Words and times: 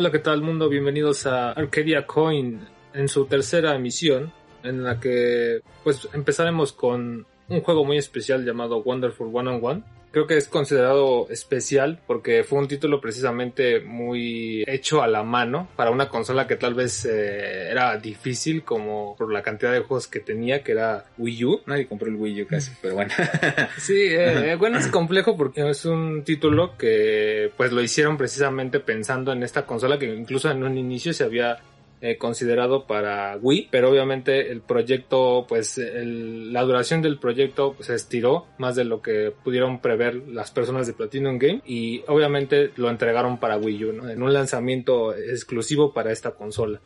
Hola, 0.00 0.10
¿qué 0.10 0.18
tal 0.18 0.40
mundo? 0.40 0.70
Bienvenidos 0.70 1.26
a 1.26 1.50
Arcadia 1.50 2.06
Coin 2.06 2.66
en 2.94 3.06
su 3.06 3.26
tercera 3.26 3.76
emisión, 3.76 4.32
en 4.62 4.82
la 4.82 4.98
que 4.98 5.60
pues 5.84 6.08
empezaremos 6.14 6.72
con 6.72 7.26
un 7.50 7.60
juego 7.60 7.84
muy 7.84 7.98
especial 7.98 8.42
llamado 8.46 8.82
Wonderful 8.82 9.28
One 9.30 9.50
on 9.50 9.60
One. 9.62 9.82
Creo 10.10 10.26
que 10.26 10.36
es 10.36 10.48
considerado 10.48 11.28
especial 11.30 12.00
porque 12.06 12.42
fue 12.42 12.58
un 12.58 12.68
título 12.68 13.00
precisamente 13.00 13.80
muy 13.80 14.64
hecho 14.66 15.02
a 15.02 15.06
la 15.06 15.22
mano 15.22 15.68
para 15.76 15.90
una 15.90 16.08
consola 16.08 16.46
que 16.46 16.56
tal 16.56 16.74
vez 16.74 17.04
eh, 17.04 17.70
era 17.70 17.96
difícil 17.96 18.64
como 18.64 19.14
por 19.16 19.32
la 19.32 19.42
cantidad 19.42 19.72
de 19.72 19.80
juegos 19.80 20.08
que 20.08 20.20
tenía, 20.20 20.62
que 20.62 20.72
era 20.72 21.04
Wii 21.18 21.44
U. 21.44 21.60
Nadie 21.66 21.86
compró 21.86 22.08
el 22.08 22.16
Wii 22.16 22.42
U 22.42 22.46
casi, 22.46 22.72
pero 22.82 22.94
bueno. 22.94 23.12
sí, 23.78 24.06
eh, 24.10 24.56
bueno, 24.58 24.78
es 24.78 24.88
complejo 24.88 25.36
porque 25.36 25.68
es 25.68 25.84
un 25.84 26.24
título 26.24 26.76
que 26.76 27.52
pues 27.56 27.70
lo 27.72 27.80
hicieron 27.80 28.16
precisamente 28.16 28.80
pensando 28.80 29.32
en 29.32 29.42
esta 29.42 29.64
consola 29.64 29.98
que 29.98 30.06
incluso 30.06 30.50
en 30.50 30.64
un 30.64 30.76
inicio 30.76 31.12
se 31.12 31.24
había 31.24 31.58
eh, 32.02 32.16
considerado 32.16 32.86
para 32.86 33.36
Wii, 33.36 33.68
pero 33.70 33.90
obviamente 33.90 34.50
el 34.50 34.62
proyecto, 34.62 35.44
pues 35.46 35.78
la 35.78 36.62
duración 36.62 37.02
del 37.02 37.18
proyecto 37.18 37.74
pues, 37.74 37.88
se 37.88 37.94
estiró 37.94 38.46
más 38.56 38.74
de 38.74 38.84
lo 38.84 39.02
que 39.02 39.32
pudieron 39.44 39.80
prever 39.80 40.14
las 40.28 40.50
personas 40.50 40.86
de 40.86 40.94
Platinum 40.94 41.38
Game 41.38 41.60
y 41.66 42.02
obviamente 42.08 42.70
lo 42.76 42.88
entregaron 42.88 43.38
para 43.38 43.58
Wii 43.58 43.84
U, 43.84 44.08
en 44.08 44.22
un 44.22 44.32
lanzamiento 44.32 45.14
exclusivo 45.14 45.92
para 45.92 46.10
esta 46.10 46.30
consola. 46.30 46.80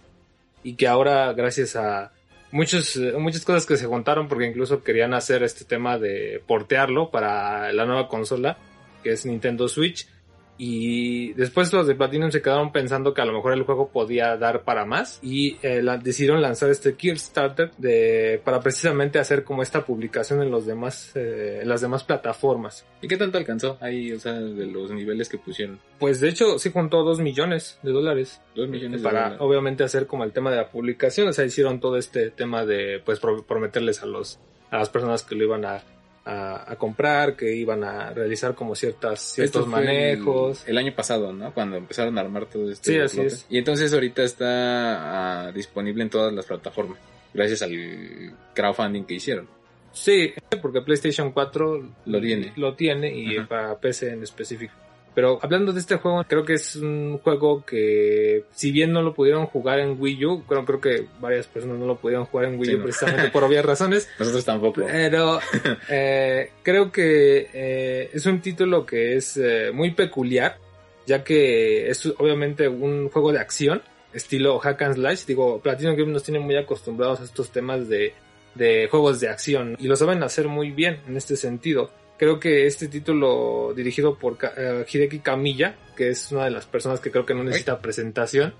Y 0.64 0.74
que 0.74 0.88
ahora, 0.88 1.32
gracias 1.32 1.76
a 1.76 2.10
muchos, 2.50 2.96
muchas 3.18 3.44
cosas 3.44 3.66
que 3.66 3.76
se 3.76 3.86
juntaron, 3.86 4.26
porque 4.28 4.46
incluso 4.46 4.82
querían 4.82 5.14
hacer 5.14 5.42
este 5.42 5.64
tema 5.64 5.98
de 5.98 6.42
portearlo 6.46 7.10
para 7.10 7.72
la 7.72 7.84
nueva 7.84 8.08
consola, 8.08 8.58
que 9.02 9.12
es 9.12 9.26
Nintendo 9.26 9.68
Switch, 9.68 10.08
y 10.56 11.32
después 11.32 11.72
los 11.72 11.86
de 11.86 11.94
Platinum 11.94 12.30
se 12.30 12.40
quedaron 12.40 12.70
pensando 12.70 13.12
que 13.12 13.20
a 13.20 13.24
lo 13.24 13.32
mejor 13.32 13.54
el 13.54 13.64
juego 13.64 13.88
podía 13.88 14.36
dar 14.36 14.62
para 14.62 14.84
más 14.84 15.18
y 15.22 15.56
eh, 15.62 15.82
la, 15.82 15.96
decidieron 15.98 16.40
lanzar 16.40 16.70
este 16.70 16.94
Kickstarter 16.94 17.72
de 17.76 18.40
para 18.44 18.60
precisamente 18.60 19.18
hacer 19.18 19.42
como 19.42 19.62
esta 19.62 19.84
publicación 19.84 20.42
en 20.42 20.50
los 20.50 20.66
demás 20.66 21.10
eh, 21.16 21.60
en 21.62 21.68
las 21.68 21.80
demás 21.80 22.04
plataformas. 22.04 22.86
¿Y 23.02 23.08
qué 23.08 23.16
tanto 23.16 23.38
alcanzó 23.38 23.78
ahí, 23.80 24.12
o 24.12 24.20
sea, 24.20 24.34
de 24.34 24.66
los 24.66 24.90
niveles 24.92 25.28
que 25.28 25.38
pusieron? 25.38 25.80
Pues 25.98 26.20
de 26.20 26.28
hecho 26.28 26.58
sí 26.58 26.70
juntó 26.72 27.02
dos 27.02 27.20
millones 27.20 27.78
de 27.82 27.90
dólares. 27.90 28.40
Dos 28.54 28.68
millones 28.68 29.02
para 29.02 29.18
de 29.18 29.24
dólares. 29.24 29.40
obviamente 29.40 29.84
hacer 29.84 30.06
como 30.06 30.24
el 30.24 30.32
tema 30.32 30.50
de 30.50 30.58
la 30.58 30.70
publicación, 30.70 31.28
o 31.28 31.32
sea, 31.32 31.44
hicieron 31.44 31.80
todo 31.80 31.96
este 31.96 32.30
tema 32.30 32.64
de 32.64 33.02
pues 33.04 33.18
pro 33.18 33.42
prometerles 33.44 34.02
a 34.02 34.06
los 34.06 34.38
a 34.70 34.78
las 34.78 34.88
personas 34.88 35.22
que 35.22 35.34
lo 35.34 35.44
iban 35.44 35.64
a 35.64 35.82
a, 36.24 36.72
a, 36.72 36.76
comprar, 36.76 37.36
que 37.36 37.54
iban 37.54 37.84
a 37.84 38.10
realizar 38.10 38.54
como 38.54 38.74
ciertas 38.74 39.20
ciertos 39.20 39.66
manejos. 39.66 40.62
El, 40.64 40.70
el, 40.70 40.78
año 40.78 40.94
pasado, 40.94 41.32
¿no? 41.32 41.52
Cuando 41.52 41.76
empezaron 41.76 42.16
a 42.18 42.22
armar 42.22 42.46
todo 42.46 42.70
esto. 42.70 42.90
Sí, 42.90 42.98
así 42.98 43.20
es. 43.20 43.46
Y 43.48 43.58
entonces 43.58 43.92
ahorita 43.92 44.22
está 44.22 45.48
uh, 45.50 45.52
disponible 45.54 46.02
en 46.02 46.10
todas 46.10 46.32
las 46.32 46.46
plataformas, 46.46 46.98
gracias 47.32 47.62
al 47.62 48.34
crowdfunding 48.54 49.04
que 49.04 49.14
hicieron. 49.14 49.48
Sí, 49.92 50.34
porque 50.60 50.80
PlayStation 50.80 51.30
4 51.30 51.88
lo 52.06 52.20
tiene. 52.20 52.52
Lo 52.56 52.74
tiene 52.74 53.16
y 53.16 53.36
Ajá. 53.36 53.48
para 53.48 53.78
PC 53.78 54.12
en 54.12 54.22
específico. 54.24 54.74
Pero 55.14 55.38
hablando 55.42 55.72
de 55.72 55.80
este 55.80 55.96
juego, 55.96 56.24
creo 56.24 56.44
que 56.44 56.54
es 56.54 56.74
un 56.76 57.18
juego 57.22 57.64
que, 57.64 58.44
si 58.50 58.72
bien 58.72 58.92
no 58.92 59.00
lo 59.00 59.14
pudieron 59.14 59.46
jugar 59.46 59.78
en 59.78 59.96
Wii 60.00 60.24
U, 60.26 60.44
creo, 60.44 60.64
creo 60.64 60.80
que 60.80 61.06
varias 61.20 61.46
personas 61.46 61.78
no 61.78 61.86
lo 61.86 61.96
pudieron 61.96 62.26
jugar 62.26 62.46
en 62.46 62.58
Wii 62.58 62.70
Sí, 62.70 62.74
U 62.74 62.78
no. 62.78 62.84
precisamente 62.84 63.30
por 63.30 63.44
obvias 63.44 63.64
razones. 63.64 64.08
Nosotros 64.18 64.44
tampoco. 64.44 64.82
Pero 64.86 65.38
eh, 65.88 66.50
creo 66.62 66.90
que 66.90 67.48
eh, 67.52 68.10
es 68.12 68.26
un 68.26 68.40
título 68.40 68.84
que 68.84 69.16
es 69.16 69.36
eh, 69.36 69.70
muy 69.72 69.92
peculiar, 69.92 70.58
ya 71.06 71.22
que 71.22 71.88
es 71.88 72.04
obviamente 72.06 72.66
un 72.66 73.08
juego 73.08 73.30
de 73.32 73.38
acción, 73.38 73.82
estilo 74.12 74.58
hack 74.58 74.82
and 74.82 74.94
slash. 74.96 75.26
Digo, 75.26 75.60
Platinum 75.60 75.94
Games 75.96 76.12
nos 76.12 76.22
tiene 76.24 76.40
muy 76.40 76.56
acostumbrados 76.56 77.20
a 77.20 77.24
estos 77.24 77.50
temas 77.50 77.88
de, 77.88 78.14
de 78.54 78.88
juegos 78.90 79.20
de 79.20 79.28
acción 79.28 79.76
y 79.78 79.86
lo 79.86 79.94
saben 79.94 80.22
hacer 80.24 80.48
muy 80.48 80.70
bien 80.72 81.00
en 81.06 81.16
este 81.16 81.36
sentido. 81.36 81.90
Creo 82.16 82.38
que 82.38 82.66
este 82.66 82.88
título 82.88 83.72
dirigido 83.74 84.18
por 84.18 84.34
uh, 84.34 84.84
Hideki 84.90 85.18
Kamiya, 85.18 85.76
que 85.96 86.10
es 86.10 86.30
una 86.32 86.44
de 86.44 86.50
las 86.50 86.66
personas 86.66 87.00
que 87.00 87.10
creo 87.10 87.26
que 87.26 87.34
no 87.34 87.42
necesita 87.42 87.80
presentación, 87.80 88.54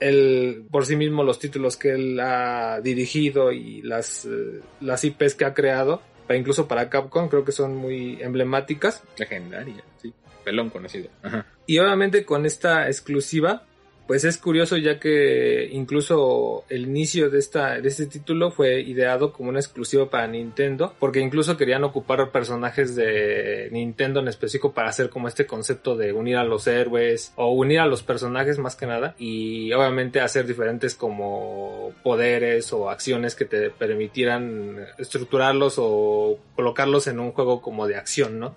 él 0.00 0.66
por 0.70 0.86
sí 0.86 0.94
mismo 0.96 1.24
los 1.24 1.38
títulos 1.38 1.76
que 1.76 1.90
él 1.90 2.20
ha 2.20 2.80
dirigido 2.80 3.50
y 3.50 3.82
las, 3.82 4.24
uh, 4.26 4.60
las 4.80 5.04
IPs 5.04 5.34
que 5.34 5.44
ha 5.44 5.54
creado, 5.54 6.02
para 6.26 6.38
incluso 6.38 6.68
para 6.68 6.90
Capcom, 6.90 7.28
creo 7.28 7.44
que 7.44 7.52
son 7.52 7.74
muy 7.74 8.20
emblemáticas. 8.20 9.02
Legendaria, 9.16 9.82
sí. 10.00 10.12
Pelón 10.44 10.70
conocido. 10.70 11.08
Ajá. 11.22 11.46
Y 11.66 11.78
obviamente 11.78 12.24
con 12.24 12.46
esta 12.46 12.86
exclusiva, 12.86 13.64
pues 14.08 14.24
es 14.24 14.38
curioso 14.38 14.78
ya 14.78 14.98
que 14.98 15.68
incluso 15.70 16.64
el 16.70 16.84
inicio 16.84 17.28
de 17.28 17.38
esta 17.38 17.78
de 17.78 17.88
este 17.88 18.06
título 18.06 18.50
fue 18.50 18.80
ideado 18.80 19.34
como 19.34 19.50
una 19.50 19.60
exclusiva 19.60 20.08
para 20.08 20.26
Nintendo 20.26 20.94
porque 20.98 21.20
incluso 21.20 21.58
querían 21.58 21.84
ocupar 21.84 22.30
personajes 22.30 22.96
de 22.96 23.68
Nintendo 23.70 24.20
en 24.20 24.28
específico 24.28 24.72
para 24.72 24.88
hacer 24.88 25.10
como 25.10 25.28
este 25.28 25.44
concepto 25.44 25.94
de 25.94 26.14
unir 26.14 26.38
a 26.38 26.44
los 26.44 26.66
héroes 26.66 27.34
o 27.36 27.52
unir 27.52 27.80
a 27.80 27.86
los 27.86 28.02
personajes 28.02 28.58
más 28.58 28.76
que 28.76 28.86
nada 28.86 29.14
y 29.18 29.74
obviamente 29.74 30.22
hacer 30.22 30.46
diferentes 30.46 30.94
como 30.94 31.92
poderes 32.02 32.72
o 32.72 32.88
acciones 32.88 33.34
que 33.34 33.44
te 33.44 33.68
permitieran 33.68 34.86
estructurarlos 34.96 35.74
o 35.76 36.38
colocarlos 36.56 37.08
en 37.08 37.20
un 37.20 37.32
juego 37.32 37.60
como 37.60 37.86
de 37.86 37.96
acción, 37.96 38.38
¿no? 38.38 38.54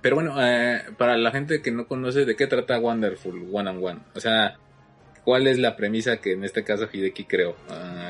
Pero 0.00 0.16
bueno, 0.16 0.34
eh, 0.44 0.82
para 0.98 1.16
la 1.16 1.30
gente 1.30 1.62
que 1.62 1.70
no 1.70 1.86
conoce 1.86 2.24
de 2.24 2.34
qué 2.34 2.48
trata 2.48 2.80
Wonderful 2.80 3.48
One 3.52 3.70
on 3.70 3.84
One, 3.84 4.00
o 4.14 4.20
sea, 4.20 4.58
cuál 5.24 5.46
es 5.46 5.58
la 5.58 5.76
premisa 5.76 6.18
que 6.18 6.32
en 6.32 6.44
este 6.44 6.64
caso 6.64 6.88
Hideki 6.92 7.24
creó. 7.24 7.56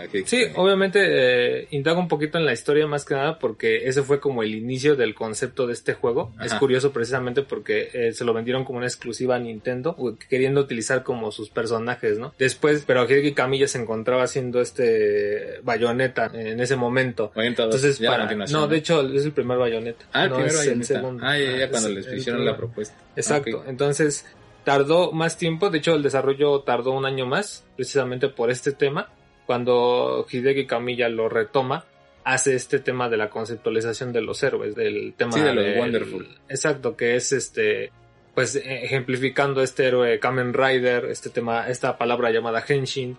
Hideki 0.04 0.28
sí, 0.28 0.44
obviamente 0.54 1.00
eh, 1.02 1.68
indago 1.70 2.00
un 2.00 2.08
poquito 2.08 2.38
en 2.38 2.46
la 2.46 2.52
historia 2.52 2.86
más 2.86 3.04
que 3.04 3.14
nada 3.14 3.38
porque 3.38 3.88
ese 3.88 4.02
fue 4.02 4.20
como 4.20 4.42
el 4.42 4.54
inicio 4.54 4.96
del 4.96 5.14
concepto 5.14 5.66
de 5.66 5.72
este 5.72 5.94
juego. 5.94 6.32
Ajá. 6.36 6.46
Es 6.46 6.54
curioso 6.54 6.92
precisamente 6.92 7.42
porque 7.42 7.90
eh, 7.92 8.12
se 8.12 8.24
lo 8.24 8.32
vendieron 8.32 8.64
como 8.64 8.78
una 8.78 8.86
exclusiva 8.86 9.36
a 9.36 9.38
Nintendo, 9.38 9.96
queriendo 10.28 10.60
utilizar 10.60 11.02
como 11.02 11.32
sus 11.32 11.50
personajes, 11.50 12.18
¿no? 12.18 12.34
Después, 12.38 12.84
pero 12.86 13.04
Hideki 13.04 13.32
Kamiya 13.32 13.68
se 13.68 13.78
encontraba 13.78 14.24
haciendo 14.24 14.60
este 14.60 15.60
bayoneta 15.62 16.30
en 16.32 16.60
ese 16.60 16.76
momento. 16.76 17.32
Bayoneta 17.34 17.64
Entonces, 17.64 17.98
para... 17.98 18.32
no, 18.46 18.68
de 18.68 18.76
hecho 18.76 19.00
es 19.12 19.24
el 19.24 19.32
primer 19.32 19.58
bayoneta. 19.58 20.06
Ah, 20.12 20.24
el 20.24 20.30
no, 20.30 20.36
primer 20.36 20.52
es 20.52 20.58
bayoneta. 20.58 20.80
el 20.80 20.84
segundo. 20.84 21.24
Ah, 21.26 21.38
ya, 21.38 21.56
ya, 21.56 21.70
cuando 21.70 21.88
es 21.88 21.94
les 21.94 22.18
hicieron 22.18 22.44
la 22.44 22.56
propuesta. 22.56 22.96
Exacto. 23.16 23.58
Okay. 23.58 23.70
Entonces, 23.70 24.26
tardó 24.64 25.12
más 25.12 25.36
tiempo, 25.36 25.70
de 25.70 25.78
hecho 25.78 25.94
el 25.94 26.02
desarrollo 26.02 26.60
tardó 26.60 26.92
un 26.92 27.04
año 27.04 27.26
más, 27.26 27.66
precisamente 27.76 28.28
por 28.28 28.50
este 28.50 28.72
tema. 28.72 29.08
Cuando 29.46 30.26
Hideki 30.30 30.66
Kamiya 30.66 31.08
lo 31.08 31.28
retoma, 31.28 31.84
hace 32.24 32.54
este 32.54 32.78
tema 32.78 33.08
de 33.08 33.16
la 33.16 33.30
conceptualización 33.30 34.12
de 34.12 34.20
los 34.20 34.42
héroes, 34.42 34.74
del 34.74 35.14
tema 35.16 35.32
sí, 35.32 35.40
de 35.40 35.54
los 35.54 35.64
del, 35.64 35.78
Wonderful. 35.78 36.28
Exacto, 36.48 36.96
que 36.96 37.16
es 37.16 37.32
este 37.32 37.90
pues 38.34 38.54
ejemplificando 38.54 39.60
este 39.60 39.86
héroe 39.86 40.20
Kamen 40.20 40.54
Rider, 40.54 41.06
este 41.06 41.30
tema, 41.30 41.68
esta 41.68 41.98
palabra 41.98 42.30
llamada 42.30 42.64
Henshin. 42.66 43.16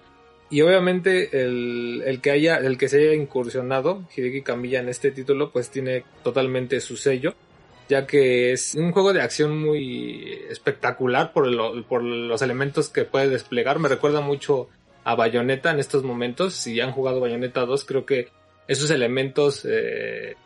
Y 0.50 0.62
obviamente 0.62 1.44
el, 1.44 2.02
el 2.06 2.22
que 2.22 2.32
haya, 2.32 2.58
el 2.58 2.78
que 2.78 2.88
se 2.88 3.00
haya 3.00 3.14
incursionado, 3.14 4.08
Hideki 4.16 4.42
Kamiya 4.42 4.80
en 4.80 4.90
este 4.90 5.12
título, 5.12 5.52
pues 5.52 5.70
tiene 5.70 6.06
totalmente 6.24 6.80
su 6.80 6.98
sello 6.98 7.36
ya 7.92 8.08
que 8.08 8.54
es 8.54 8.74
un 8.76 8.94
juego 8.94 9.12
de 9.12 9.22
acción 9.22 9.62
muy 9.62 10.40
espectacular 10.50 11.34
por, 11.34 11.46
el, 11.46 11.84
por 11.84 12.02
los 12.02 12.42
elementos 12.42 12.88
que 12.88 13.04
puede 13.04 13.28
desplegar. 13.28 13.80
Me 13.80 13.90
recuerda 13.90 14.22
mucho 14.22 14.70
a 15.04 15.14
Bayonetta 15.16 15.72
en 15.72 15.80
estos 15.80 16.02
momentos. 16.06 16.54
Si 16.54 16.80
han 16.80 16.94
jugado 16.94 17.20
Bayonetta 17.20 17.66
2, 17.66 17.84
creo 17.84 18.06
que 18.06 18.30
esos 18.70 18.92
elementos, 18.92 19.66
eh, 19.66 20.38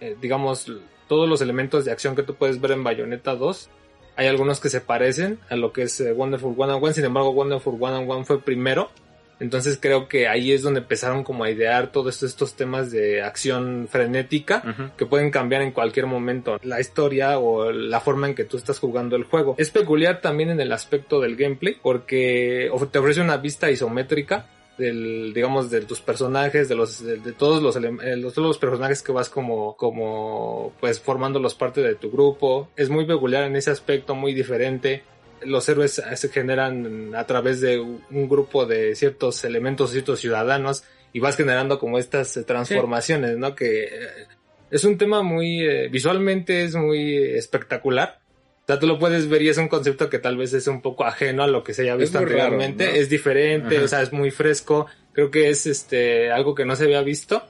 eh, 0.00 0.16
digamos, 0.22 0.72
todos 1.06 1.28
los 1.28 1.42
elementos 1.42 1.84
de 1.84 1.92
acción 1.92 2.16
que 2.16 2.22
tú 2.22 2.34
puedes 2.34 2.62
ver 2.62 2.70
en 2.70 2.82
Bayonetta 2.82 3.34
2, 3.34 3.68
hay 4.16 4.28
algunos 4.28 4.58
que 4.58 4.70
se 4.70 4.80
parecen 4.80 5.38
a 5.50 5.56
lo 5.56 5.74
que 5.74 5.82
es 5.82 6.00
eh, 6.00 6.14
Wonderful 6.14 6.54
One 6.56 6.72
on 6.72 6.82
One. 6.82 6.94
Sin 6.94 7.04
embargo, 7.04 7.28
Wonderful 7.32 7.76
One 7.78 7.96
on 7.96 8.10
One 8.10 8.24
fue 8.24 8.40
primero. 8.40 8.90
Entonces 9.38 9.78
creo 9.80 10.08
que 10.08 10.28
ahí 10.28 10.52
es 10.52 10.62
donde 10.62 10.80
empezaron 10.80 11.22
como 11.22 11.44
a 11.44 11.50
idear 11.50 11.92
todos 11.92 12.22
estos 12.22 12.54
temas 12.54 12.90
de 12.90 13.22
acción 13.22 13.86
frenética 13.90 14.62
uh 14.64 14.68
-huh. 14.68 14.90
que 14.96 15.06
pueden 15.06 15.30
cambiar 15.30 15.62
en 15.62 15.72
cualquier 15.72 16.06
momento 16.06 16.58
la 16.62 16.80
historia 16.80 17.38
o 17.38 17.70
la 17.70 18.00
forma 18.00 18.28
en 18.28 18.34
que 18.34 18.44
tú 18.44 18.56
estás 18.56 18.78
jugando 18.78 19.14
el 19.16 19.24
juego. 19.24 19.54
Es 19.58 19.70
peculiar 19.70 20.20
también 20.20 20.50
en 20.50 20.60
el 20.60 20.72
aspecto 20.72 21.20
del 21.20 21.36
gameplay 21.36 21.76
porque 21.82 22.70
te 22.90 22.98
ofrece 22.98 23.20
una 23.20 23.36
vista 23.36 23.70
isométrica 23.70 24.46
del 24.78 25.32
digamos 25.32 25.70
de 25.70 25.80
tus 25.82 26.00
personajes 26.00 26.68
de 26.68 26.74
los 26.74 27.02
de, 27.02 27.16
de 27.16 27.32
todos 27.32 27.62
los, 27.62 27.76
los, 27.76 28.34
todos 28.34 28.48
los 28.48 28.58
personajes 28.58 29.02
que 29.02 29.12
vas 29.12 29.28
como 29.28 29.74
como 29.76 30.72
pues 30.80 31.00
formándolos 31.00 31.54
parte 31.54 31.80
de 31.80 31.94
tu 31.94 32.10
grupo 32.10 32.68
es 32.76 32.90
muy 32.90 33.06
peculiar 33.06 33.44
en 33.44 33.56
ese 33.56 33.70
aspecto 33.70 34.14
muy 34.14 34.34
diferente 34.34 35.02
los 35.42 35.68
héroes 35.68 36.02
se 36.14 36.28
generan 36.28 37.14
a 37.14 37.26
través 37.26 37.60
de 37.60 37.78
un 37.78 38.28
grupo 38.28 38.66
de 38.66 38.94
ciertos 38.94 39.44
elementos, 39.44 39.90
ciertos 39.90 40.20
ciudadanos, 40.20 40.84
y 41.12 41.20
vas 41.20 41.36
generando 41.36 41.78
como 41.78 41.98
estas 41.98 42.38
transformaciones, 42.46 43.32
sí. 43.32 43.38
¿no? 43.38 43.54
Que 43.54 43.88
es 44.70 44.84
un 44.84 44.98
tema 44.98 45.22
muy, 45.22 45.62
eh, 45.62 45.88
visualmente 45.88 46.64
es 46.64 46.74
muy 46.74 47.16
espectacular, 47.16 48.20
O 48.64 48.66
sea, 48.66 48.78
tú 48.78 48.86
lo 48.86 48.98
puedes 48.98 49.28
ver 49.28 49.42
y 49.42 49.48
es 49.48 49.58
un 49.58 49.68
concepto 49.68 50.10
que 50.10 50.18
tal 50.18 50.36
vez 50.36 50.52
es 50.52 50.66
un 50.66 50.82
poco 50.82 51.04
ajeno 51.04 51.44
a 51.44 51.46
lo 51.46 51.62
que 51.62 51.72
se 51.72 51.82
haya 51.82 51.96
visto 51.96 52.18
raro, 52.18 52.30
anteriormente. 52.32 52.86
¿no? 52.86 52.92
Es 52.92 53.08
diferente, 53.08 53.76
Ajá. 53.76 53.84
o 53.84 53.88
sea, 53.88 54.02
es 54.02 54.12
muy 54.12 54.30
fresco. 54.30 54.86
Creo 55.12 55.30
que 55.30 55.48
es 55.48 55.66
este 55.66 56.32
algo 56.32 56.54
que 56.54 56.64
no 56.64 56.74
se 56.74 56.84
había 56.84 57.00
visto. 57.02 57.44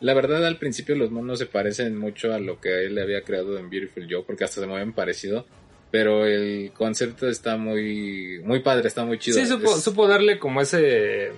La 0.00 0.14
verdad, 0.14 0.46
al 0.46 0.58
principio 0.58 0.94
los 0.94 1.10
monos 1.10 1.38
se 1.38 1.46
parecen 1.46 1.96
mucho 1.96 2.32
a 2.32 2.38
lo 2.38 2.60
que 2.60 2.84
él 2.84 2.94
le 2.94 3.02
había 3.02 3.22
creado 3.22 3.58
en 3.58 3.68
Beautiful 3.70 4.06
Joe, 4.08 4.22
porque 4.24 4.44
hasta 4.44 4.60
se 4.60 4.66
mueven 4.66 4.92
parecido. 4.92 5.46
Pero 5.90 6.26
el 6.26 6.70
concepto 6.74 7.28
está 7.28 7.56
muy, 7.56 8.40
muy 8.44 8.60
padre, 8.60 8.88
está 8.88 9.04
muy 9.04 9.18
chido. 9.18 9.38
Sí, 9.38 9.46
supo, 9.46 9.74
Es- 9.74 9.82
supo 9.82 10.06
darle 10.06 10.38
como 10.38 10.60
ese 10.60 11.32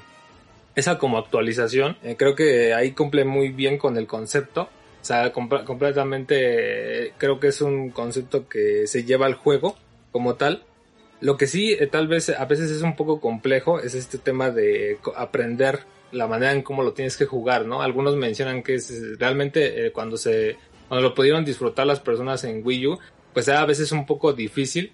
esa 0.75 0.99
como 0.99 1.19
actualización. 1.19 1.97
Eh, 2.03 2.17
creo 2.19 2.35
que 2.35 2.75
ahí 2.75 2.93
cumple 2.93 3.25
muy 3.25 3.49
bien 3.51 3.77
con 3.79 3.97
el 3.97 4.07
concepto. 4.07 4.63
O 4.63 5.05
sea, 5.05 5.33
compa- 5.33 5.65
completamente 5.65 7.07
eh, 7.07 7.13
creo 7.19 7.41
que 7.41 7.49
es 7.49 7.61
un 7.61 7.91
concepto 7.91 8.49
que 8.49 8.87
se 8.87 9.05
lleva 9.05 9.27
al 9.27 9.35
juego 9.35 9.77
como 10.13 10.35
tal. 10.35 10.65
Lo 11.21 11.37
que 11.37 11.47
sí, 11.47 11.73
eh, 11.79 11.87
tal 11.87 12.09
vez 12.09 12.31
a 12.31 12.45
veces 12.47 12.71
es 12.71 12.83
un 12.83 12.97
poco 12.97 13.21
complejo, 13.21 13.79
es 13.81 13.95
este 13.95 14.19
tema 14.19 14.51
de 14.51 14.99
aprender 15.17 15.81
la 16.13 16.27
manera 16.27 16.53
en 16.53 16.63
cómo 16.63 16.83
lo 16.83 16.93
tienes 16.93 17.17
que 17.17 17.25
jugar, 17.27 17.67
¿no? 17.67 17.83
Algunos 17.83 18.17
mencionan 18.17 18.63
que 18.63 18.75
es 18.75 19.19
realmente 19.19 19.87
eh, 19.87 19.93
cuando 19.93 20.17
se 20.17 20.57
cuando 20.89 21.09
lo 21.09 21.15
pudieron 21.15 21.45
disfrutar 21.45 21.87
las 21.87 22.01
personas 22.01 22.43
en 22.45 22.63
Wii 22.67 22.87
U, 22.89 22.99
pues 23.33 23.49
era 23.49 23.63
a 23.63 23.67
veces 23.67 23.93
un 23.93 24.07
poco 24.07 24.33
difícil, 24.33 24.93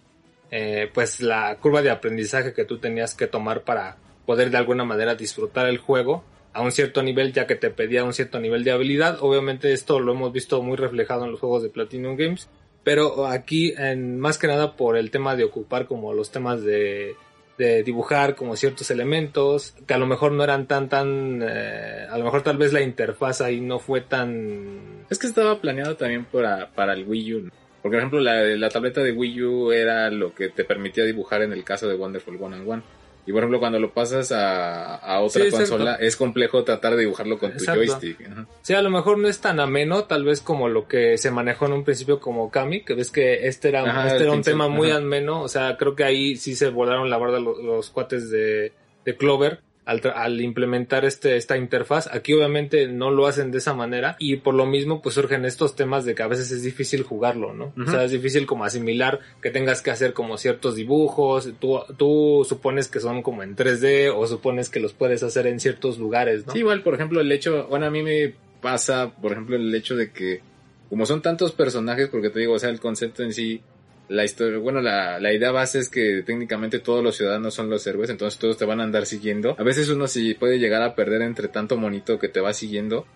eh, 0.51 0.91
pues 0.93 1.21
la 1.21 1.57
curva 1.57 1.83
de 1.83 1.91
aprendizaje 1.91 2.53
que 2.53 2.65
tú 2.65 2.79
tenías 2.79 3.15
que 3.15 3.27
tomar 3.27 3.63
para 3.63 3.97
poder 4.25 4.51
de 4.51 4.59
alguna 4.59 4.85
manera 4.85 5.15
disfrutar 5.15 5.67
el 5.67 5.79
juego 5.79 6.25
a 6.53 6.63
un 6.63 6.73
cierto 6.73 7.03
nivel, 7.03 7.33
ya 7.33 7.47
que 7.47 7.55
te 7.55 7.71
pedía 7.71 8.05
un 8.05 8.15
cierto 8.15 8.41
nivel 8.41 8.65
de 8.65 8.73
habilidad. 8.73 9.19
Obviamente 9.21 9.73
esto 9.73 10.01
lo 10.01 10.13
hemos 10.13 10.33
visto 10.33 10.63
muy 10.63 10.77
reflejado 10.77 11.25
en 11.25 11.33
los 11.33 11.41
juegos 11.41 11.63
de 11.63 11.69
Platinum 11.69 12.17
Games, 12.17 12.49
pero 12.83 13.27
aquí 13.27 13.75
en, 13.77 14.19
más 14.19 14.39
que 14.39 14.47
nada 14.47 14.77
por 14.77 14.97
el 14.97 15.11
tema 15.11 15.37
de 15.37 15.45
ocupar 15.45 15.87
como 15.87 16.15
los 16.15 16.31
temas 16.31 16.63
de, 16.63 17.15
de 17.59 17.83
dibujar 17.83 18.37
como 18.37 18.57
ciertos 18.57 18.91
elementos 18.91 19.75
que 19.87 19.95
a 19.95 19.99
lo 19.99 20.07
mejor 20.07 20.33
no 20.33 20.45
eran 20.45 20.67
tan 20.67 20.89
tan 20.89 21.43
eh, 21.43 22.07
a 22.09 22.17
lo 22.19 22.25
mejor 22.25 22.43
tal 22.43 22.59
vez 22.59 22.73
la 22.73 22.83
interfaz 22.83 23.41
ahí 23.41 23.61
no 23.61 23.79
fue 23.79 24.03
tan 24.03 25.05
Es 25.11 25.19
que 25.19 25.27
estaba 25.27 25.61
planeado 25.61 25.97
también 25.97 26.25
para, 26.25 26.71
para 26.71 26.93
el 26.93 27.07
Wii 27.07 27.35
U. 27.35 27.41
¿no? 27.43 27.66
Porque, 27.87 27.97
por 27.97 28.01
ejemplo, 28.01 28.21
la, 28.21 28.43
la 28.43 28.69
tableta 28.69 29.03
de 29.03 29.13
Wii 29.13 29.43
U 29.45 29.73
era 29.73 30.11
lo 30.11 30.35
que 30.35 30.49
te 30.49 30.65
permitía 30.65 31.05
dibujar 31.05 31.43
en 31.43 31.53
el 31.53 31.63
caso 31.63 31.87
de 31.89 31.95
Wonderful 31.95 32.37
One 32.41 32.57
and 32.57 32.69
One. 32.69 32.83
Y 33.29 33.33
por 33.33 33.41
ejemplo, 33.41 33.59
cuando 33.59 33.81
lo 33.81 33.93
pasas 33.93 34.31
a, 34.31 34.95
a 34.97 35.21
otra 35.21 35.45
Sí, 35.45 35.51
consola, 35.51 35.85
cierto. 35.97 36.03
es 36.05 36.17
complejo 36.17 36.63
tratar 36.63 36.95
de 36.95 37.01
dibujarlo 37.01 37.39
con 37.41 37.51
tu 37.51 37.59
Exacto. 37.59 37.81
joystick. 37.81 38.21
Ajá. 38.31 38.47
Sí, 38.63 38.73
a 38.75 38.83
lo 38.83 38.91
mejor 38.91 39.19
no 39.19 39.27
es 39.29 39.41
tan 39.41 39.59
ameno, 39.59 40.05
tal 40.05 40.25
vez 40.25 40.41
como 40.41 40.69
lo 40.69 40.87
que 40.87 41.19
se 41.19 41.33
manejó 41.33 41.67
en 41.67 41.73
un 41.73 41.85
principio 41.85 42.21
como 42.21 42.51
Kami, 42.53 42.83
que 42.85 42.95
ves 42.95 43.11
que 43.11 43.49
este 43.49 43.69
era, 43.71 43.81
Ajá, 43.83 44.07
este 44.13 44.23
era 44.23 44.31
un 44.31 44.39
pincel, 44.39 44.53
tema 44.55 44.69
muy 44.69 44.91
ajá. 44.91 44.99
ameno, 44.99 45.43
o 45.43 45.49
sea, 45.49 45.77
creo 45.77 45.97
que 45.97 46.05
ahí 46.05 46.37
sí 46.37 46.55
se 46.55 46.69
volaron 46.71 47.11
la 47.11 47.19
barda 47.19 47.41
los, 47.41 47.59
los 47.59 47.91
cuates 47.91 48.31
de, 48.31 48.73
de 49.05 49.17
Clover 49.17 49.59
al, 49.87 50.41
implementar 50.41 51.05
este, 51.05 51.37
esta 51.37 51.57
interfaz. 51.57 52.09
Aquí 52.13 52.35
obviamente 52.35 52.89
no 52.89 53.11
lo 53.11 53.27
hacen 53.27 53.53
de 53.53 53.59
esa 53.59 53.73
manera 53.73 54.17
y 54.19 54.37
por 54.37 54.55
lo 54.55 54.67
mismo 54.67 55.01
pues 55.01 55.15
surgen 55.15 55.45
estos 55.45 55.77
temas 55.77 56.05
de 56.05 56.15
que 56.15 56.23
a 56.25 56.27
veces 56.27 56.51
es 56.51 56.63
difícil 56.63 57.05
jugarlo, 57.05 57.55
¿no? 57.55 57.73
O 57.81 57.91
sea, 57.91 58.05
es 58.05 58.11
difícil 58.11 58.47
como 58.47 58.65
asimilar 58.65 59.21
que 59.41 59.51
tengas 59.51 59.83
que 59.83 59.93
hacer 59.93 60.13
como 60.13 60.39
ciertos 60.39 60.75
dibujos, 60.75 61.53
tú, 61.61 61.81
tú 61.97 62.45
supones 62.49 62.89
que 62.89 62.99
son 62.99 63.23
como 63.23 63.45
en 63.45 63.55
3D 63.55 64.13
o 64.15 64.27
supones 64.27 64.71
que 64.71 64.81
los 64.81 64.93
puedes 64.93 65.23
hacer 65.23 65.47
en 65.47 65.61
ciertos 65.61 65.99
lugares, 65.99 66.47
¿no? 66.47 66.53
Sí, 66.53 66.59
igual, 66.59 66.83
por 66.83 66.95
ejemplo, 66.95 67.21
el 67.21 67.31
hecho, 67.31 67.69
bueno, 67.69 67.87
a 67.87 67.91
mí 67.91 68.03
me 68.03 68.35
pasa, 68.61 69.15
por 69.15 69.33
ejemplo, 69.33 69.55
el 69.55 69.73
hecho 69.73 69.95
de 69.95 70.11
que, 70.11 70.41
como 70.89 71.07
son 71.07 71.23
tantos 71.23 71.53
personajes, 71.53 72.09
porque 72.09 72.31
te 72.31 72.41
digo, 72.41 72.55
o 72.55 72.59
sea, 72.59 72.71
el 72.71 72.81
concepto 72.81 73.23
en 73.23 73.33
sí, 73.33 73.63
la 74.09 74.25
historia, 74.25 74.59
bueno, 74.59 74.81
la, 74.81 75.19
la 75.19 75.33
idea 75.33 75.51
base 75.51 75.79
es 75.79 75.89
que 75.89 76.23
técnicamente 76.25 76.79
todos 76.79 77.03
los 77.03 77.17
ciudadanos 77.17 77.55
son 77.55 77.69
los 77.69 77.87
héroes, 77.87 78.11
entonces 78.11 78.39
todos 78.39 78.57
te 78.57 78.65
van 78.65 78.81
a 78.81 78.85
andar 78.85 79.07
siguiendo. 79.07 79.57
A 79.59 79.63
veces 79.63 79.89
uno 79.89 80.07
sí 80.07 80.35
puede 80.35 80.59
llegar 80.59 80.83
a 80.83 80.95
perder 80.95 81.23
entre 81.23 81.49
tanto 81.49 81.77
monito 81.77 82.19
que 82.19 82.29
te 82.29 82.41
va 82.41 82.53
siguiendo 82.53 83.07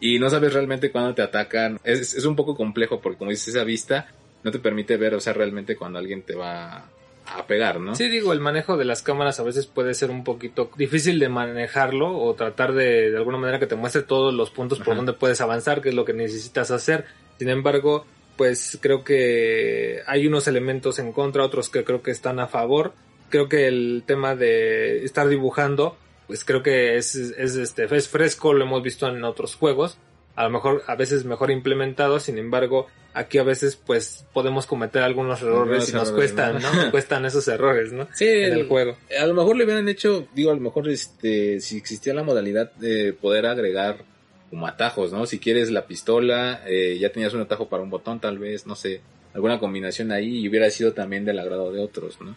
y 0.00 0.18
no 0.18 0.30
sabes 0.30 0.52
realmente 0.52 0.90
cuándo 0.90 1.14
te 1.14 1.22
atacan. 1.22 1.78
Es, 1.84 2.14
es 2.14 2.24
un 2.24 2.36
poco 2.36 2.56
complejo 2.56 3.00
porque 3.00 3.18
como 3.18 3.30
dices, 3.30 3.48
esa 3.48 3.64
vista 3.64 4.08
no 4.42 4.50
te 4.50 4.58
permite 4.58 4.96
ver, 4.96 5.14
o 5.14 5.20
sea, 5.20 5.32
realmente 5.32 5.76
cuando 5.76 5.98
alguien 5.98 6.22
te 6.22 6.34
va 6.34 6.88
a 7.26 7.46
pegar, 7.46 7.80
¿no? 7.80 7.94
Sí, 7.94 8.08
digo, 8.08 8.32
el 8.32 8.40
manejo 8.40 8.76
de 8.76 8.84
las 8.84 9.02
cámaras 9.02 9.38
a 9.40 9.42
veces 9.42 9.66
puede 9.66 9.92
ser 9.94 10.10
un 10.10 10.24
poquito 10.24 10.70
difícil 10.76 11.18
de 11.18 11.28
manejarlo 11.28 12.16
o 12.18 12.34
tratar 12.34 12.72
de, 12.72 13.10
de 13.10 13.16
alguna 13.16 13.36
manera 13.36 13.58
que 13.58 13.66
te 13.66 13.76
muestre 13.76 14.02
todos 14.02 14.32
los 14.32 14.50
puntos 14.50 14.78
por 14.78 14.88
Ajá. 14.88 14.96
donde 14.96 15.12
puedes 15.12 15.40
avanzar, 15.40 15.82
qué 15.82 15.90
es 15.90 15.94
lo 15.94 16.04
que 16.04 16.14
necesitas 16.14 16.70
hacer. 16.70 17.04
Sin 17.38 17.50
embargo, 17.50 18.06
pues 18.38 18.78
creo 18.80 19.02
que 19.02 20.00
hay 20.06 20.28
unos 20.28 20.46
elementos 20.46 21.00
en 21.00 21.12
contra, 21.12 21.44
otros 21.44 21.68
que 21.68 21.84
creo 21.84 22.02
que 22.02 22.12
están 22.12 22.38
a 22.38 22.46
favor. 22.46 22.94
Creo 23.30 23.48
que 23.48 23.66
el 23.66 24.04
tema 24.06 24.36
de 24.36 25.04
estar 25.04 25.28
dibujando, 25.28 25.98
pues 26.28 26.44
creo 26.44 26.62
que 26.62 26.96
es, 26.96 27.16
es, 27.16 27.56
este, 27.56 27.84
es 27.94 28.08
fresco, 28.08 28.54
lo 28.54 28.64
hemos 28.64 28.82
visto 28.82 29.08
en 29.08 29.24
otros 29.24 29.56
juegos. 29.56 29.98
A 30.36 30.44
lo 30.44 30.50
mejor 30.50 30.84
a 30.86 30.94
veces 30.94 31.24
mejor 31.24 31.50
implementado, 31.50 32.20
sin 32.20 32.38
embargo, 32.38 32.86
aquí 33.12 33.38
a 33.38 33.42
veces 33.42 33.74
pues 33.74 34.24
podemos 34.32 34.66
cometer 34.66 35.02
algunos 35.02 35.42
errores 35.42 35.88
Algunos 35.88 35.88
y 35.88 35.92
nos 35.94 36.08
errores, 36.10 36.32
cuestan, 36.32 36.62
¿no? 36.62 36.90
cuestan 36.92 37.24
esos 37.26 37.48
errores, 37.48 37.92
¿no? 37.92 38.06
Sí, 38.14 38.28
En 38.28 38.52
el 38.52 38.68
juego. 38.68 38.96
A 39.20 39.26
lo 39.26 39.34
mejor 39.34 39.56
le 39.56 39.64
hubieran 39.64 39.88
hecho, 39.88 40.28
digo, 40.32 40.52
a 40.52 40.54
lo 40.54 40.60
mejor 40.60 40.88
este, 40.88 41.60
si 41.60 41.76
existía 41.76 42.14
la 42.14 42.22
modalidad 42.22 42.72
de 42.74 43.12
poder 43.14 43.46
agregar 43.46 44.04
como 44.50 44.66
atajos, 44.66 45.12
¿no? 45.12 45.26
Si 45.26 45.38
quieres 45.38 45.70
la 45.70 45.86
pistola, 45.86 46.62
eh, 46.66 46.96
ya 47.00 47.10
tenías 47.12 47.34
un 47.34 47.40
atajo 47.42 47.68
para 47.68 47.82
un 47.82 47.90
botón, 47.90 48.20
tal 48.20 48.38
vez, 48.38 48.66
no 48.66 48.74
sé, 48.76 49.00
alguna 49.34 49.58
combinación 49.58 50.10
ahí 50.12 50.38
y 50.38 50.48
hubiera 50.48 50.70
sido 50.70 50.92
también 50.92 51.24
del 51.24 51.38
agrado 51.38 51.70
de 51.72 51.80
otros, 51.80 52.20
¿no? 52.20 52.36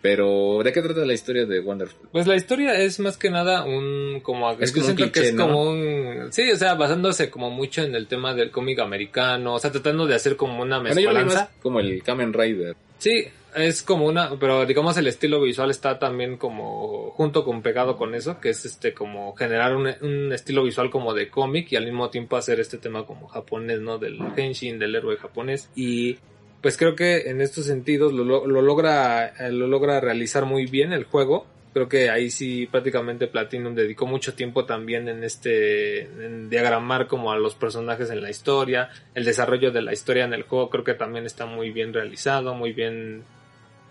Pero, 0.00 0.62
¿de 0.64 0.72
qué 0.72 0.82
trata 0.82 1.04
la 1.04 1.12
historia 1.12 1.46
de 1.46 1.60
Wonderful? 1.60 2.08
Pues 2.10 2.26
la 2.26 2.34
historia 2.34 2.74
es 2.76 2.98
más 2.98 3.16
que 3.16 3.30
nada 3.30 3.64
un 3.64 4.18
como 4.20 4.50
Es 4.50 4.74
yo 4.74 4.80
como 4.80 4.90
un 4.90 4.96
siento 4.96 5.04
que 5.04 5.10
cliché, 5.12 5.28
es 5.28 5.34
¿no? 5.34 5.46
como 5.46 5.70
un 5.70 6.32
sí, 6.32 6.50
o 6.50 6.56
sea, 6.56 6.74
basándose 6.74 7.30
como 7.30 7.50
mucho 7.50 7.82
en 7.82 7.94
el 7.94 8.08
tema 8.08 8.34
del 8.34 8.50
cómic 8.50 8.80
americano, 8.80 9.54
o 9.54 9.58
sea, 9.60 9.70
tratando 9.70 10.06
de 10.08 10.16
hacer 10.16 10.34
como 10.36 10.60
una 10.60 10.78
Bueno, 10.80 11.00
yo 11.00 11.12
lo 11.12 11.18
vi 11.20 11.24
mezcolanza. 11.26 11.52
como 11.62 11.78
el 11.78 12.02
Kamen 12.02 12.32
Rider. 12.32 12.74
Sí, 13.02 13.24
es 13.56 13.82
como 13.82 14.06
una, 14.06 14.38
pero 14.38 14.64
digamos 14.64 14.96
el 14.96 15.08
estilo 15.08 15.40
visual 15.42 15.70
está 15.72 15.98
también 15.98 16.36
como 16.36 17.10
junto 17.16 17.44
con 17.44 17.60
pegado 17.60 17.96
con 17.96 18.14
eso, 18.14 18.38
que 18.38 18.50
es 18.50 18.64
este 18.64 18.94
como 18.94 19.34
generar 19.34 19.74
un, 19.74 19.88
un 20.02 20.32
estilo 20.32 20.62
visual 20.62 20.88
como 20.88 21.12
de 21.12 21.28
cómic 21.28 21.72
y 21.72 21.76
al 21.76 21.84
mismo 21.84 22.10
tiempo 22.10 22.36
hacer 22.36 22.60
este 22.60 22.78
tema 22.78 23.04
como 23.04 23.26
japonés, 23.26 23.80
¿no? 23.80 23.98
Del 23.98 24.20
henshin, 24.36 24.78
del 24.78 24.94
héroe 24.94 25.16
japonés 25.16 25.68
y 25.74 26.16
pues 26.60 26.76
creo 26.76 26.94
que 26.94 27.22
en 27.28 27.40
estos 27.40 27.66
sentidos 27.66 28.12
lo, 28.12 28.22
lo- 28.22 28.46
lo 28.46 28.62
logra 28.62 29.32
lo 29.50 29.66
logra 29.66 29.98
realizar 30.00 30.46
muy 30.46 30.66
bien 30.66 30.92
el 30.92 31.02
juego. 31.02 31.44
Creo 31.72 31.88
que 31.88 32.10
ahí 32.10 32.30
sí 32.30 32.66
prácticamente 32.66 33.28
Platinum 33.28 33.74
dedicó 33.74 34.06
mucho 34.06 34.34
tiempo 34.34 34.66
también 34.66 35.08
en 35.08 35.24
este 35.24 36.02
en 36.02 36.50
diagramar 36.50 37.06
como 37.06 37.32
a 37.32 37.38
los 37.38 37.54
personajes 37.54 38.10
en 38.10 38.20
la 38.20 38.28
historia, 38.28 38.90
el 39.14 39.24
desarrollo 39.24 39.70
de 39.70 39.80
la 39.80 39.92
historia 39.92 40.24
en 40.24 40.34
el 40.34 40.42
juego 40.42 40.68
creo 40.68 40.84
que 40.84 40.94
también 40.94 41.24
está 41.24 41.46
muy 41.46 41.70
bien 41.70 41.94
realizado, 41.94 42.54
muy 42.54 42.72
bien 42.72 43.24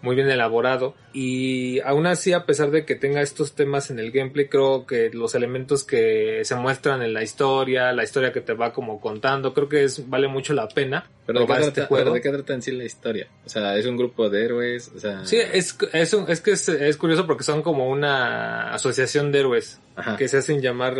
muy 0.01 0.15
bien 0.15 0.29
elaborado 0.29 0.95
y 1.13 1.79
aún 1.81 2.07
así 2.07 2.33
a 2.33 2.45
pesar 2.45 2.71
de 2.71 2.85
que 2.85 2.95
tenga 2.95 3.21
estos 3.21 3.53
temas 3.53 3.91
en 3.91 3.99
el 3.99 4.11
gameplay 4.11 4.47
creo 4.47 4.85
que 4.85 5.09
los 5.13 5.35
elementos 5.35 5.83
que 5.83 6.41
se 6.43 6.55
muestran 6.55 7.01
en 7.01 7.13
la 7.13 7.21
historia 7.23 7.91
la 7.93 8.03
historia 8.03 8.31
que 8.31 8.41
te 8.41 8.53
va 8.53 8.73
como 8.73 8.99
contando 8.99 9.53
creo 9.53 9.69
que 9.69 9.83
es 9.83 10.09
vale 10.09 10.27
mucho 10.27 10.53
la 10.53 10.67
pena 10.67 11.05
Pero 11.25 11.41
¿de 11.41 11.45
qué, 11.45 11.51
trata, 11.53 11.67
este 11.67 11.81
juego 11.85 12.13
¿de 12.13 12.21
qué 12.21 12.29
trata 12.29 12.53
en 12.53 12.61
sí 12.61 12.71
la 12.71 12.83
historia? 12.85 13.27
O 13.45 13.49
sea, 13.49 13.77
es 13.77 13.85
un 13.85 13.97
grupo 13.97 14.29
de 14.29 14.43
héroes, 14.45 14.91
o 14.95 14.99
sea... 14.99 15.25
sí 15.25 15.37
es 15.37 15.77
es, 15.93 16.13
un- 16.13 16.29
es 16.29 16.41
que 16.41 16.51
es, 16.51 16.67
es 16.69 16.97
curioso 16.97 17.27
porque 17.27 17.43
son 17.43 17.61
como 17.61 17.89
una 17.89 18.73
asociación 18.73 19.31
de 19.31 19.39
héroes 19.41 19.79
Ajá. 19.95 20.17
que 20.17 20.27
se 20.27 20.37
hacen 20.37 20.61
llamar 20.61 20.95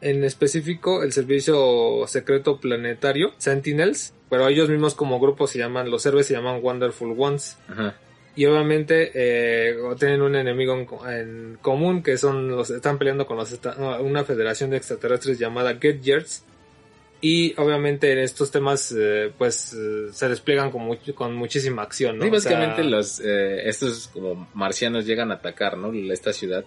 en 0.00 0.24
específico 0.24 1.02
el 1.02 1.12
servicio 1.12 2.04
secreto 2.06 2.60
planetario 2.60 3.32
Sentinels 3.38 4.12
pero 4.28 4.46
ellos 4.48 4.68
mismos 4.68 4.94
como 4.94 5.18
grupo 5.20 5.46
se 5.46 5.58
llaman 5.58 5.90
los 5.90 6.04
héroes 6.04 6.26
se 6.26 6.34
llaman 6.34 6.60
Wonderful 6.62 7.14
Ones 7.18 7.56
Ajá. 7.68 7.94
Y 8.36 8.44
obviamente 8.46 9.10
eh, 9.14 9.76
tienen 9.98 10.20
un 10.22 10.36
enemigo 10.36 10.74
en, 10.74 10.86
en 11.18 11.58
común 11.62 12.02
que 12.02 12.16
son 12.18 12.48
los 12.50 12.70
están 12.70 12.98
peleando 12.98 13.26
con 13.26 13.36
los 13.38 13.58
una 14.00 14.24
federación 14.24 14.70
de 14.70 14.76
extraterrestres 14.76 15.38
llamada 15.38 15.74
Getgers 15.80 16.44
y 17.20 17.58
obviamente 17.58 18.12
en 18.12 18.18
estos 18.18 18.50
temas 18.50 18.94
eh, 18.96 19.32
pues 19.38 19.72
eh, 19.72 20.08
se 20.12 20.28
despliegan 20.28 20.70
con, 20.70 20.82
mucho- 20.82 21.14
con 21.14 21.34
muchísima 21.34 21.82
acción 21.82 22.18
¿no? 22.18 22.24
Sí, 22.24 22.30
O 22.30 22.38
sea, 22.40 22.52
básicamente 22.52 22.84
los, 22.84 23.20
eh, 23.20 23.68
estos 23.68 24.08
como 24.08 24.46
marcianos 24.52 25.06
llegan 25.06 25.30
a 25.30 25.36
atacar, 25.36 25.78
¿no? 25.78 25.92
Esta 26.12 26.32
ciudad. 26.32 26.64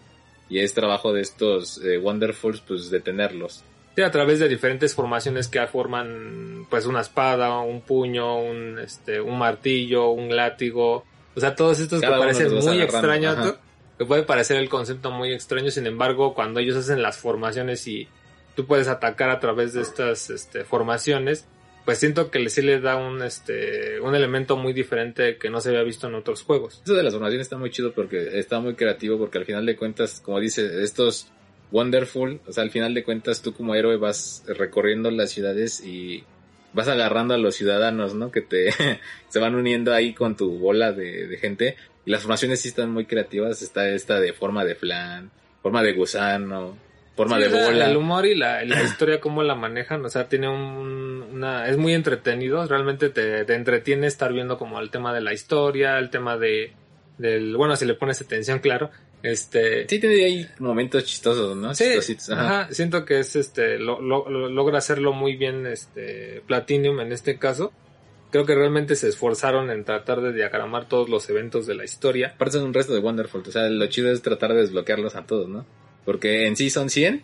Y 0.50 0.58
es 0.60 0.74
trabajo 0.74 1.14
de 1.14 1.22
estos 1.22 1.80
Wonderfuls, 2.02 2.62
pues, 2.68 2.90
detenerlos. 2.90 3.64
sí, 3.96 4.02
a 4.02 4.10
través 4.10 4.40
de 4.40 4.48
diferentes 4.50 4.96
formaciones 4.96 5.48
que 5.48 5.66
forman 5.68 6.66
pues 6.72 6.88
una 6.88 7.02
espada 7.02 7.60
un 7.60 7.82
puño 7.82 8.40
un 8.42 8.80
este 8.80 9.22
un 9.22 9.38
martillo 9.38 10.10
un 10.10 10.36
látigo 10.36 11.06
o 11.40 11.42
sea 11.42 11.56
todos 11.56 11.80
estos 11.80 12.02
Cada 12.02 12.16
que 12.16 12.20
parecen 12.20 12.54
muy 12.54 12.82
extraños 12.82 13.56
que 13.98 14.06
puede 14.06 14.24
parecer 14.24 14.58
el 14.58 14.70
concepto 14.70 15.12
muy 15.12 15.34
extraño 15.34 15.72
sin 15.72 15.88
embargo 15.88 16.34
cuando 16.34 16.60
ellos 16.60 16.78
hacen 16.78 17.02
las 17.02 17.18
formaciones 17.18 17.88
y 17.88 18.08
tú 18.56 18.66
puedes 18.66 18.88
atacar 18.88 19.30
a 19.30 19.40
través 19.40 19.74
de 19.74 19.82
estas 19.82 20.30
este, 20.30 20.64
formaciones 20.64 21.48
pues 21.86 21.98
siento 21.98 22.30
que 22.30 22.48
sí 22.50 22.62
le 22.62 22.80
da 22.80 22.98
un, 22.98 23.24
este, 23.24 24.00
un 24.02 24.14
elemento 24.14 24.58
muy 24.58 24.74
diferente 24.74 25.38
que 25.38 25.50
no 25.50 25.60
se 25.60 25.70
había 25.70 25.82
visto 25.82 26.08
en 26.08 26.14
otros 26.14 26.44
juegos. 26.44 26.82
Eso 26.84 26.94
de 26.94 27.02
las 27.02 27.14
formaciones 27.14 27.46
está 27.46 27.58
muy 27.58 27.72
chido 27.72 27.94
porque 27.94 28.38
está 28.38 28.60
muy 28.60 28.76
creativo 28.76 29.18
porque 29.18 29.40
al 29.40 29.46
final 29.46 29.66
de 29.66 29.76
cuentas, 29.76 30.22
como 30.24 30.40
dice, 30.40 30.84
estos 30.84 31.32
Wonderful, 31.72 32.42
o 32.48 32.52
sea, 32.52 32.64
al 32.64 32.72
final 32.72 32.94
de 32.94 33.04
cuentas 33.04 33.42
tú 33.42 33.54
como 33.54 33.76
héroe 33.76 33.98
vas 33.98 34.44
recorriendo 34.48 35.10
las 35.12 35.32
ciudades 35.32 35.84
y 35.84 36.24
vas 36.74 36.88
agarrando 36.88 37.34
a 37.34 37.38
los 37.38 37.56
ciudadanos, 37.56 38.14
¿no? 38.16 38.32
Que 38.32 38.42
te 38.42 38.72
se 39.30 39.40
van 39.40 39.56
uniendo 39.56 39.94
ahí 39.94 40.14
con 40.14 40.36
tu 40.36 40.58
bola 40.60 40.92
de, 40.92 41.28
de, 41.28 41.38
gente. 41.38 41.76
Y 42.06 42.12
las 42.12 42.22
formaciones 42.22 42.62
sí 42.62 42.70
están 42.70 42.92
muy 42.92 43.06
creativas. 43.06 43.62
Está 43.62 43.90
esta 43.90 44.20
de 44.20 44.34
forma 44.34 44.66
de 44.66 44.76
flan, 44.76 45.32
forma 45.62 45.84
de 45.84 45.94
gusano, 45.94 46.78
forma 47.16 47.36
Sí, 47.36 47.44
de 47.44 47.48
o 47.50 47.52
sea, 47.52 47.66
bola. 47.66 47.90
El 47.90 47.98
humor 47.98 48.26
y 48.26 48.36
la, 48.36 48.64
la 48.64 48.82
historia, 48.82 49.20
cómo 49.20 49.44
la 49.44 49.56
manejan, 49.56 50.06
o 50.06 50.10
sea, 50.10 50.30
tiene 50.30 50.48
un, 50.48 51.28
una, 51.34 51.68
es 51.68 51.76
muy 51.78 51.94
entretenido, 51.94 52.66
realmente 52.66 53.10
te, 53.10 53.44
te 53.44 53.56
entretiene 53.56 54.08
estar 54.08 54.32
viendo 54.32 54.58
como 54.58 54.80
el 54.80 54.90
tema 54.90 55.14
de 55.14 55.20
la 55.20 55.34
historia, 55.34 55.98
el 55.98 56.10
tema 56.10 56.38
de, 56.38 56.72
del, 57.18 57.58
bueno, 57.58 57.76
si 57.76 57.86
le 57.86 57.94
pones 57.94 58.22
atención, 58.22 58.60
claro, 58.60 58.90
este, 59.24 59.88
Sí, 59.88 60.00
tiene 60.00 60.24
ahí 60.24 60.48
momentos 60.60 61.04
chistosos, 61.06 61.56
¿no? 61.58 61.74
Sí, 61.76 61.86
ajá. 62.32 62.62
ajá, 62.64 62.74
siento 62.74 63.04
que 63.06 63.20
es 63.20 63.36
este 63.36 63.78
lo, 63.80 64.02
lo- 64.02 64.30
lo- 64.30 64.50
logra 64.50 64.78
hacerlo 64.78 65.14
muy 65.14 65.36
bien 65.36 65.66
este 65.68 66.42
Platinum 66.48 67.00
en 67.02 67.12
este 67.12 67.38
caso. 67.38 67.72
Creo 68.32 68.46
que 68.46 68.54
realmente 68.54 68.96
se 68.96 69.08
esforzaron 69.10 69.72
en 69.72 69.84
tratar 69.84 70.22
de 70.22 70.32
diagramar 70.34 70.88
todos 70.88 71.10
los 71.10 71.28
eventos 71.32 71.66
de 71.66 71.74
la 71.76 71.84
historia. 71.84 72.34
Aparte 72.36 72.58
son 72.60 72.66
un 72.68 72.74
resto 72.76 72.94
de 72.94 73.00
Wonderful, 73.00 73.42
o 73.48 73.52
sea, 73.52 73.68
lo 73.70 73.86
chido 73.88 74.12
es 74.12 74.22
tratar 74.22 74.54
de 74.54 74.62
desbloquearlos 74.62 75.16
a 75.16 75.26
todos, 75.26 75.50
¿no? 75.50 75.66
Porque 76.06 76.46
en 76.46 76.56
sí 76.56 76.70
son 76.70 76.90
100. 76.92 77.24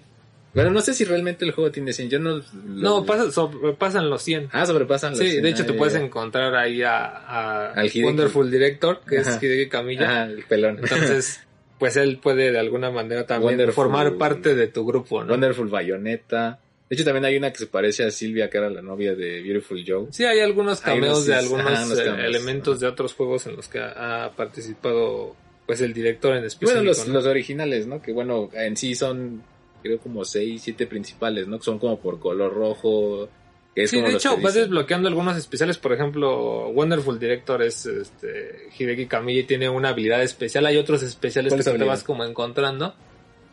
Bueno, 0.56 0.72
no 0.72 0.80
sé 0.82 0.94
si 0.94 1.04
realmente 1.04 1.44
el 1.46 1.52
juego 1.52 1.70
tiene 1.70 1.92
100, 1.94 2.10
yo 2.10 2.18
no... 2.20 2.38
lo- 2.38 2.44
No, 2.66 3.06
pasa, 3.06 3.30
so- 3.30 3.76
pasan 3.78 4.10
los 4.10 4.22
100. 4.24 4.50
Ah, 4.52 4.66
sobrepasan 4.66 5.12
los 5.12 5.20
Sí, 5.20 5.30
100. 5.32 5.44
de 5.44 5.50
hecho 5.50 5.64
ah, 5.64 5.66
te 5.68 5.72
ya, 5.74 5.78
puedes 5.78 5.96
encontrar 5.96 6.56
ahí 6.56 6.82
a, 6.82 7.06
a 7.06 7.72
Al. 7.74 7.92
Wonderful 8.04 8.50
Director, 8.50 9.02
que 9.08 9.20
Ajá. 9.20 9.36
es 9.36 9.44
Hideki 9.44 9.70
Kamiya. 9.70 10.10
Ajá, 10.10 10.24
el 10.26 10.44
pelón. 10.46 10.80
Entonces, 10.82 11.42
pues 11.80 11.98
él 11.98 12.20
puede 12.22 12.52
de 12.52 12.60
alguna 12.60 12.90
manera 12.92 13.26
también 13.26 13.60
Wonderful- 13.60 13.72
formar 13.74 14.16
parte 14.18 14.56
de 14.56 14.68
tu 14.68 14.86
grupo, 14.86 15.24
¿no? 15.24 15.32
Wonderful 15.34 15.68
Bayonetta. 15.68 16.60
De 16.90 16.96
hecho, 16.96 17.04
también 17.04 17.26
hay 17.26 17.36
una 17.36 17.52
que 17.52 17.58
se 17.58 17.68
parece 17.68 18.04
a 18.04 18.12
Silvia, 18.12 18.50
que 18.50 18.58
era 18.60 18.70
la 18.70 18.82
novia 18.82 19.16
de 19.16 19.42
Beautiful 19.42 19.84
Joe. 19.86 20.08
Sí, 20.12 20.24
hay 20.24 20.40
algunos 20.40 20.86
Hay 20.86 20.94
cameos 20.94 21.14
unos, 21.18 21.26
de 21.26 21.36
algunos 21.36 21.66
unos 21.66 22.00
eh, 22.00 22.06
cameos, 22.06 22.28
elementos 22.28 22.76
ajá. 22.78 22.86
de 22.86 22.92
otros 22.92 23.14
juegos 23.16 23.48
en 23.48 23.56
los 23.56 23.68
que 23.68 23.80
ha, 23.80 24.26
ha 24.26 24.32
participado 24.32 25.36
pues 25.66 25.82
el 25.82 25.94
director 25.94 26.36
en 26.36 26.44
específico. 26.46 26.72
bueno, 26.74 26.84
los, 26.90 27.08
¿no? 27.08 27.14
los 27.16 27.26
originales, 27.26 27.88
¿no? 27.88 28.02
Que 28.02 28.14
bueno, 28.14 28.52
en 28.54 28.78
sí 28.78 28.94
son, 28.94 29.42
creo, 29.82 29.98
como 29.98 30.24
6, 30.24 30.62
7 30.62 30.86
principales, 30.86 31.48
¿no? 31.48 31.58
Que 31.58 31.64
son 31.66 31.80
como 31.80 32.00
por 32.00 32.20
color 32.20 32.54
rojo. 32.54 33.28
Es 33.76 33.90
Sí, 33.90 33.98
como 33.98 34.08
de 34.08 34.16
hecho, 34.16 34.38
vas 34.38 34.54
desbloqueando 34.54 35.10
algunos 35.10 35.36
especiales. 35.36 35.78
Por 35.78 35.92
ejemplo, 35.92 36.70
Wonderful 36.70 37.20
Director 37.20 37.62
es 37.62 37.86
este, 37.86 38.70
Hideki 38.78 39.08
Kamiya 39.08 39.42
y 39.42 39.44
tiene 39.44 39.68
una 39.68 39.90
habilidad 39.90 40.24
especial. 40.24 40.66
Hay 40.66 40.78
otros 40.78 41.04
especiales 41.04 41.52
¿Cuál 41.54 41.64
que 41.64 41.80
te 41.80 41.84
vas 41.84 42.04
como 42.04 42.24
encontrando. 42.24 42.96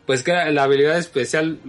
Pues 0.05 0.23
que 0.23 0.31
la 0.31 0.63
habilidad 0.63 0.97
especial 0.97 1.59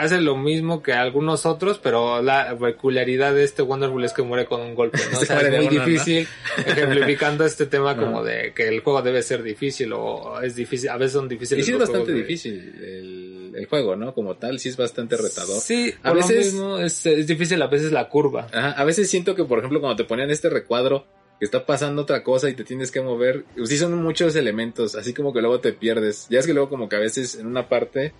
hace 0.00 0.20
lo 0.20 0.36
mismo 0.36 0.82
que 0.82 0.92
algunos 0.92 1.46
otros, 1.46 1.78
pero 1.78 2.20
la 2.22 2.56
peculiaridad 2.58 3.34
de 3.34 3.44
este 3.44 3.62
Wonderful 3.62 4.04
es 4.04 4.12
que 4.12 4.22
muere 4.22 4.46
con 4.46 4.60
un 4.60 4.74
golpe, 4.74 4.98
¿no? 5.12 5.18
O 5.20 5.24
sea, 5.24 5.40
es 5.40 5.56
muy 5.56 5.68
difícil, 5.68 6.26
ejemplificando 6.66 7.44
este 7.44 7.66
tema 7.66 7.96
como 7.96 8.22
de 8.24 8.52
que 8.54 8.68
el 8.68 8.80
juego 8.80 9.02
debe 9.02 9.22
ser 9.22 9.42
difícil 9.42 9.92
o 9.92 10.40
es 10.40 10.54
difícil, 10.56 10.88
a 10.90 10.96
veces 10.96 11.12
son 11.12 11.28
difíciles. 11.28 11.64
Y 11.64 11.66
sí 11.66 11.72
es 11.72 11.78
bastante 11.78 12.12
juegos 12.12 12.26
difícil 12.28 12.52
el, 12.82 13.52
el 13.56 13.66
juego, 13.66 13.96
¿no? 13.96 14.14
Como 14.14 14.36
tal, 14.36 14.58
sí 14.58 14.68
es 14.68 14.76
bastante 14.76 15.16
retador. 15.16 15.60
Sí, 15.60 15.94
A 16.02 16.12
veces- 16.12 16.28
veces 16.36 16.52
mismo 16.54 16.78
es, 16.78 17.06
es 17.06 17.26
difícil 17.26 17.60
a 17.62 17.66
veces 17.66 17.92
la 17.92 18.08
curva. 18.08 18.46
Ajá, 18.52 18.72
a 18.72 18.84
veces 18.84 19.08
siento 19.10 19.34
que, 19.34 19.44
por 19.44 19.58
ejemplo, 19.58 19.80
cuando 19.80 19.96
te 19.96 20.04
ponían 20.04 20.30
este 20.30 20.48
recuadro, 20.48 21.06
que 21.38 21.46
está 21.46 21.64
pasando 21.64 22.02
otra 22.02 22.22
cosa 22.22 22.50
y 22.50 22.54
te 22.54 22.64
tienes 22.64 22.90
que 22.90 23.00
mover, 23.00 23.44
sí 23.64 23.78
son 23.78 23.94
muchos 24.02 24.36
elementos, 24.36 24.94
así 24.94 25.14
como 25.14 25.32
que 25.32 25.40
luego 25.40 25.58
te 25.60 25.72
pierdes. 25.72 26.26
Ya 26.28 26.38
es 26.38 26.46
que 26.46 26.52
luego 26.52 26.68
como 26.68 26.86
que 26.88 26.96
a 26.96 27.00
veces 27.00 27.34
en 27.36 27.46
una 27.46 27.66
parte, 27.66 28.12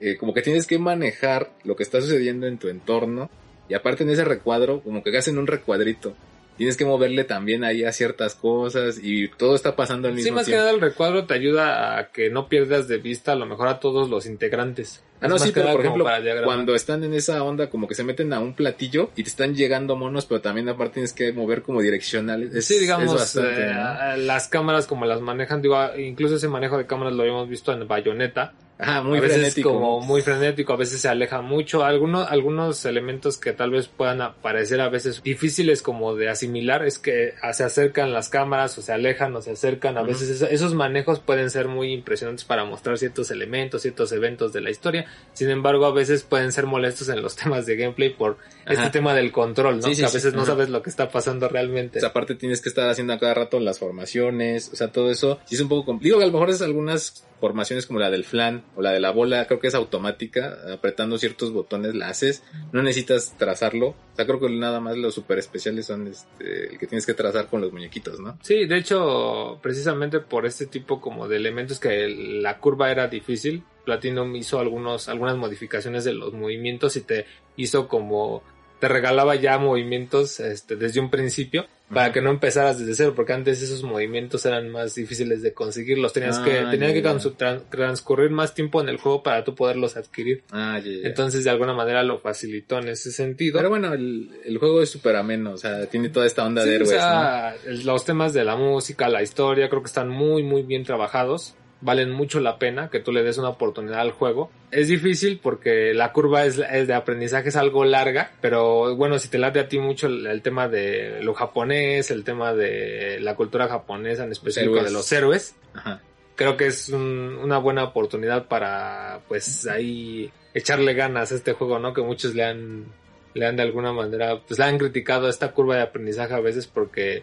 eh, 0.00 0.16
como 0.16 0.34
que 0.34 0.42
tienes 0.42 0.66
que 0.66 0.78
manejar 0.78 1.50
lo 1.64 1.76
que 1.76 1.82
está 1.82 2.00
sucediendo 2.00 2.46
en 2.46 2.58
tu 2.58 2.68
entorno, 2.68 3.30
y 3.68 3.74
aparte 3.74 4.04
en 4.04 4.10
ese 4.10 4.24
recuadro, 4.24 4.80
como 4.82 5.02
que 5.02 5.16
hacen 5.16 5.38
un 5.38 5.46
recuadrito. 5.46 6.14
Tienes 6.56 6.78
que 6.78 6.86
moverle 6.86 7.24
también 7.24 7.64
ahí 7.64 7.84
a 7.84 7.92
ciertas 7.92 8.34
cosas 8.34 8.98
y 9.02 9.28
todo 9.28 9.54
está 9.54 9.76
pasando 9.76 10.08
al 10.08 10.14
Sí, 10.14 10.22
mismo 10.22 10.36
más 10.36 10.46
que 10.46 10.52
tiempo. 10.52 10.62
nada 10.64 10.74
el 10.74 10.80
recuadro 10.80 11.26
te 11.26 11.34
ayuda 11.34 11.98
a 11.98 12.10
que 12.12 12.30
no 12.30 12.48
pierdas 12.48 12.88
de 12.88 12.96
vista 12.96 13.32
a 13.32 13.36
lo 13.36 13.44
mejor 13.44 13.68
a 13.68 13.78
todos 13.78 14.08
los 14.08 14.24
integrantes. 14.24 15.02
Ah, 15.20 15.28
no, 15.28 15.38
sí, 15.38 15.50
pero 15.52 15.72
por 15.72 15.80
ejemplo, 15.80 16.04
cuando 16.44 16.74
están 16.74 17.02
en 17.04 17.14
esa 17.14 17.42
onda, 17.42 17.70
como 17.70 17.88
que 17.88 17.94
se 17.94 18.04
meten 18.04 18.32
a 18.32 18.40
un 18.40 18.54
platillo 18.54 19.10
y 19.16 19.22
te 19.22 19.28
están 19.30 19.54
llegando 19.54 19.96
monos, 19.96 20.26
pero 20.26 20.40
también 20.40 20.68
aparte 20.68 20.94
tienes 20.94 21.12
que 21.12 21.32
mover 21.32 21.62
como 21.62 21.80
direccionales. 21.80 22.54
Es, 22.54 22.66
Sí, 22.66 22.78
digamos, 22.78 23.06
es 23.06 23.12
bastante, 23.12 23.62
eh, 23.62 23.72
¿no? 23.74 24.16
las 24.24 24.48
cámaras 24.48 24.86
como 24.86 25.06
las 25.06 25.20
manejan, 25.20 25.62
digo, 25.62 25.78
incluso 25.96 26.36
ese 26.36 26.48
manejo 26.48 26.76
de 26.78 26.86
cámaras 26.86 27.14
lo 27.14 27.22
habíamos 27.22 27.48
visto 27.48 27.72
en 27.72 27.86
Bayonetta. 27.88 28.52
Ajá, 28.78 29.00
muy 29.02 29.16
a 29.16 29.20
veces 29.22 29.36
frenético. 29.38 29.72
como 29.72 30.00
muy 30.02 30.20
frenético, 30.20 30.74
a 30.74 30.76
veces 30.76 31.00
se 31.00 31.08
aleja 31.08 31.40
mucho. 31.40 31.82
Algunos, 31.82 32.30
algunos 32.30 32.84
elementos 32.84 33.38
que 33.38 33.54
tal 33.54 33.70
vez 33.70 33.88
puedan 33.88 34.34
parecer 34.42 34.82
a 34.82 34.90
veces 34.90 35.22
difíciles 35.22 35.80
como 35.80 36.14
de 36.14 36.28
asimilar 36.28 36.84
es 36.84 36.98
que 36.98 37.32
se 37.54 37.64
acercan 37.64 38.12
las 38.12 38.28
cámaras 38.28 38.76
o 38.76 38.82
se 38.82 38.92
alejan 38.92 39.34
o 39.34 39.40
se 39.40 39.52
acercan. 39.52 39.96
A 39.96 40.02
veces 40.02 40.28
eso- 40.28 40.46
esos 40.46 40.74
manejos 40.74 41.20
pueden 41.20 41.48
ser 41.50 41.68
muy 41.68 41.90
impresionantes 41.90 42.44
para 42.44 42.66
mostrar 42.66 42.98
ciertos 42.98 43.30
elementos, 43.30 43.80
ciertos 43.80 44.12
eventos 44.12 44.52
de 44.52 44.60
la 44.60 44.68
historia. 44.68 45.05
Sin 45.32 45.50
embargo, 45.50 45.84
a 45.84 45.92
veces 45.92 46.22
pueden 46.22 46.50
ser 46.50 46.64
molestos 46.64 47.10
en 47.10 47.20
los 47.20 47.36
temas 47.42 47.66
de 47.66 47.76
gameplay 47.76 48.08
por 48.10 48.38
este 48.66 48.82
Ajá. 48.84 48.90
tema 48.90 49.14
del 49.14 49.32
control, 49.32 49.76
¿no? 49.76 49.82
Sí, 49.82 49.94
sí, 49.94 50.00
que 50.00 50.06
a 50.06 50.08
sí. 50.08 50.16
veces 50.16 50.32
no 50.32 50.42
Ajá. 50.42 50.52
sabes 50.52 50.70
lo 50.70 50.82
que 50.82 50.88
está 50.90 51.10
pasando 51.10 51.48
realmente. 51.48 51.98
O 51.98 52.00
sea, 52.00 52.08
aparte 52.08 52.34
tienes 52.34 52.62
que 52.62 52.68
estar 52.70 52.88
haciendo 52.88 53.12
a 53.12 53.18
cada 53.18 53.34
rato 53.34 53.60
las 53.60 53.78
formaciones, 53.78 54.70
o 54.72 54.76
sea, 54.76 54.92
todo 54.92 55.10
eso. 55.10 55.38
Sí 55.44 55.56
es 55.56 55.60
un 55.60 55.68
poco 55.68 55.84
complicado. 55.84 56.06
Digo 56.06 56.18
que 56.20 56.24
a 56.24 56.26
lo 56.28 56.32
mejor 56.32 56.50
es 56.50 56.62
algunas 56.62 57.26
formaciones 57.38 57.86
como 57.86 57.98
la 57.98 58.10
del 58.10 58.24
flan 58.24 58.64
o 58.76 58.82
la 58.82 58.92
de 58.92 59.00
la 59.00 59.10
bola, 59.10 59.46
creo 59.46 59.60
que 59.60 59.66
es 59.66 59.74
automática, 59.74 60.56
apretando 60.72 61.18
ciertos 61.18 61.52
botones 61.52 61.94
la 61.94 62.08
haces, 62.08 62.42
no 62.72 62.82
necesitas 62.82 63.34
trazarlo. 63.36 63.88
O 63.88 64.16
sea, 64.16 64.24
creo 64.26 64.40
que 64.40 64.48
nada 64.48 64.80
más 64.80 64.96
los 64.96 65.14
super 65.14 65.38
especiales 65.38 65.84
son 65.84 66.06
este, 66.06 66.72
el 66.72 66.78
que 66.78 66.86
tienes 66.86 67.04
que 67.04 67.12
trazar 67.12 67.48
con 67.48 67.60
los 67.60 67.72
muñequitos, 67.72 68.20
¿no? 68.20 68.38
Sí, 68.42 68.64
de 68.64 68.78
hecho, 68.78 69.58
precisamente 69.62 70.20
por 70.20 70.46
este 70.46 70.64
tipo 70.66 70.98
como 70.98 71.28
de 71.28 71.36
elementos 71.36 71.78
que 71.78 72.08
la 72.08 72.58
curva 72.58 72.90
era 72.90 73.06
difícil, 73.08 73.64
Platinum 73.86 74.36
hizo 74.36 74.58
algunos, 74.60 75.08
algunas 75.08 75.36
modificaciones 75.38 76.04
de 76.04 76.12
los 76.12 76.34
movimientos 76.34 76.96
y 76.96 77.00
te 77.00 77.24
hizo 77.56 77.88
como 77.88 78.42
te 78.78 78.88
regalaba 78.88 79.34
ya 79.36 79.56
movimientos 79.56 80.38
este, 80.38 80.76
desde 80.76 81.00
un 81.00 81.08
principio 81.10 81.64
para 81.90 82.12
que 82.12 82.20
no 82.20 82.28
empezaras 82.28 82.78
desde 82.78 82.94
cero, 82.94 83.14
porque 83.16 83.32
antes 83.32 83.62
esos 83.62 83.82
movimientos 83.82 84.44
eran 84.44 84.68
más 84.68 84.94
difíciles 84.96 85.40
de 85.40 85.54
conseguirlos, 85.54 86.12
tenías 86.12 86.36
Ah, 86.38 86.44
que, 86.44 86.50
tenía 86.70 86.88
ya, 86.88 86.94
que 86.94 87.00
trans- 87.00 87.70
transcurrir 87.70 88.28
más 88.30 88.52
tiempo 88.54 88.82
en 88.82 88.90
el 88.90 88.98
juego 88.98 89.22
para 89.22 89.44
tú 89.44 89.54
poderlos 89.54 89.96
adquirir. 89.96 90.42
Ah. 90.50 90.78
Entonces 90.84 91.44
de 91.44 91.48
alguna 91.50 91.72
manera 91.72 92.02
lo 92.02 92.18
facilitó 92.18 92.78
en 92.78 92.88
ese 92.88 93.12
sentido. 93.12 93.56
Pero 93.56 93.70
bueno, 93.70 93.94
el, 93.94 94.30
el 94.44 94.58
juego 94.58 94.82
es 94.82 94.90
súper 94.90 95.16
ameno, 95.16 95.52
o 95.52 95.56
sea, 95.56 95.86
tiene 95.86 96.10
toda 96.10 96.26
esta 96.26 96.44
onda 96.44 96.62
Sí, 96.62 96.68
de 96.68 96.74
héroes, 96.74 97.84
los 97.86 98.04
temas 98.04 98.34
de 98.34 98.44
la 98.44 98.56
música, 98.56 99.08
la 99.08 99.22
historia, 99.22 99.70
creo 99.70 99.80
que 99.80 99.86
están 99.88 100.10
muy, 100.10 100.42
muy 100.42 100.64
bien 100.64 100.84
trabajados. 100.84 101.54
Valen 101.82 102.10
mucho 102.10 102.40
la 102.40 102.58
pena 102.58 102.88
que 102.88 103.00
tú 103.00 103.12
le 103.12 103.22
des 103.22 103.36
una 103.36 103.50
oportunidad 103.50 104.00
al 104.00 104.10
juego. 104.12 104.50
Es 104.70 104.88
difícil 104.88 105.38
porque 105.42 105.92
la 105.92 106.10
curva 106.12 106.44
es, 106.46 106.58
es 106.58 106.86
de 106.88 106.94
aprendizaje 106.94 107.50
es 107.50 107.56
algo 107.56 107.84
larga, 107.84 108.32
pero 108.40 108.96
bueno, 108.96 109.18
si 109.18 109.28
te 109.28 109.36
late 109.38 109.60
a 109.60 109.68
ti 109.68 109.78
mucho 109.78 110.06
el, 110.06 110.26
el 110.26 110.40
tema 110.42 110.68
de 110.68 111.20
lo 111.22 111.34
japonés, 111.34 112.10
el 112.10 112.24
tema 112.24 112.54
de 112.54 113.18
la 113.20 113.34
cultura 113.36 113.68
japonesa, 113.68 114.24
en 114.24 114.32
específico 114.32 114.72
héroes. 114.76 114.86
de 114.86 114.92
los 114.92 115.12
héroes, 115.12 115.54
Ajá. 115.74 116.00
creo 116.34 116.56
que 116.56 116.66
es 116.68 116.88
un- 116.88 117.38
una 117.42 117.58
buena 117.58 117.84
oportunidad 117.84 118.46
para, 118.48 119.20
pues, 119.28 119.66
ahí 119.66 120.30
echarle 120.54 120.94
ganas 120.94 121.30
a 121.30 121.34
este 121.34 121.52
juego, 121.52 121.78
¿no? 121.78 121.92
Que 121.92 122.00
muchos 122.00 122.34
le 122.34 122.42
han, 122.44 122.86
le 123.34 123.46
han 123.46 123.56
de 123.56 123.62
alguna 123.64 123.92
manera, 123.92 124.40
pues, 124.40 124.58
le 124.58 124.64
han 124.64 124.78
criticado 124.78 125.26
a 125.26 125.30
esta 125.30 125.52
curva 125.52 125.76
de 125.76 125.82
aprendizaje 125.82 126.32
a 126.32 126.40
veces 126.40 126.66
porque, 126.66 127.22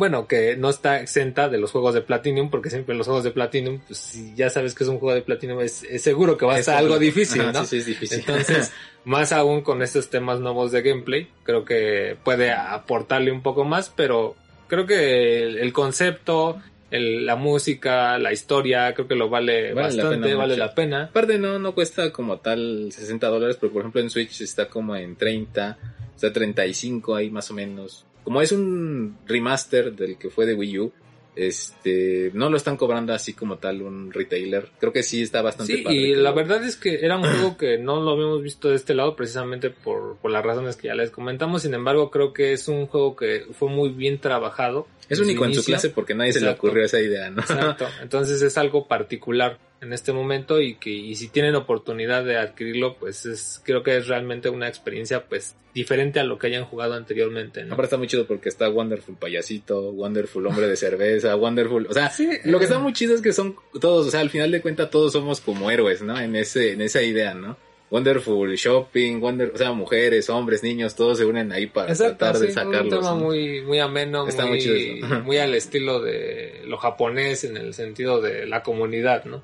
bueno, 0.00 0.26
que 0.26 0.56
no 0.56 0.68
está 0.70 1.00
exenta 1.00 1.48
de 1.48 1.58
los 1.58 1.70
juegos 1.70 1.94
de 1.94 2.00
Platinum, 2.00 2.50
porque 2.50 2.70
siempre 2.70 2.96
los 2.96 3.06
juegos 3.06 3.22
de 3.22 3.30
Platinum, 3.30 3.78
pues, 3.86 3.98
si 4.00 4.34
ya 4.34 4.50
sabes 4.50 4.74
que 4.74 4.82
es 4.82 4.90
un 4.90 4.98
juego 4.98 5.14
de 5.14 5.22
Platinum, 5.22 5.60
es, 5.60 5.84
es 5.84 6.02
seguro 6.02 6.36
que 6.36 6.44
va 6.46 6.54
a 6.54 6.58
estar 6.58 6.76
algo 6.78 6.98
difícil, 6.98 7.42
Ajá, 7.42 7.52
¿no? 7.52 7.60
Sí, 7.60 7.66
sí, 7.66 7.76
es 7.76 7.86
difícil. 7.86 8.18
Entonces, 8.20 8.72
más 9.04 9.30
aún 9.30 9.62
con 9.62 9.82
estos 9.82 10.10
temas 10.10 10.40
nuevos 10.40 10.72
de 10.72 10.82
gameplay, 10.82 11.28
creo 11.44 11.64
que 11.64 12.16
puede 12.24 12.50
aportarle 12.50 13.30
un 13.30 13.42
poco 13.42 13.64
más, 13.64 13.92
pero 13.94 14.34
creo 14.66 14.86
que 14.86 15.42
el, 15.44 15.58
el 15.58 15.72
concepto, 15.72 16.60
el- 16.90 17.24
la 17.26 17.36
música, 17.36 18.18
la 18.18 18.32
historia, 18.32 18.92
creo 18.94 19.06
que 19.06 19.14
lo 19.14 19.28
vale, 19.28 19.72
Vale 19.74 19.94
la 19.96 20.02
bastante, 20.04 20.26
pena 20.26 20.36
vale 20.38 20.54
mucho. 20.54 20.66
la 20.66 20.74
pena. 20.74 21.02
Aparte 21.04 21.38
no, 21.38 21.58
no 21.60 21.72
cuesta 21.74 22.10
como 22.10 22.38
tal 22.38 22.90
60 22.90 23.28
dólares, 23.28 23.58
pero 23.60 23.72
por 23.72 23.82
ejemplo 23.82 24.00
en 24.00 24.10
Switch 24.10 24.40
está 24.40 24.66
como 24.66 24.96
en 24.96 25.14
30, 25.16 25.78
está 26.16 26.32
35 26.32 27.14
ahí 27.14 27.30
más 27.30 27.50
o 27.50 27.54
menos. 27.54 28.06
Como 28.24 28.42
es 28.42 28.52
un 28.52 29.16
remaster 29.26 29.92
del 29.92 30.18
que 30.18 30.30
fue 30.30 30.46
de 30.46 30.54
Wii 30.54 30.78
U, 30.78 30.92
este 31.36 32.30
no 32.34 32.50
lo 32.50 32.56
están 32.56 32.76
cobrando 32.76 33.14
así 33.14 33.34
como 33.34 33.58
tal 33.58 33.82
un 33.82 34.12
retailer 34.12 34.68
creo 34.80 34.92
que 34.92 35.04
sí 35.04 35.22
está 35.22 35.42
bastante 35.42 35.76
Sí, 35.76 35.82
padre 35.82 35.96
y 35.96 36.14
la 36.14 36.32
verdad 36.32 36.64
es 36.64 36.76
que 36.76 37.04
era 37.04 37.16
un 37.16 37.22
juego 37.22 37.56
que 37.58 37.78
no 37.78 38.00
lo 38.00 38.10
habíamos 38.10 38.42
visto 38.42 38.68
de 38.68 38.76
este 38.76 38.94
lado 38.94 39.14
precisamente 39.14 39.70
por, 39.70 40.16
por 40.16 40.30
las 40.30 40.44
razones 40.44 40.76
que 40.76 40.88
ya 40.88 40.94
les 40.94 41.10
comentamos. 41.10 41.62
Sin 41.62 41.74
embargo, 41.74 42.10
creo 42.10 42.32
que 42.32 42.52
es 42.52 42.68
un 42.68 42.86
juego 42.86 43.14
que 43.16 43.46
fue 43.52 43.68
muy 43.68 43.90
bien 43.90 44.18
trabajado. 44.18 44.86
Es 45.10 45.18
en 45.18 45.24
único 45.24 45.44
en 45.44 45.54
su 45.54 45.64
clase 45.64 45.90
porque 45.90 46.14
nadie 46.14 46.32
se 46.32 46.40
le 46.40 46.48
ocurrió 46.48 46.84
esa 46.84 47.00
idea 47.00 47.28
no 47.30 47.42
Exacto. 47.42 47.86
Entonces 48.00 48.40
es 48.40 48.56
algo 48.56 48.88
particular 48.88 49.58
en 49.80 49.92
este 49.92 50.12
momento 50.12 50.60
y 50.60 50.74
que 50.76 50.90
y 50.90 51.14
si 51.16 51.28
tienen 51.28 51.54
oportunidad 51.54 52.24
de 52.24 52.36
adquirirlo, 52.36 52.96
pues 52.96 53.26
es 53.26 53.60
creo 53.64 53.82
que 53.82 53.96
es 53.96 54.08
realmente 54.08 54.48
una 54.48 54.68
experiencia 54.68 55.24
pues 55.24 55.56
diferente 55.74 56.20
a 56.20 56.24
lo 56.24 56.38
que 56.38 56.48
hayan 56.48 56.64
jugado 56.64 56.94
anteriormente, 56.94 57.64
¿no? 57.64 57.74
Aparte 57.74 57.86
está 57.86 57.96
muy 57.96 58.06
chido 58.06 58.26
porque 58.26 58.48
está 58.48 58.68
Wonderful 58.68 59.16
Payasito, 59.16 59.90
Wonderful 59.90 60.46
Hombre 60.46 60.66
de 60.66 60.76
Cerveza, 60.76 61.34
Wonderful, 61.36 61.86
o 61.88 61.92
sea, 61.92 62.10
Sí, 62.10 62.28
lo 62.44 62.58
que 62.58 62.64
eh, 62.64 62.68
está 62.68 62.78
muy 62.78 62.92
chido 62.92 63.14
es 63.14 63.22
que 63.22 63.32
son 63.32 63.56
todos, 63.80 64.06
o 64.06 64.10
sea, 64.10 64.20
al 64.20 64.30
final 64.30 64.50
de 64.50 64.60
cuentas 64.60 64.90
todos 64.90 65.12
somos 65.12 65.40
como 65.40 65.70
héroes, 65.70 66.02
¿no? 66.02 66.18
En 66.18 66.36
ese, 66.36 66.72
en 66.72 66.82
esa 66.82 67.02
idea, 67.02 67.34
¿no? 67.34 67.56
Wonderful 67.90 68.54
Shopping, 68.56 69.20
Wonder, 69.20 69.50
o 69.54 69.58
sea, 69.58 69.72
mujeres, 69.72 70.30
hombres, 70.30 70.62
niños, 70.62 70.94
todos 70.94 71.18
se 71.18 71.24
unen 71.24 71.50
ahí 71.50 71.66
para 71.66 71.90
Exacto, 71.90 72.18
tratar 72.18 72.40
de 72.40 72.46
sí, 72.48 72.52
sacarlos. 72.52 72.82
un 72.84 72.90
tema 72.90 73.10
¿no? 73.10 73.16
muy, 73.16 73.62
muy 73.62 73.78
ameno, 73.80 74.28
Está 74.28 74.42
muy, 74.42 74.52
muy 74.52 74.60
chido 74.60 74.76
eso. 74.76 75.06
Ajá. 75.06 75.18
muy 75.24 75.38
al 75.38 75.54
estilo 75.54 76.00
de 76.00 76.62
lo 76.66 76.78
japonés 76.78 77.44
en 77.44 77.56
el 77.56 77.74
sentido 77.74 78.20
de 78.20 78.46
la 78.46 78.62
comunidad, 78.62 79.24
¿no? 79.24 79.42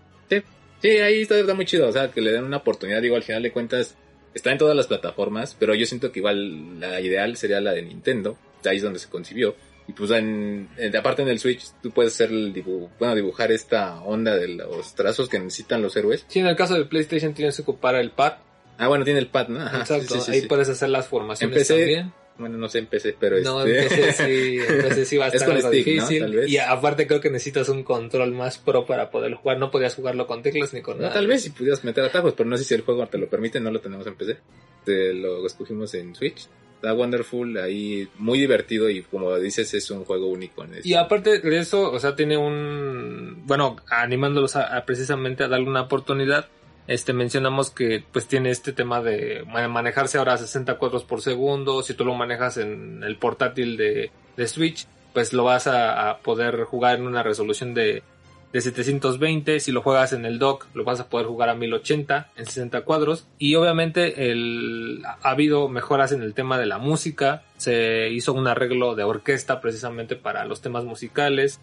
Sí, 0.83 0.89
ahí 0.89 1.23
está, 1.23 1.39
está 1.39 1.55
muy 1.55 1.65
chido, 1.65 1.89
o 1.89 1.93
sea, 1.93 2.11
que 2.11 2.21
le 2.21 2.33
den 2.33 2.45
una 2.45 2.59
oportunidad, 2.59 3.01
digo, 3.01 3.17
al 3.17 3.23
final 3.23 3.43
de 3.43 3.51
cuentas 3.51 3.97
está 4.35 4.53
en 4.53 4.59
todas 4.59 4.77
las 4.77 4.87
plataformas, 4.87 5.57
pero 5.59 5.75
yo 5.75 5.87
siento 5.87 6.13
que 6.13 6.19
igual 6.19 6.79
la 6.79 7.01
ideal 7.01 7.37
sería 7.39 7.63
la 7.63 7.73
de 7.73 7.81
Nintendo, 7.81 8.37
ahí 8.65 8.77
es 8.77 8.83
donde 8.83 8.99
se 8.99 9.09
concibió. 9.09 9.57
Y 9.89 9.93
pues 9.93 10.11
en, 10.11 10.69
en- 10.77 10.97
aparte 10.97 11.23
en 11.23 11.29
el 11.29 11.39
Switch 11.39 11.65
tú 11.83 11.91
puedes 11.93 12.13
hacer 12.15 12.31
el 12.31 12.53
dibu- 12.53 12.89
bueno, 12.99 13.15
dibujar 13.15 13.53
esta 13.53 14.01
onda 14.03 14.37
de 14.37 14.49
los 14.49 14.95
trazos 14.95 15.29
que 15.29 15.39
necesitan 15.39 15.81
los 15.83 15.97
héroes. 15.97 16.25
Sí, 16.29 16.41
en 16.41 16.47
el 16.47 16.57
caso 16.57 16.75
del 16.75 16.89
PlayStation 16.89 17.35
tienes 17.35 17.57
que 17.57 17.63
ocupar 17.63 17.95
el 17.95 18.11
pad. 18.11 18.35
Ah, 18.79 18.89
bueno, 18.89 19.05
tiene 19.05 19.21
el 19.21 19.29
pad, 19.29 19.49
¿no? 19.49 19.61
Ajá, 19.61 19.79
Exacto, 19.79 20.15
sí, 20.15 20.21
sí, 20.21 20.27
sí, 20.27 20.33
ahí 20.33 20.41
sí. 20.43 20.47
puedes 20.49 20.69
hacer 20.69 20.89
las 20.89 21.07
formaciones 21.09 21.57
Empecé- 21.57 21.79
también. 21.79 22.13
Bueno, 22.39 22.59
no 22.59 22.69
sé 22.69 22.81
en 22.81 22.87
PC, 22.87 23.17
pero 23.19 23.41
No, 23.41 23.65
este... 23.65 24.13
sí, 24.13 24.59
entonces 24.69 25.09
sí 25.09 25.17
va 25.17 25.25
a 25.25 25.29
Es 25.29 25.35
estar 25.37 25.49
con 25.49 25.57
algo 25.57 25.69
stick, 25.71 25.87
¿no? 25.87 25.93
difícil. 26.07 26.35
Vez. 26.37 26.51
Y 26.51 26.59
aparte 26.59 27.07
creo 27.07 27.19
que 27.19 27.31
necesitas 27.31 27.71
un 27.71 27.83
control 27.83 28.33
más 28.33 28.59
pro 28.59 28.85
para 28.85 29.11
poder 29.11 29.33
jugar. 29.37 29.57
No 29.59 29.71
podías 29.71 29.95
jugarlo 29.95 30.27
con 30.27 30.43
teclas 30.43 30.75
ni 30.75 30.83
con 30.83 30.97
No, 30.99 31.05
nada. 31.05 31.15
tal 31.15 31.27
vez 31.29 31.45
si 31.45 31.49
pudieras 31.51 31.83
meter 31.85 32.05
atajos, 32.05 32.35
pero 32.37 32.47
no 32.51 32.59
sé 32.59 32.65
si 32.65 32.75
el 32.75 32.83
juego 32.83 33.07
te 33.07 33.17
lo 33.17 33.27
permite, 33.31 33.59
no 33.59 33.71
lo 33.71 33.81
tenemos 33.81 34.07
en 34.07 34.17
PC. 34.17 34.37
Te 34.85 35.15
lo 35.15 35.47
escogimos 35.47 35.95
en 35.95 36.15
Switch. 36.15 36.47
Está 36.77 36.93
Wonderful, 36.93 37.57
ahí 37.59 38.07
muy 38.19 38.39
divertido 38.39 38.89
y 38.91 39.03
como 39.03 39.35
dices 39.37 39.73
es 39.75 39.91
un 39.91 40.05
juego 40.05 40.29
único 40.29 40.63
en. 40.65 40.81
Y 40.85 40.95
aparte 40.95 41.39
de 41.41 41.59
eso, 41.59 41.91
o 41.91 41.99
sea, 41.99 42.15
tiene 42.15 42.37
un... 42.37 43.43
Bueno, 43.47 43.77
animándolos 43.91 44.57
a, 44.57 44.77
a 44.77 44.85
precisamente 44.85 45.43
a 45.45 45.49
darle 45.49 45.69
una 45.69 45.83
oportunidad. 45.83 46.49
Este, 46.87 47.13
mencionamos 47.13 47.71
que 47.71 48.05
pues 48.13 48.29
tiene 48.29 48.51
este 48.51 48.73
tema 48.73 49.01
de 49.03 49.45
ma- 49.49 49.67
manejarse 49.69 50.19
ahora 50.19 50.35
a 50.35 50.39
60 50.39 50.75
cuadros 50.79 51.03
por 51.05 51.21
segundo. 51.23 51.83
Si 51.83 51.95
tú 51.95 52.05
lo 52.05 52.15
manejas 52.15 52.59
en 52.59 53.03
el 53.03 53.17
portátil 53.17 53.77
de, 53.77 54.11
de 54.37 54.47
Switch, 54.47 54.87
pues 55.13 55.33
lo 55.33 55.45
vas 55.45 55.67
a, 55.67 56.11
a 56.11 56.19
poder 56.19 56.63
jugar 56.65 56.99
en 56.99 57.07
una 57.07 57.23
resolución 57.25 57.75
de, 57.75 58.03
de 58.53 58.61
720. 58.61 59.61
Si 59.61 59.73
lo 59.73 59.83
juegas 59.83 60.13
en 60.13 60.25
el 60.25 60.39
dock, 60.39 60.67
lo 60.75 60.85
vas 60.85 61.01
a 61.01 61.09
poder 61.09 61.27
jugar 61.27 61.49
a 61.49 61.55
1080 61.55 62.31
en 62.37 62.47
60 62.47 62.83
cuadros. 62.83 63.27
Y 63.39 63.55
obviamente 63.55 64.31
el, 64.31 65.03
ha 65.05 65.31
habido 65.31 65.69
mejoras 65.69 66.13
en 66.13 66.23
el 66.23 66.35
tema 66.35 66.59
de 66.59 66.67
la 66.67 66.79
música. 66.79 67.43
Se 67.57 68.11
hizo 68.11 68.33
un 68.33 68.47
arreglo 68.47 68.95
de 68.95 69.05
orquesta 69.05 69.61
precisamente 69.61 70.17
para 70.17 70.45
los 70.45 70.61
temas 70.61 70.85
musicales. 70.85 71.61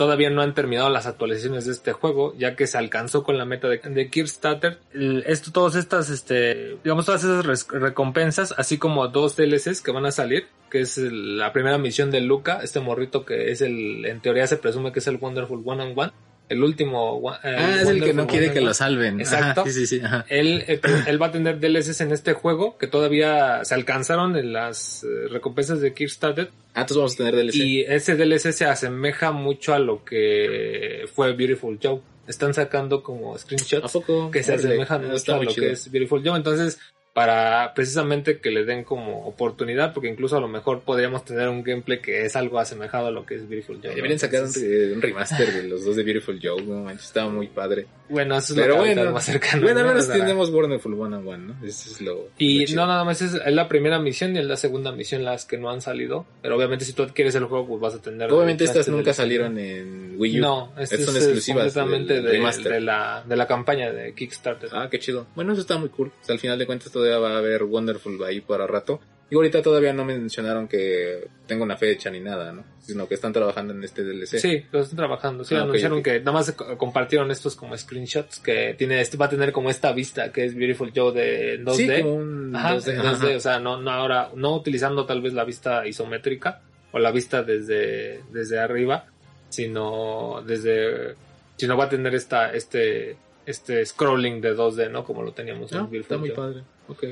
Todavía 0.00 0.30
no 0.30 0.40
han 0.40 0.54
terminado 0.54 0.88
las 0.88 1.04
actualizaciones 1.04 1.66
de 1.66 1.72
este 1.72 1.92
juego, 1.92 2.34
ya 2.38 2.56
que 2.56 2.66
se 2.66 2.78
alcanzó 2.78 3.22
con 3.22 3.36
la 3.36 3.44
meta 3.44 3.68
de, 3.68 3.80
de 3.80 4.08
Kickstarter. 4.08 4.78
Esto, 5.26 5.52
todas 5.52 5.74
estas, 5.74 6.08
este, 6.08 6.78
digamos, 6.82 7.04
todas 7.04 7.22
esas 7.22 7.68
recompensas, 7.68 8.54
así 8.56 8.78
como 8.78 9.08
dos 9.08 9.36
DLCs 9.36 9.82
que 9.82 9.90
van 9.90 10.06
a 10.06 10.10
salir, 10.10 10.46
que 10.70 10.80
es 10.80 10.96
la 10.96 11.52
primera 11.52 11.76
misión 11.76 12.10
de 12.10 12.22
Luca, 12.22 12.60
este 12.62 12.80
morrito 12.80 13.26
que 13.26 13.50
es 13.50 13.60
el, 13.60 14.06
en 14.06 14.22
teoría 14.22 14.46
se 14.46 14.56
presume 14.56 14.90
que 14.90 15.00
es 15.00 15.06
el 15.06 15.18
Wonderful 15.20 15.60
One 15.66 15.82
on 15.82 15.92
One. 15.94 16.12
El 16.50 16.62
último, 16.62 17.14
one- 17.14 17.38
ah, 17.42 17.78
es 17.80 17.88
el 17.88 18.02
que 18.04 18.12
no 18.12 18.26
quiere 18.26 18.52
que 18.52 18.60
lo 18.60 18.74
salven. 18.74 19.20
Exacto. 19.20 19.62
Ajá, 19.62 19.70
sí, 19.70 19.86
sí, 19.86 19.98
sí. 19.98 20.02
Él, 20.28 20.64
eh, 20.66 20.80
él 21.06 21.22
va 21.22 21.26
a 21.28 21.32
tener 21.32 21.58
DLCs 21.60 22.00
en 22.02 22.10
este 22.12 22.32
juego 22.34 22.76
que 22.76 22.86
todavía 22.88 23.64
se 23.64 23.74
alcanzaron 23.74 24.36
en 24.36 24.52
las 24.52 25.04
eh, 25.04 25.28
recompensas 25.30 25.80
de 25.80 25.94
Kickstarter 25.94 26.50
Ah, 26.74 26.82
entonces 26.82 26.96
vamos 26.98 27.14
a 27.14 27.16
tener 27.16 27.34
DLC. 27.36 27.54
y 27.56 27.80
ese 27.82 28.16
DLC 28.16 28.52
se 28.52 28.64
asemeja 28.64 29.32
mucho 29.32 29.72
a 29.74 29.78
lo 29.78 30.04
que 30.04 31.04
fue 31.14 31.32
Beautiful 31.32 31.78
Joe. 31.82 32.00
Están 32.28 32.54
sacando 32.54 33.02
como 33.02 33.34
¿A 33.34 33.38
screenshots 33.38 33.92
poco? 33.92 34.30
que 34.30 34.42
se 34.42 34.54
asemejan 34.54 35.08
mucho 35.08 35.34
a 35.34 35.42
lo 35.42 35.50
chido. 35.50 35.66
que 35.66 35.72
es 35.72 35.90
Beautiful 35.90 36.22
Joe. 36.24 36.36
Entonces, 36.36 36.78
para 37.12 37.74
precisamente 37.74 38.38
que 38.38 38.50
le 38.50 38.64
den 38.64 38.84
como 38.84 39.26
oportunidad, 39.26 39.92
porque 39.92 40.08
incluso 40.08 40.36
a 40.36 40.40
lo 40.40 40.48
mejor 40.48 40.80
podríamos 40.82 41.24
tener 41.24 41.48
un 41.48 41.62
gameplay 41.64 42.00
que 42.00 42.24
es 42.24 42.36
algo 42.36 42.58
asemejado 42.58 43.08
a 43.08 43.10
lo 43.10 43.26
que 43.26 43.34
es 43.34 43.48
Beautiful 43.48 43.78
Joe. 43.82 43.90
¿no? 43.90 43.96
Deberían 43.96 44.18
sacar 44.18 44.40
un, 44.42 44.46
Entonces, 44.46 44.94
un 44.94 45.02
remaster 45.02 45.52
de 45.52 45.62
los 45.64 45.84
dos 45.84 45.96
de 45.96 46.04
Beautiful 46.04 46.38
Joe, 46.42 46.62
no 46.62 46.84
manches, 46.84 47.06
estaba 47.06 47.28
muy 47.28 47.48
padre. 47.48 47.86
Bueno, 48.08 48.36
eso 48.36 48.52
es 48.54 48.60
Pero 48.60 48.76
lo 48.76 48.82
que 48.82 48.94
bueno, 48.94 49.12
más 49.12 49.24
cercano. 49.24 49.62
bueno, 49.62 49.80
al 49.80 49.86
¿no? 49.86 49.92
menos 49.92 50.04
O 50.04 50.12
sea, 50.12 50.16
tenemos 50.16 50.50
Wonderful 50.50 50.94
One 50.94 51.16
on 51.16 51.28
One, 51.28 51.46
¿no? 51.46 51.66
Eso 51.66 51.90
es 51.90 52.00
lo. 52.00 52.28
Y 52.38 52.60
lo 52.60 52.66
chido. 52.66 52.80
no 52.80 52.86
nada 52.88 53.04
más 53.04 53.22
es, 53.22 53.34
la 53.46 53.68
primera 53.68 53.98
misión 54.00 54.34
y 54.34 54.40
es 54.40 54.46
la 54.46 54.56
segunda 54.56 54.92
misión 54.92 55.24
las 55.24 55.44
que 55.44 55.58
no 55.58 55.70
han 55.70 55.80
salido. 55.80 56.26
Pero 56.42 56.56
obviamente 56.56 56.84
si 56.84 56.92
tú 56.92 57.02
adquieres 57.02 57.34
el 57.36 57.44
juego, 57.44 57.66
pues 57.66 57.80
vas 57.80 57.94
a 57.94 58.02
tener... 58.02 58.32
Obviamente 58.32 58.64
estas 58.64 58.88
nunca 58.88 59.12
salieron 59.12 59.58
en 59.58 60.14
Wii 60.16 60.38
U. 60.38 60.42
No, 60.42 60.72
estas 60.78 61.04
son 61.04 61.16
es 61.16 61.22
exclusivas 61.22 61.72
completamente 61.72 62.14
del 62.14 62.42
de, 62.42 62.68
de 62.70 62.80
la, 62.80 63.24
de 63.26 63.36
la 63.36 63.46
campaña 63.46 63.92
de 63.92 64.12
Kickstarter. 64.12 64.70
Ah, 64.72 64.88
qué 64.90 64.98
chido. 64.98 65.26
Bueno, 65.34 65.52
eso 65.52 65.60
está 65.60 65.78
muy 65.78 65.88
cool. 65.90 66.08
O 66.08 66.24
sea, 66.24 66.32
al 66.32 66.40
final 66.40 66.58
de 66.58 66.66
cuentas 66.66 66.90
todavía 67.00 67.18
va 67.18 67.34
a 67.34 67.38
haber 67.38 67.64
Wonderful 67.64 68.22
ahí 68.24 68.40
para 68.40 68.66
rato. 68.66 69.00
Y 69.32 69.36
ahorita 69.36 69.62
todavía 69.62 69.92
no 69.92 70.04
me 70.04 70.18
mencionaron 70.18 70.66
que 70.66 71.28
tenga 71.46 71.62
una 71.62 71.76
fecha 71.76 72.10
ni 72.10 72.18
nada, 72.18 72.52
¿no? 72.52 72.64
Sino 72.80 73.06
que 73.06 73.14
están 73.14 73.32
trabajando 73.32 73.72
en 73.72 73.84
este 73.84 74.02
DLC. 74.02 74.38
Sí, 74.40 74.64
lo 74.72 74.80
están 74.80 74.96
trabajando. 74.96 75.44
Sí, 75.44 75.54
Ah, 75.54 75.62
anunciaron 75.62 75.98
ok. 75.98 76.04
que 76.04 76.18
nada 76.18 76.32
más 76.32 76.50
co- 76.50 76.76
compartieron 76.76 77.30
estos 77.30 77.54
como 77.54 77.76
screenshots 77.78 78.40
que 78.40 78.74
tiene 78.76 79.00
este 79.00 79.16
va 79.16 79.26
a 79.26 79.28
tener 79.28 79.52
como 79.52 79.70
esta 79.70 79.92
vista 79.92 80.32
que 80.32 80.44
es 80.46 80.56
Beautiful 80.56 80.90
Joe 80.92 81.12
de 81.12 81.60
2D. 81.62 81.96
Sí, 81.96 82.02
como 82.02 82.14
un 82.16 82.56
Ajá, 82.56 82.74
2D, 82.74 82.92
en 82.94 82.98
ajá. 83.00 83.12
2D, 83.24 83.36
o 83.36 83.40
sea, 83.40 83.60
no, 83.60 83.80
no 83.80 83.90
ahora, 83.92 84.30
no 84.34 84.56
utilizando 84.56 85.06
tal 85.06 85.22
vez 85.22 85.32
la 85.32 85.44
vista 85.44 85.86
isométrica 85.86 86.60
o 86.90 86.98
la 86.98 87.12
vista 87.12 87.44
desde, 87.44 88.22
desde 88.32 88.58
arriba, 88.58 89.04
sino 89.48 90.42
desde, 90.46 91.14
sino 91.56 91.76
va 91.76 91.84
a 91.84 91.88
tener 91.88 92.14
esta, 92.16 92.52
este, 92.52 93.16
este 93.46 93.84
scrolling 93.86 94.40
de 94.40 94.56
2D, 94.56 94.90
¿no? 94.90 95.04
Como 95.04 95.22
lo 95.22 95.32
teníamos 95.32 95.72
Ah, 95.72 95.78
en 95.78 95.90
Beautiful 95.90 96.00
está 96.00 96.16
muy 96.18 96.28
Joe. 96.30 96.36
padre. 96.36 96.62
Ok. 96.90 97.04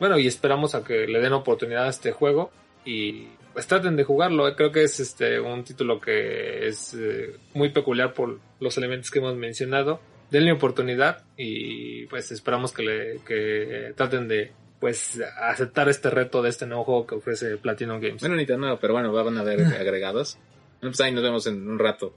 Bueno, 0.00 0.18
y 0.18 0.26
esperamos 0.26 0.74
a 0.74 0.82
que 0.82 1.06
le 1.06 1.20
den 1.20 1.32
oportunidad 1.32 1.86
a 1.86 1.90
este 1.90 2.12
juego 2.12 2.50
y 2.84 3.28
pues 3.52 3.66
traten 3.66 3.96
de 3.96 4.04
jugarlo. 4.04 4.54
Creo 4.56 4.72
que 4.72 4.82
es 4.82 5.00
este 5.00 5.40
un 5.40 5.64
título 5.64 6.00
que 6.00 6.66
es 6.66 6.94
eh, 6.94 7.36
muy 7.54 7.70
peculiar 7.70 8.12
por 8.12 8.40
los 8.60 8.76
elementos 8.78 9.10
que 9.10 9.18
hemos 9.18 9.36
mencionado. 9.36 10.00
Denle 10.30 10.52
oportunidad 10.52 11.24
y 11.36 12.06
pues 12.06 12.32
esperamos 12.32 12.72
que 12.72 12.82
le 12.82 13.20
que 13.24 13.92
traten 13.96 14.28
de 14.28 14.52
pues 14.80 15.20
aceptar 15.40 15.88
este 15.88 16.10
reto 16.10 16.42
de 16.42 16.50
este 16.50 16.66
nuevo 16.66 16.84
juego 16.84 17.06
que 17.06 17.14
ofrece 17.14 17.56
Platinum 17.56 18.00
Games. 18.00 18.20
Bueno, 18.20 18.36
ni 18.36 18.46
tan 18.46 18.60
nuevo, 18.60 18.78
pero 18.78 18.92
bueno, 18.92 19.12
van 19.12 19.38
a 19.38 19.40
haber 19.40 19.60
agregados. 19.80 20.38
Pues 20.80 21.00
ahí 21.00 21.12
nos 21.12 21.22
vemos 21.22 21.46
en 21.46 21.68
un 21.68 21.78
rato. 21.78 22.12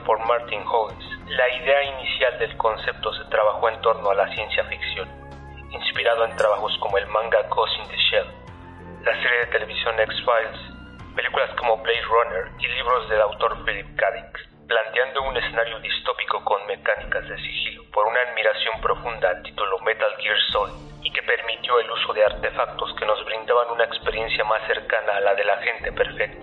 Por 0.00 0.18
Martin 0.26 0.62
Holmes, 0.66 1.04
la 1.28 1.48
idea 1.48 1.82
inicial 1.82 2.38
del 2.38 2.56
concepto 2.56 3.12
se 3.14 3.24
trabajó 3.30 3.68
en 3.68 3.80
torno 3.80 4.10
a 4.10 4.14
la 4.14 4.32
ciencia 4.34 4.64
ficción, 4.64 5.08
inspirado 5.70 6.24
en 6.24 6.36
trabajos 6.36 6.76
como 6.80 6.98
el 6.98 7.06
manga 7.08 7.42
Ghost 7.48 7.78
in 7.78 7.88
the 7.88 7.96
Shell, 7.96 8.26
la 9.04 9.22
serie 9.22 9.38
de 9.40 9.46
televisión 9.46 9.98
X-Files, 10.00 11.14
películas 11.16 11.50
como 11.56 11.78
Blade 11.78 12.02
Runner 12.02 12.52
y 12.60 12.68
libros 12.68 13.08
del 13.08 13.20
autor 13.22 13.64
Philip 13.64 13.96
K. 13.96 14.10
Dick, 14.12 14.48
planteando 14.68 15.22
un 15.22 15.36
escenario 15.36 15.80
distópico 15.80 16.44
con 16.44 16.64
mecánicas 16.66 17.26
de 17.28 17.36
sigilo 17.38 17.82
por 17.90 18.06
una 18.06 18.20
admiración 18.20 18.80
profunda 18.80 19.30
al 19.30 19.42
título 19.42 19.78
Metal 19.80 20.14
Gear 20.20 20.38
Solid 20.52 20.74
y 21.02 21.10
que 21.10 21.22
permitió 21.22 21.80
el 21.80 21.90
uso 21.90 22.12
de 22.12 22.24
artefactos 22.24 22.94
que 22.94 23.06
nos 23.06 23.24
brindaban 23.24 23.70
una 23.70 23.84
experiencia 23.84 24.44
más 24.44 24.64
cercana 24.66 25.16
a 25.16 25.20
la 25.20 25.34
del 25.34 25.50
agente 25.50 25.90
perfecto. 25.90 26.37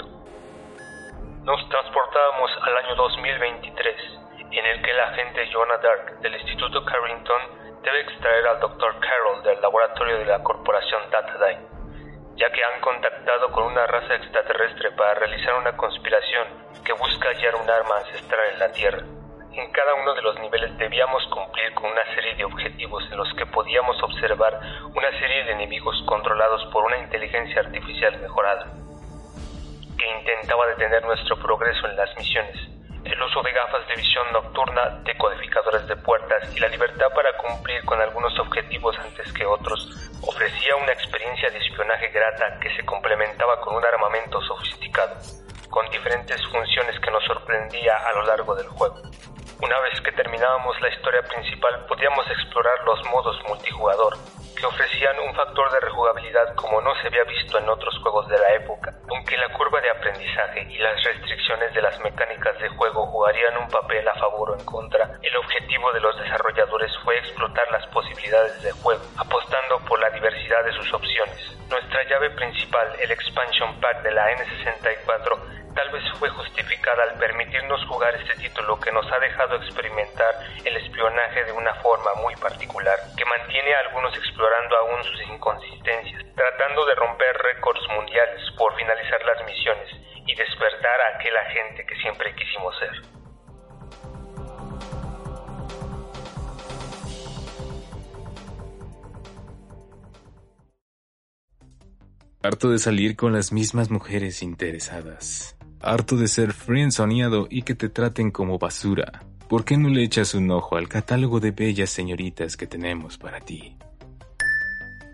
Nos 1.45 1.61
transportábamos 1.69 2.49
al 2.63 2.75
año 2.75 2.95
2023, 2.95 3.95
en 4.49 4.65
el 4.65 4.81
que 4.81 4.89
el 4.89 4.99
agente 4.99 5.47
Jonah 5.53 5.77
Dark 5.77 6.19
del 6.21 6.33
Instituto 6.33 6.83
Carrington 6.83 7.39
debe 7.83 8.01
extraer 8.01 8.47
al 8.47 8.59
Dr. 8.59 8.99
Carroll 8.99 9.43
del 9.43 9.61
laboratorio 9.61 10.17
de 10.17 10.25
la 10.25 10.41
corporación 10.41 11.03
Datadyne, 11.11 11.67
ya 12.35 12.51
que 12.51 12.63
han 12.63 12.81
contactado 12.81 13.51
con 13.51 13.65
una 13.65 13.85
raza 13.85 14.15
extraterrestre 14.15 14.89
para 14.93 15.13
realizar 15.13 15.53
una 15.53 15.77
conspiración 15.77 16.47
que 16.83 16.93
busca 16.93 17.29
hallar 17.29 17.53
un 17.57 17.69
arma 17.69 17.97
ancestral 17.99 18.49
en 18.53 18.59
la 18.59 18.71
Tierra. 18.71 19.03
En 19.53 19.71
cada 19.71 19.93
uno 19.93 20.15
de 20.15 20.23
los 20.23 20.39
niveles 20.39 20.75
debíamos 20.79 21.27
cumplir 21.27 21.75
con 21.75 21.91
una 21.91 22.05
serie 22.15 22.33
de 22.33 22.45
objetivos 22.45 23.03
en 23.11 23.17
los 23.17 23.31
que 23.35 23.45
podíamos 23.45 24.01
observar 24.01 24.59
una 24.95 25.11
serie 25.19 25.43
de 25.43 25.51
enemigos 25.51 25.95
controlados 26.07 26.65
por 26.73 26.85
una 26.85 26.97
inteligencia 26.97 27.61
artificial 27.61 28.19
mejorada 28.19 28.84
intentaba 30.07 30.67
detener 30.67 31.03
nuestro 31.03 31.37
progreso 31.37 31.87
en 31.87 31.95
las 31.95 32.15
misiones. 32.17 32.55
El 33.03 33.21
uso 33.21 33.41
de 33.43 33.51
gafas 33.51 33.87
de 33.87 33.95
visión 33.95 34.25
nocturna, 34.33 35.01
decodificadores 35.03 35.87
de 35.87 35.95
puertas 35.97 36.55
y 36.55 36.59
la 36.59 36.67
libertad 36.67 37.07
para 37.13 37.37
cumplir 37.37 37.83
con 37.85 38.01
algunos 38.01 38.37
objetivos 38.39 38.97
antes 38.99 39.31
que 39.33 39.45
otros 39.45 40.11
ofrecía 40.21 40.75
una 40.75 40.91
experiencia 40.91 41.49
de 41.51 41.59
espionaje 41.59 42.09
grata 42.09 42.59
que 42.59 42.75
se 42.75 42.85
complementaba 42.85 43.61
con 43.61 43.75
un 43.75 43.85
armamento 43.85 44.41
sofisticado, 44.41 45.15
con 45.69 45.87
diferentes 45.89 46.41
funciones 46.47 46.99
que 46.99 47.11
nos 47.11 47.23
sorprendía 47.25 47.95
a 47.95 48.13
lo 48.13 48.23
largo 48.23 48.55
del 48.55 48.67
juego. 48.67 49.01
Una 49.61 49.79
vez 49.79 50.01
que 50.01 50.11
terminábamos 50.11 50.79
la 50.81 50.89
historia 50.89 51.21
principal 51.23 51.85
podíamos 51.87 52.29
explorar 52.29 52.83
los 52.85 53.01
modos 53.09 53.39
multijugador, 53.47 54.17
que 54.59 54.65
ofrecían 54.65 55.17
un 55.19 55.33
factor 55.33 55.71
de 55.71 55.79
rejugabilidad 55.79 56.55
como 56.55 56.81
no 56.81 56.93
se 57.01 57.07
había 57.07 57.23
visto 57.23 57.57
en 57.57 57.69
otros 57.69 57.97
juegos 58.01 58.27
de 58.27 58.37
la 58.37 58.53
época, 58.53 58.93
aunque 59.09 59.37
la 59.37 59.49
curva 59.53 59.79
de 59.79 59.89
aprendizaje 59.89 60.67
y 60.69 60.77
las 60.77 61.01
restricciones 61.03 61.73
de 61.73 61.81
las 61.81 61.97
mecánicas 62.01 62.59
de 62.59 62.69
juego 62.69 63.07
jugarían 63.07 63.57
un 63.57 63.69
papel 63.69 64.05
a 64.07 64.15
favor 64.15 64.51
o 64.51 64.59
en 64.59 64.65
contra, 64.65 65.09
el 65.21 65.35
objetivo 65.37 65.91
de 65.93 66.01
los 66.01 66.17
desarrolladores 66.17 66.91
fue 67.03 67.17
explotar 67.17 67.69
las 67.71 67.85
posibilidades 67.87 68.61
de 68.61 68.71
juego, 68.73 69.03
apostando 69.17 69.79
por 69.87 69.99
la 69.99 70.09
diversidad 70.09 70.63
de 70.65 70.73
sus 70.73 70.93
opciones. 70.93 71.55
Nuestra 71.69 72.03
llave 72.09 72.29
principal, 72.31 72.87
el 72.99 73.11
expansion 73.11 73.79
pack 73.79 74.03
de 74.03 74.11
la 74.11 74.31
N64, 74.31 75.54
tal 75.75 75.91
vez 75.91 76.03
fue 76.17 76.29
justificada 76.29 77.03
al 77.03 77.19
permitirnos 77.19 77.85
jugar 77.85 78.15
este 78.15 78.35
título 78.35 78.79
que 78.79 78.91
nos 78.91 79.05
ha 79.11 79.19
dejado 79.19 79.57
experimentar 79.57 80.33
el 80.63 80.77
espionaje 80.77 81.43
de 81.43 81.51
una 81.51 81.75
forma 81.75 82.13
muy 82.15 82.35
particular, 82.37 82.97
que 83.17 83.25
mantiene 83.25 83.75
a 83.75 83.79
algunos 83.81 84.15
explorando 84.17 84.77
aún 84.77 85.03
sus 85.03 85.21
inconsistencias, 85.23 86.23
tratando 86.35 86.85
de 86.85 86.95
romper 86.95 87.37
récords 87.37 87.81
mundiales 87.89 88.41
por 88.57 88.73
finalizar 88.75 89.21
las 89.25 89.45
misiones 89.45 89.89
y 90.25 90.33
despertar 90.33 91.01
a 91.01 91.17
aquel 91.17 91.35
agente 91.37 91.85
que 91.85 91.95
siempre 91.97 92.33
quisimos 92.35 92.73
ser. 92.79 93.15
Harto 102.43 102.69
de 102.69 102.77
salir 102.77 103.15
con 103.15 103.33
las 103.33 103.51
mismas 103.51 103.89
mujeres 103.89 104.43
interesadas. 104.43 105.54
Harto 105.85 106.17
de 106.17 106.27
ser 106.27 106.51
friendzoneado 106.51 107.47
y 107.47 107.61
que 107.61 107.75
te 107.75 107.89
traten 107.89 108.31
como 108.31 108.57
basura. 108.57 109.23
¿Por 109.47 109.63
qué 109.63 109.77
no 109.77 109.89
le 109.89 110.03
echas 110.03 110.33
un 110.33 110.49
ojo 110.49 110.77
al 110.77 110.89
catálogo 110.89 111.39
de 111.39 111.51
bellas 111.51 111.91
señoritas 111.91 112.57
que 112.57 112.65
tenemos 112.65 113.19
para 113.19 113.39
ti? 113.39 113.77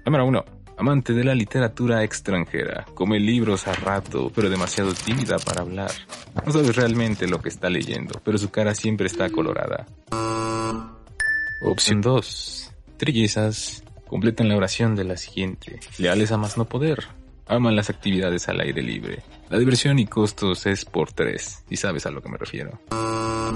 Número 0.05 0.25
1. 0.25 0.45
Amante 0.77 1.12
de 1.12 1.25
la 1.25 1.36
literatura 1.36 2.05
extranjera. 2.05 2.86
Come 2.93 3.19
libros 3.19 3.67
a 3.67 3.73
rato, 3.73 4.31
pero 4.34 4.49
demasiado 4.49 4.93
tímida 4.93 5.38
para 5.39 5.62
hablar. 5.62 5.91
No 6.45 6.53
sabes 6.53 6.73
realmente 6.73 7.27
lo 7.27 7.41
que 7.41 7.49
está 7.49 7.69
leyendo, 7.69 8.21
pero 8.23 8.38
su 8.38 8.49
cara 8.49 8.73
siempre 8.73 9.07
está 9.07 9.29
colorada. 9.29 9.86
Opción 11.63 11.99
2. 11.99 12.73
Trillizas. 12.95 13.84
Completan 14.07 14.47
la 14.47 14.55
oración 14.55 14.95
de 14.95 15.03
la 15.03 15.17
siguiente. 15.17 15.81
Leales 15.97 16.31
a 16.31 16.38
más 16.38 16.57
no 16.57 16.63
poder. 16.63 17.20
Aman 17.51 17.75
las 17.75 17.89
actividades 17.89 18.47
al 18.47 18.61
aire 18.61 18.81
libre. 18.81 19.19
La 19.49 19.59
diversión 19.59 19.99
y 19.99 20.05
costos 20.05 20.65
es 20.65 20.85
por 20.85 21.11
tres, 21.11 21.65
y 21.69 21.75
sabes 21.75 22.05
a 22.05 22.11
lo 22.11 22.21
que 22.21 22.29
me 22.29 22.37
refiero. 22.37 22.79
Ah, 22.91 23.51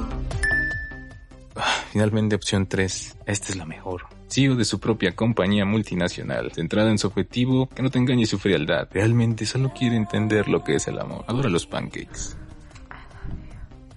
Finalmente, 1.94 2.36
opción 2.36 2.68
3. 2.68 3.16
Esta 3.26 3.48
es 3.54 3.56
la 3.56 3.66
mejor. 3.66 4.08
CEO 4.28 4.56
de 4.56 4.66
su 4.66 4.82
propia 4.82 5.16
compañía 5.16 5.64
multinacional, 5.64 6.52
centrada 6.52 6.92
en 6.92 6.98
su 6.98 7.08
objetivo, 7.08 7.70
que 7.70 7.82
no 7.82 7.90
te 7.90 7.98
engañe 7.98 8.26
su 8.26 8.38
frialdad. 8.38 8.90
Realmente 8.92 9.46
solo 9.46 9.72
quiere 9.74 9.96
entender 9.96 10.50
lo 10.50 10.62
que 10.62 10.76
es 10.76 10.90
el 10.90 11.00
amor. 11.00 11.24
Adora 11.30 11.48
los 11.48 11.66
pancakes. 11.66 12.36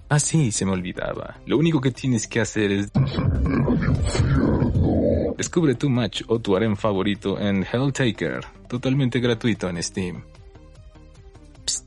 Ah, 0.07 0.17
sí, 0.17 0.53
se 0.53 0.65
me 0.65 0.71
olvidaba. 0.71 1.35
Lo 1.45 1.57
único 1.57 1.81
que 1.81 1.91
tienes 1.91 2.25
que 2.25 2.39
hacer 2.39 2.71
es... 2.71 2.89
Descubre 5.39 5.73
tu 5.73 5.89
match 5.89 6.23
o 6.27 6.41
tu 6.41 6.53
harem 6.57 6.75
favorito 6.75 7.39
en 7.39 7.63
Helltaker, 7.63 8.43
totalmente 8.67 9.21
gratuito 9.21 9.69
en 9.69 9.81
Steam. 9.81 10.25
Psst, 11.65 11.85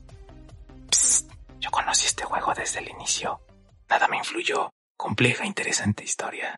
psst, 0.89 1.31
yo 1.59 1.69
conocí 1.69 2.07
este 2.07 2.23
juego 2.23 2.51
desde 2.55 2.79
el 2.79 2.89
inicio. 2.89 3.39
Nada 3.87 4.07
me 4.07 4.17
influyó. 4.17 4.71
Compleja, 4.97 5.45
interesante 5.45 6.03
historia. 6.03 6.55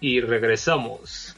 Y 0.00 0.20
regresamos. 0.20 1.36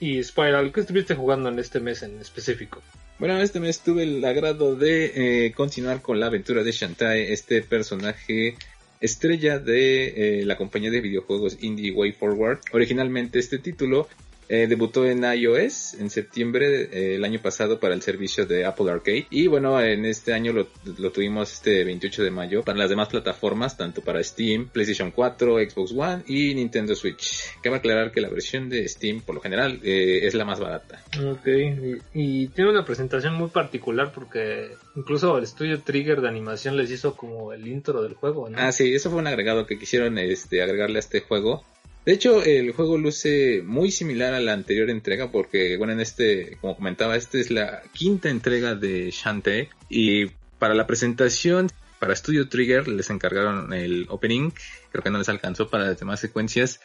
Y 0.00 0.24
Spiral, 0.24 0.72
¿qué 0.72 0.80
estuviste 0.80 1.14
jugando 1.14 1.50
en 1.50 1.60
este 1.60 1.78
mes 1.78 2.02
en 2.02 2.20
específico? 2.20 2.82
Bueno, 3.18 3.40
este 3.40 3.58
mes 3.58 3.80
tuve 3.80 4.04
el 4.04 4.24
agrado 4.24 4.76
de 4.76 5.46
eh, 5.46 5.52
continuar 5.52 6.02
con 6.02 6.20
la 6.20 6.26
aventura 6.26 6.62
de 6.62 6.70
Shantae, 6.70 7.32
este 7.32 7.62
personaje 7.62 8.54
estrella 9.00 9.58
de 9.58 10.40
eh, 10.40 10.44
la 10.44 10.56
compañía 10.56 10.92
de 10.92 11.00
videojuegos 11.00 11.58
Indie 11.60 11.90
Way 11.90 12.12
Forward. 12.12 12.60
Originalmente 12.72 13.40
este 13.40 13.58
título 13.58 14.08
eh, 14.48 14.66
debutó 14.66 15.04
en 15.04 15.24
iOS 15.24 15.94
en 15.94 16.10
septiembre 16.10 16.88
eh, 16.92 17.16
el 17.16 17.24
año 17.24 17.40
pasado 17.40 17.78
para 17.78 17.94
el 17.94 18.02
servicio 18.02 18.46
de 18.46 18.64
Apple 18.64 18.90
Arcade 18.90 19.26
y 19.30 19.46
bueno 19.46 19.80
en 19.80 20.04
este 20.04 20.32
año 20.32 20.52
lo, 20.52 20.68
lo, 20.98 21.10
tuvimos 21.10 21.52
este 21.52 21.84
28 21.84 22.24
de 22.24 22.30
mayo 22.30 22.62
para 22.62 22.78
las 22.78 22.88
demás 22.88 23.08
plataformas 23.08 23.76
tanto 23.76 24.02
para 24.02 24.22
Steam, 24.22 24.68
PlayStation 24.68 25.10
4, 25.10 25.58
Xbox 25.70 25.92
One 25.92 26.22
y 26.26 26.54
Nintendo 26.54 26.94
Switch. 26.94 27.52
Cabe 27.62 27.76
aclarar 27.76 28.12
que 28.12 28.20
la 28.20 28.28
versión 28.28 28.68
de 28.68 28.88
Steam 28.88 29.20
por 29.20 29.34
lo 29.34 29.40
general 29.40 29.80
eh, 29.82 30.20
es 30.22 30.34
la 30.34 30.44
más 30.44 30.60
barata. 30.60 31.02
Ok, 31.22 31.46
y, 31.46 31.98
y, 32.14 32.48
tiene 32.48 32.70
una 32.70 32.84
presentación 32.84 33.34
muy 33.34 33.48
particular 33.48 34.12
porque 34.12 34.70
incluso 34.96 35.36
el 35.36 35.44
estudio 35.44 35.80
Trigger 35.80 36.20
de 36.20 36.28
animación 36.28 36.76
les 36.76 36.90
hizo 36.90 37.16
como 37.16 37.52
el 37.52 37.66
intro 37.66 38.02
del 38.02 38.14
juego, 38.14 38.48
¿no? 38.48 38.58
Ah 38.58 38.72
sí, 38.72 38.94
eso 38.94 39.10
fue 39.10 39.18
un 39.18 39.26
agregado 39.26 39.66
que 39.66 39.78
quisieron 39.78 40.18
este, 40.18 40.62
agregarle 40.62 40.96
a 40.96 41.00
este 41.00 41.20
juego 41.20 41.64
de 42.08 42.14
hecho, 42.14 42.42
el 42.42 42.72
juego 42.72 42.96
luce 42.96 43.60
muy 43.62 43.90
similar 43.90 44.32
a 44.32 44.40
la 44.40 44.54
anterior 44.54 44.88
entrega 44.88 45.30
porque, 45.30 45.76
bueno, 45.76 45.92
en 45.92 46.00
este, 46.00 46.56
como 46.58 46.74
comentaba, 46.74 47.16
esta 47.16 47.36
es 47.36 47.50
la 47.50 47.82
quinta 47.92 48.30
entrega 48.30 48.74
de 48.74 49.10
Shantae 49.10 49.68
y 49.90 50.28
para 50.58 50.72
la 50.72 50.86
presentación, 50.86 51.70
para 51.98 52.16
Studio 52.16 52.48
Trigger 52.48 52.88
les 52.88 53.10
encargaron 53.10 53.74
el 53.74 54.06
opening, 54.08 54.52
creo 54.90 55.04
que 55.04 55.10
no 55.10 55.18
les 55.18 55.28
alcanzó 55.28 55.68
para 55.68 55.84
las 55.84 56.00
demás 56.00 56.18
secuencias, 56.18 56.80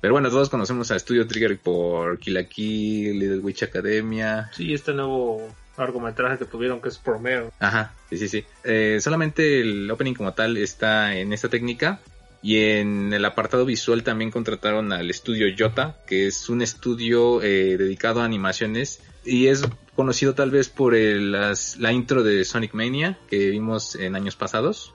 pero 0.00 0.14
bueno, 0.14 0.30
todos 0.30 0.48
conocemos 0.48 0.90
a 0.90 0.98
Studio 0.98 1.26
Trigger 1.26 1.58
por 1.58 2.18
Kill 2.18 2.32
la 2.32 2.44
Kill, 2.44 3.18
Little 3.18 3.40
Witch 3.40 3.64
Academia. 3.64 4.50
Sí, 4.56 4.72
este 4.72 4.94
nuevo 4.94 5.46
largometraje 5.76 6.38
que 6.38 6.46
tuvieron 6.46 6.80
que 6.80 6.88
es 6.88 6.96
Promare. 6.96 7.50
Ajá, 7.58 7.92
sí, 8.08 8.16
sí, 8.16 8.28
sí. 8.28 8.44
Eh, 8.64 8.96
solamente 9.02 9.60
el 9.60 9.90
opening 9.90 10.14
como 10.14 10.32
tal 10.32 10.56
está 10.56 11.14
en 11.14 11.34
esta 11.34 11.50
técnica 11.50 12.00
Y 12.44 12.58
en 12.58 13.14
el 13.14 13.24
apartado 13.24 13.64
visual 13.64 14.02
también 14.02 14.30
contrataron 14.30 14.92
al 14.92 15.08
estudio 15.08 15.48
Yota, 15.48 15.96
que 16.06 16.26
es 16.26 16.50
un 16.50 16.60
estudio 16.60 17.40
eh, 17.40 17.78
dedicado 17.78 18.20
a 18.20 18.26
animaciones 18.26 19.00
y 19.24 19.46
es 19.46 19.66
conocido 19.96 20.34
tal 20.34 20.50
vez 20.50 20.68
por 20.68 20.94
la 20.94 21.92
intro 21.92 22.22
de 22.22 22.44
Sonic 22.44 22.74
Mania 22.74 23.18
que 23.30 23.48
vimos 23.48 23.96
en 23.96 24.14
años 24.14 24.36
pasados. 24.36 24.92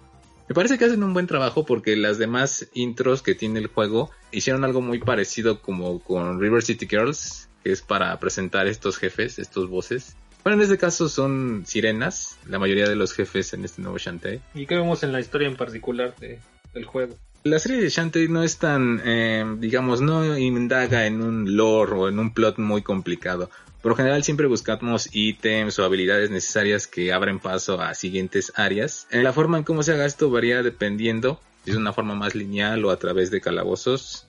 Me 0.48 0.54
parece 0.54 0.78
que 0.78 0.86
hacen 0.86 1.02
un 1.02 1.16
buen 1.16 1.26
trabajo 1.26 1.66
porque 1.66 1.96
las 1.96 2.20
demás 2.20 2.68
intros 2.76 3.24
que 3.24 3.34
tiene 3.34 3.58
el 3.58 3.66
juego 3.66 4.12
hicieron 4.32 4.64
algo 4.64 4.82
muy 4.82 5.00
parecido 5.00 5.60
como 5.60 6.04
con 6.04 6.40
River 6.40 6.62
City 6.62 6.86
Girls, 6.88 7.50
que 7.64 7.72
es 7.72 7.82
para 7.82 8.20
presentar 8.20 8.68
estos 8.68 8.98
jefes, 8.98 9.40
estos 9.40 9.72
voces. 9.72 10.16
Bueno, 10.44 10.58
en 10.58 10.62
este 10.66 10.78
caso 10.78 11.10
son 11.10 11.64
sirenas, 11.66 12.38
la 12.48 12.60
mayoría 12.60 12.88
de 12.88 12.96
los 12.96 13.12
jefes 13.12 13.54
en 13.54 13.66
este 13.66 13.82
nuevo 13.82 13.98
Shantae. 13.98 14.40
¿Y 14.54 14.68
qué 14.68 14.76
vemos 14.76 15.02
en 15.02 15.12
la 15.12 15.20
historia 15.20 15.48
en 15.48 15.56
particular 15.56 16.16
de, 16.18 16.38
del 16.76 16.86
juego? 16.86 17.16
La 17.43 17.58
serie 17.58 17.82
de 17.82 17.89
Shantae 17.89 18.28
no 18.28 18.43
es 18.43 18.58
tan, 18.58 19.02
eh, 19.06 19.45
digamos, 19.60 20.02
no 20.02 20.38
indaga 20.38 21.06
en 21.06 21.21
un 21.21 21.56
lore 21.56 21.93
o 21.93 22.10
en 22.10 22.19
un 22.19 22.34
plot 22.34 22.58
muy 22.58 22.82
complicado. 22.82 23.49
Por 23.82 23.91
lo 23.91 23.95
general 23.95 24.23
siempre 24.23 24.47
buscamos 24.47 25.08
ítems 25.13 25.80
o 25.80 25.86
habilidades 25.86 26.32
necesarias 26.32 26.86
que 26.86 27.13
abren 27.13 27.39
paso 27.39 27.82
a 27.82 27.93
siguientes 27.93 28.52
áreas. 28.56 29.08
En 29.10 29.23
la 29.23 29.32
forma 29.32 29.58
en 29.58 29.63
cómo 29.63 29.84
se 29.84 29.93
haga 29.93 30.06
esto 30.06 30.30
varía 30.30 30.62
dependiendo 30.63 31.39
si 31.63 31.71
es 31.71 31.78
una 31.78 31.93
forma 31.93 32.13
más 32.13 32.36
lineal 32.36 32.84
o 32.84 32.91
a 32.91 32.99
través 32.99 33.32
de 33.32 33.39
calabozos. 33.39 34.29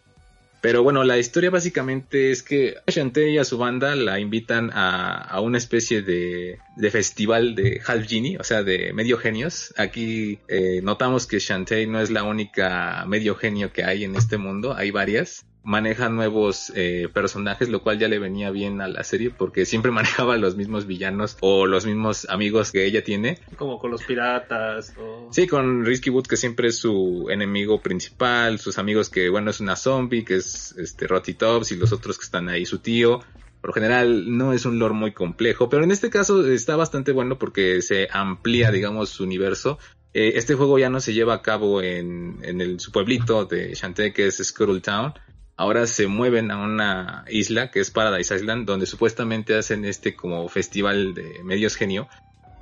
Pero 0.61 0.83
bueno, 0.83 1.05
la 1.05 1.19
historia 1.19 1.51
básicamente 1.51 2.31
es 2.31 2.43
que 2.43 2.77
Shantae 2.87 3.31
y 3.31 3.39
a 3.39 3.45
su 3.45 3.57
banda 3.57 3.95
la 3.97 4.21
invitan 4.21 4.71
a, 4.73 5.17
a 5.17 5.41
una 5.41 5.59
especie 5.59 6.03
de, 6.03 6.59
de, 6.77 6.91
festival 6.91 7.55
de 7.55 7.81
half 7.87 8.07
genie, 8.07 8.37
o 8.39 8.45
sea, 8.45 8.63
de 8.63 8.93
medio 8.93 9.17
genios. 9.17 9.73
Aquí 9.79 10.39
eh, 10.49 10.81
notamos 10.83 11.27
que 11.27 11.39
Shantae 11.39 11.87
no 11.87 12.01
es 12.01 12.11
la 12.11 12.25
única 12.25 13.05
medio 13.07 13.35
genio 13.37 13.73
que 13.73 13.85
hay 13.85 14.05
en 14.05 14.17
este 14.17 14.37
mundo, 14.37 14.75
hay 14.75 14.91
varias 14.91 15.47
maneja 15.63 16.09
nuevos 16.09 16.73
eh, 16.75 17.09
personajes, 17.13 17.69
lo 17.69 17.83
cual 17.83 17.99
ya 17.99 18.09
le 18.09 18.19
venía 18.19 18.51
bien 18.51 18.81
a 18.81 18.89
la 18.89 19.05
serie 19.05 19.31
porque 19.31 19.67
siempre 19.67 19.91
manejaba 19.93 20.37
los 20.37 20.57
mismos 20.57 20.87
villanos 20.87 21.37
o 21.41 21.67
los 21.67 21.87
mismos 21.87 22.27
amigos 22.29 22.73
que 22.73 22.87
ella 22.87 23.05
tiene. 23.05 23.39
Como 23.57 23.79
con 23.79 23.91
los 23.91 24.03
piratas. 24.03 24.95
O... 24.99 25.29
Sí, 25.31 25.47
con 25.47 25.85
Risky 25.85 26.11
Wood 26.11 26.27
que 26.27 26.37
siempre 26.37 26.69
es 26.69 26.79
su 26.79 27.29
enemigo 27.31 27.81
principal, 27.81 28.59
sus 28.59 28.79
amigos 28.79 29.11
que 29.11 29.29
bueno 29.29 29.51
es 29.51 29.61
una 29.61 29.77
zombie, 29.77 30.25
que 30.25 30.37
es 30.37 30.75
este 30.79 31.07
Rotty 31.07 31.35
Tops 31.35 31.73
y 31.73 31.77
los 31.77 31.93
otros 31.93 32.19
que 32.19 32.25
están 32.25 32.49
ahí, 32.49 32.67
su 32.67 32.79
tío. 32.79 33.21
Por 33.61 33.75
general 33.75 34.37
no 34.39 34.55
es 34.55 34.65
un 34.65 34.79
lore 34.79 34.95
muy 34.95 35.13
complejo, 35.13 35.69
pero 35.69 35.85
en 35.85 35.91
este 35.91 36.09
caso 36.09 36.47
está 36.51 36.77
bastante 36.77 37.13
bueno 37.13 37.39
porque 37.39 37.83
se 37.83 38.09
amplía, 38.11 38.71
digamos, 38.71 39.11
su 39.11 39.25
universo. 39.25 39.79
Eh, 40.15 40.33
este 40.37 40.55
juego 40.55 40.79
ya 40.79 40.89
no 40.89 40.99
se 41.01 41.13
lleva 41.13 41.35
a 41.35 41.43
cabo 41.43 41.83
en, 41.83 42.39
en 42.43 42.63
el, 42.63 42.81
su 42.81 42.91
pueblito 42.91 43.45
de 43.45 43.75
Shantae, 43.75 44.15
que 44.15 44.27
es 44.27 44.39
Scuttle 44.39 44.81
Town, 44.81 45.13
ahora 45.61 45.87
se 45.87 46.07
mueven 46.07 46.51
a 46.51 46.57
una 46.57 47.27
isla 47.29 47.71
que 47.71 47.81
es 47.81 47.91
Paradise 47.91 48.35
Island, 48.35 48.67
donde 48.67 48.87
supuestamente 48.87 49.55
hacen 49.55 49.85
este 49.85 50.17
como 50.17 50.49
festival 50.49 51.13
de 51.13 51.45
medios 51.45 51.77
genio. 51.77 52.09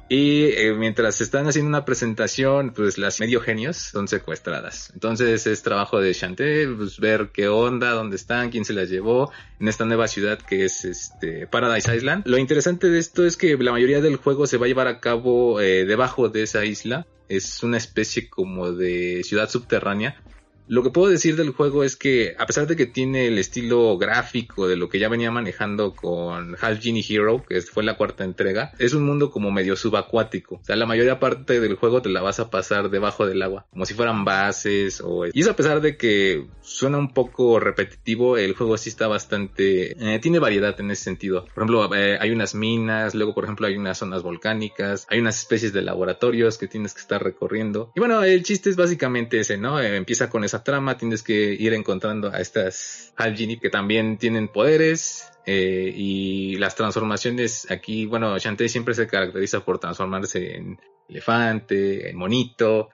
Y 0.09 0.47
eh, 0.47 0.75
mientras 0.75 1.21
están 1.21 1.47
haciendo 1.47 1.69
una 1.69 1.85
presentación, 1.85 2.73
pues 2.75 2.99
las 2.99 3.21
medio 3.21 3.41
genios 3.41 3.77
son 3.77 4.09
secuestradas. 4.09 4.91
Entonces 4.95 5.47
es 5.47 5.63
trabajo 5.63 6.01
de 6.01 6.13
Shantae, 6.13 6.67
pues, 6.77 6.99
ver 6.99 7.31
qué 7.33 7.47
onda, 7.47 7.93
dónde 7.93 8.17
están, 8.17 8.51
quién 8.51 8.65
se 8.65 8.73
las 8.73 8.89
llevó 8.89 9.31
en 9.61 9.69
esta 9.69 9.85
nueva 9.85 10.09
ciudad 10.09 10.39
que 10.39 10.65
es 10.65 10.85
este 10.85 11.47
Paradise 11.47 11.95
Island. 11.95 12.27
Lo 12.27 12.37
interesante 12.37 12.89
de 12.89 12.99
esto 12.99 13.25
es 13.25 13.37
que 13.37 13.57
la 13.59 13.71
mayoría 13.71 14.01
del 14.01 14.17
juego 14.17 14.49
se 14.49 14.57
va 14.57 14.65
a 14.65 14.69
llevar 14.69 14.89
a 14.89 14.99
cabo 14.99 15.61
eh, 15.61 15.85
debajo 15.85 16.31
de 16.31 16.43
esa 16.43 16.65
isla. 16.65 17.07
Es 17.29 17.63
una 17.63 17.77
especie 17.77 18.29
como 18.29 18.73
de 18.73 19.23
ciudad 19.23 19.49
subterránea 19.49 20.21
lo 20.69 20.83
que 20.83 20.91
puedo 20.91 21.09
decir 21.09 21.37
del 21.37 21.51
juego 21.51 21.83
es 21.83 21.97
que, 21.97 22.35
a 22.39 22.47
pesar 22.47 22.67
de 22.67 22.77
que 22.77 22.87
tiene 22.87 23.27
el 23.27 23.39
estilo 23.39 23.97
gráfico 23.97 24.69
de 24.69 24.77
lo 24.77 24.89
que 24.89 24.99
ya 24.99 25.09
venía 25.09 25.31
manejando 25.31 25.95
con 25.95 26.57
Half 26.61 26.81
Genie 26.81 27.05
Hero, 27.09 27.43
que 27.49 27.61
fue 27.63 27.83
la 27.83 27.97
cuarta 27.97 28.25
entrega, 28.25 28.73
es 28.79 28.93
un 28.93 29.05
mundo 29.05 29.31
como 29.31 29.51
medio 29.51 29.77
subacuático. 29.77 30.57
O 30.57 30.65
sea, 30.65 30.77
la 30.77 30.87
mayoría 30.87 31.19
parte 31.19 31.61
del 31.61 31.77
juego 31.77 32.03
te 32.03 32.11
la 32.11 32.21
vas 32.21 32.39
a 32.39 32.51
pasar 32.51 32.91
debajo 32.91 33.27
del 33.27 33.43
agua, 33.43 33.67
como 33.71 33.87
si 33.87 33.95
fueran 33.95 34.25
bases 34.25 35.01
o... 35.03 35.27
Y 35.33 35.41
eso 35.41 35.53
a 35.53 35.57
pesar 35.57 35.81
de 35.81 35.97
que 35.97 36.47
suena 36.61 36.99
un 36.99 37.15
poco 37.15 37.59
repetitivo, 37.61 38.37
el 38.37 38.55
juego 38.55 38.77
sí 38.77 38.91
está 38.91 39.09
bastante... 39.09 40.15
Eh, 40.15 40.19
tiene 40.19 40.39
variedad 40.39 40.79
en 40.79 40.91
ese 40.91 41.05
sentido. 41.05 41.47
Por 41.55 41.63
ejemplo, 41.65 41.95
eh, 41.95 42.19
hay 42.21 42.31
unas 42.31 42.55
minas, 42.55 43.15
luego 43.15 43.35
por 43.35 43.45
ejemplo 43.45 43.67
hay 43.67 43.77
unas 43.77 43.99
zonas 43.99 44.23
volcánicas, 44.23 45.07
hay 45.09 45.21
unas 45.21 45.39
especies 45.39 45.73
de 45.73 45.81
laboratorios 45.81 46.59
que 46.59 46.69
tienes 46.69 46.93
que 46.93 47.01
estar 47.01 47.23
recorriendo. 47.23 47.91
Y 47.97 48.01
bueno, 48.01 48.23
el 48.23 48.43
chiste 48.43 48.69
es 48.69 48.77
básicamente 48.77 49.41
ese, 49.41 49.57
¿no? 49.57 49.81
Empieza 49.81 50.29
con 50.29 50.45
esa 50.45 50.58
trama 50.63 50.97
tienes 50.97 51.23
que 51.23 51.55
ir 51.55 51.75
encontrando 51.75 52.31
a 52.33 52.41
estas 52.41 53.13
Half 53.17 53.37
Genie 53.37 53.59
que 53.59 53.71
también 53.71 54.19
tienen 54.19 54.49
poderes 54.49 55.31
eh, 55.47 55.93
y 55.95 56.57
las 56.57 56.75
transformaciones 56.75 57.71
aquí, 57.71 58.07
bueno, 58.07 58.39
Shantae 58.39 58.69
siempre 58.69 58.95
se 58.95 59.07
caracteriza 59.07 59.65
por 59.65 59.79
transformarse 59.79 60.57
en 60.57 60.79
elefante, 61.09 62.11
en 62.11 62.17
monito, 62.17 62.91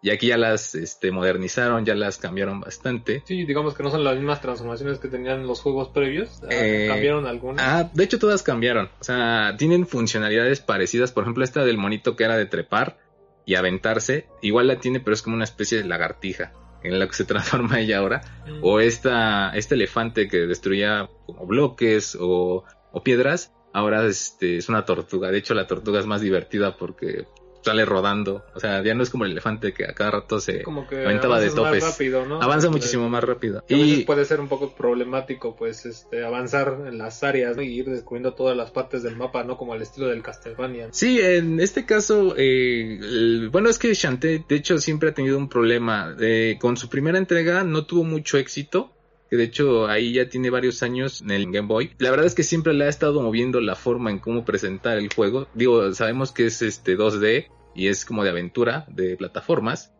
y 0.00 0.10
aquí 0.10 0.28
ya 0.28 0.36
las 0.36 0.74
este, 0.74 1.10
modernizaron, 1.10 1.84
ya 1.84 1.94
las 1.94 2.18
cambiaron 2.18 2.60
bastante. 2.60 3.22
Sí, 3.26 3.44
digamos 3.44 3.74
que 3.74 3.82
no 3.82 3.90
son 3.90 4.04
las 4.04 4.16
mismas 4.16 4.40
transformaciones 4.40 4.98
que 4.98 5.08
tenían 5.08 5.46
los 5.46 5.60
juegos 5.60 5.88
previos. 5.88 6.40
Ah, 6.44 6.46
Eh, 6.50 6.86
cambiaron 6.88 7.26
algunas. 7.26 7.64
Ah, 7.66 7.90
de 7.92 8.04
hecho 8.04 8.18
todas 8.18 8.42
cambiaron. 8.42 8.90
O 9.00 9.04
sea, 9.04 9.56
tienen 9.58 9.86
funcionalidades 9.86 10.60
parecidas. 10.60 11.10
Por 11.10 11.24
ejemplo, 11.24 11.42
esta 11.42 11.64
del 11.64 11.78
monito 11.78 12.14
que 12.14 12.24
era 12.24 12.36
de 12.36 12.46
trepar 12.46 12.98
y 13.44 13.56
aventarse. 13.56 14.28
Igual 14.40 14.68
la 14.68 14.78
tiene, 14.78 15.00
pero 15.00 15.14
es 15.14 15.22
como 15.22 15.34
una 15.34 15.44
especie 15.44 15.78
de 15.78 15.88
lagartija 15.88 16.52
en 16.82 16.98
la 16.98 17.06
que 17.06 17.14
se 17.14 17.24
transforma 17.32 17.80
ella 17.80 17.98
ahora. 17.98 18.22
Mm. 18.46 18.60
O 18.62 18.80
esta, 18.80 19.50
este 19.54 19.74
elefante 19.74 20.28
que 20.28 20.46
destruía 20.46 21.08
como 21.26 21.46
bloques 21.46 22.16
o, 22.20 22.64
o 22.92 23.02
piedras. 23.02 23.52
Ahora 23.72 24.04
este, 24.06 24.56
es 24.56 24.68
una 24.68 24.84
tortuga. 24.84 25.30
De 25.30 25.38
hecho, 25.38 25.54
la 25.54 25.66
tortuga 25.66 26.00
es 26.00 26.06
más 26.06 26.20
divertida 26.20 26.76
porque 26.76 27.26
sale 27.62 27.84
rodando. 27.84 28.44
O 28.54 28.60
sea, 28.60 28.82
ya 28.82 28.94
no 28.94 29.02
es 29.02 29.10
como 29.10 29.24
el 29.24 29.32
elefante 29.32 29.72
que 29.72 29.84
a 29.84 29.92
cada 29.94 30.10
rato 30.12 30.40
se 30.40 30.62
Como 30.62 30.86
que 30.86 31.04
aventaba 31.04 31.38
de 31.40 31.46
avanzas 31.46 31.62
más 31.62 31.70
topes. 31.72 31.84
rápido, 31.84 32.26
¿no? 32.26 32.40
Avanza 32.42 32.70
muchísimo 32.70 33.08
más 33.08 33.24
rápido. 33.24 33.58
a 33.58 33.62
veces 33.68 33.98
Y 33.98 34.04
puede 34.04 34.24
ser 34.24 34.40
un 34.40 34.48
poco 34.48 34.74
problemático, 34.74 35.56
pues, 35.56 35.84
este, 35.86 36.24
avanzar 36.24 36.78
en 36.86 36.98
las 36.98 37.22
áreas 37.22 37.56
¿no? 37.56 37.62
y 37.62 37.68
ir 37.78 37.86
descubriendo 37.86 38.34
todas 38.34 38.56
las 38.56 38.70
partes 38.70 39.02
del 39.02 39.16
mapa, 39.16 39.44
¿no? 39.44 39.56
Como 39.56 39.72
al 39.72 39.82
estilo 39.82 40.08
del 40.08 40.22
Castlevania. 40.22 40.88
Sí, 40.92 41.20
en 41.20 41.60
este 41.60 41.84
caso, 41.84 42.34
eh, 42.36 42.98
el- 43.00 43.48
bueno, 43.50 43.68
es 43.68 43.78
que 43.78 43.92
Shantae, 43.94 44.44
de 44.48 44.54
hecho, 44.56 44.78
siempre 44.78 45.10
ha 45.10 45.14
tenido 45.14 45.36
un 45.38 45.48
problema. 45.48 46.16
Eh, 46.20 46.56
con 46.60 46.76
su 46.76 46.88
primera 46.88 47.18
entrega 47.18 47.64
no 47.64 47.84
tuvo 47.86 48.04
mucho 48.04 48.38
éxito, 48.38 48.92
que 49.30 49.36
de 49.36 49.44
hecho 49.44 49.86
ahí 49.86 50.12
ya 50.12 50.28
tiene 50.28 50.50
varios 50.50 50.82
años 50.82 51.20
en 51.20 51.30
el 51.30 51.50
Game 51.50 51.68
Boy. 51.68 51.92
La 51.98 52.10
verdad 52.10 52.26
es 52.26 52.34
que 52.34 52.42
siempre 52.42 52.72
le 52.74 52.84
ha 52.84 52.88
estado 52.88 53.22
moviendo 53.22 53.60
la 53.60 53.74
forma 53.74 54.10
en 54.10 54.18
cómo 54.18 54.44
presentar 54.44 54.98
el 54.98 55.12
juego. 55.12 55.48
Digo, 55.54 55.92
sabemos 55.92 56.32
que 56.32 56.46
es 56.46 56.62
este 56.62 56.96
2D 56.96 57.48
y 57.74 57.88
es 57.88 58.04
como 58.04 58.24
de 58.24 58.30
aventura, 58.30 58.86
de 58.88 59.16
plataformas. 59.16 59.92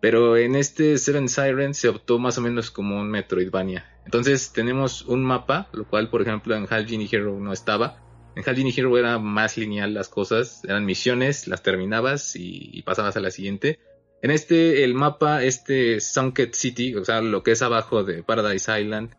Pero 0.00 0.36
en 0.36 0.54
este 0.54 0.98
Seven 0.98 1.28
Sirens 1.28 1.78
se 1.78 1.88
optó 1.88 2.18
más 2.18 2.36
o 2.36 2.42
menos 2.42 2.70
como 2.70 3.00
un 3.00 3.10
Metroidvania. 3.10 3.86
Entonces 4.04 4.52
tenemos 4.52 5.02
un 5.02 5.24
mapa, 5.24 5.68
lo 5.72 5.88
cual 5.88 6.10
por 6.10 6.20
ejemplo 6.20 6.54
en 6.54 6.66
Half 6.68 6.88
Genie 6.88 7.08
Hero 7.10 7.40
no 7.40 7.52
estaba. 7.52 8.02
En 8.36 8.42
Half 8.46 8.56
Genie 8.58 8.74
Hero 8.76 8.98
era 8.98 9.18
más 9.18 9.56
lineal 9.56 9.94
las 9.94 10.08
cosas, 10.08 10.62
eran 10.64 10.84
misiones, 10.84 11.48
las 11.48 11.62
terminabas 11.62 12.36
y, 12.36 12.68
y 12.72 12.82
pasabas 12.82 13.16
a 13.16 13.20
la 13.20 13.30
siguiente. 13.30 13.78
En 14.24 14.30
este, 14.30 14.84
el 14.84 14.94
mapa, 14.94 15.44
este 15.44 16.00
Sunket 16.00 16.54
City, 16.54 16.94
o 16.94 17.04
sea, 17.04 17.20
lo 17.20 17.42
que 17.42 17.50
es 17.50 17.60
abajo 17.60 18.04
de 18.04 18.22
Paradise 18.22 18.80
Island, 18.80 19.10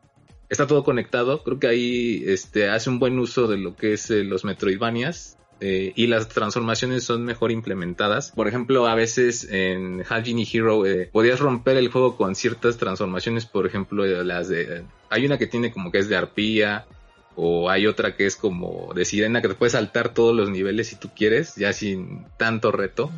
está 0.49 0.65
todo 0.65 0.83
conectado. 0.83 1.43
Creo 1.43 1.59
que 1.59 1.67
ahí 1.67 2.23
este, 2.25 2.69
hace 2.69 2.89
un 2.89 2.97
buen 2.97 3.19
uso 3.19 3.45
de 3.45 3.57
lo 3.57 3.75
que 3.75 3.93
es 3.93 4.09
eh, 4.09 4.23
los 4.23 4.45
Metroidvanias. 4.45 5.37
eh, 5.61 5.93
y 5.95 6.07
las 6.07 6.27
transformaciones 6.29 7.03
son 7.03 7.23
mejor 7.23 7.51
implementadas. 7.51 8.31
Por 8.31 8.47
ejemplo, 8.47 8.87
a 8.87 8.95
veces 8.95 9.47
en 9.51 10.03
Genie 10.03 10.47
Hero 10.51 10.87
eh, 10.87 11.07
podías 11.13 11.39
romper 11.39 11.77
el 11.77 11.89
juego 11.89 12.17
con 12.17 12.33
ciertas 12.33 12.77
transformaciones. 12.77 13.45
Por 13.45 13.67
ejemplo, 13.67 14.05
eh, 14.05 14.23
las 14.25 14.47
de. 14.49 14.85
hay 15.11 15.23
una 15.27 15.37
que 15.37 15.45
tiene 15.45 15.71
como 15.71 15.91
que 15.91 15.99
es 15.99 16.09
de 16.09 16.15
arpía. 16.15 16.87
O 17.35 17.69
hay 17.69 17.85
otra 17.85 18.15
que 18.15 18.25
es 18.25 18.37
como 18.37 18.91
de 18.95 19.05
sirena 19.05 19.43
que 19.43 19.49
te 19.49 19.53
puedes 19.53 19.73
saltar 19.73 20.15
todos 20.15 20.35
los 20.35 20.49
niveles 20.49 20.87
si 20.87 20.95
tú 20.95 21.11
quieres, 21.15 21.55
ya 21.57 21.73
sin 21.73 22.25
tanto 22.37 22.71
reto. 22.71 23.11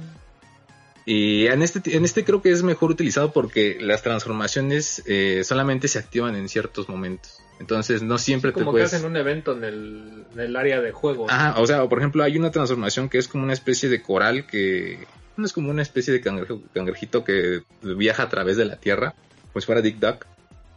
Y 1.10 1.48
en 1.48 1.62
este, 1.62 1.96
en 1.96 2.04
este 2.04 2.26
creo 2.26 2.42
que 2.42 2.52
es 2.52 2.64
mejor 2.64 2.92
utilizado 2.92 3.32
porque 3.32 3.78
las 3.80 4.04
transformaciones 4.04 5.02
eh, 5.06 5.42
solamente 5.46 5.88
se 5.88 6.00
activan 6.00 6.36
en 6.36 6.50
ciertos 6.50 6.90
momentos. 6.90 7.40
Entonces 7.62 8.02
no 8.04 8.18
siempre 8.18 8.52
te 8.52 8.60
Como 8.60 8.72
puedes... 8.72 8.90
que 8.90 8.98
hacen 8.98 9.08
un 9.10 9.16
evento 9.16 9.54
en 9.54 9.64
el, 9.64 10.26
en 10.34 10.40
el 10.42 10.56
área 10.58 10.82
de 10.82 10.92
juego. 10.92 11.32
Ajá, 11.32 11.62
o 11.62 11.66
sea, 11.66 11.88
por 11.88 12.00
ejemplo, 12.00 12.26
hay 12.26 12.38
una 12.38 12.52
transformación 12.52 13.08
que 13.08 13.20
es 13.20 13.30
como 13.30 13.46
una 13.46 13.54
especie 13.54 13.88
de 13.88 14.02
coral 14.02 14.46
que... 14.48 15.08
No 15.38 15.46
es 15.46 15.54
como 15.54 15.70
una 15.70 15.82
especie 15.82 16.12
de 16.12 16.22
cangrejo- 16.22 16.62
cangrejito 16.74 17.24
que 17.24 17.62
viaja 17.82 18.24
a 18.24 18.30
través 18.30 18.58
de 18.58 18.66
la 18.66 18.76
tierra, 18.76 19.16
si 19.56 19.62
fuera 19.62 19.82
Dick 19.82 20.00
Duck. 20.00 20.26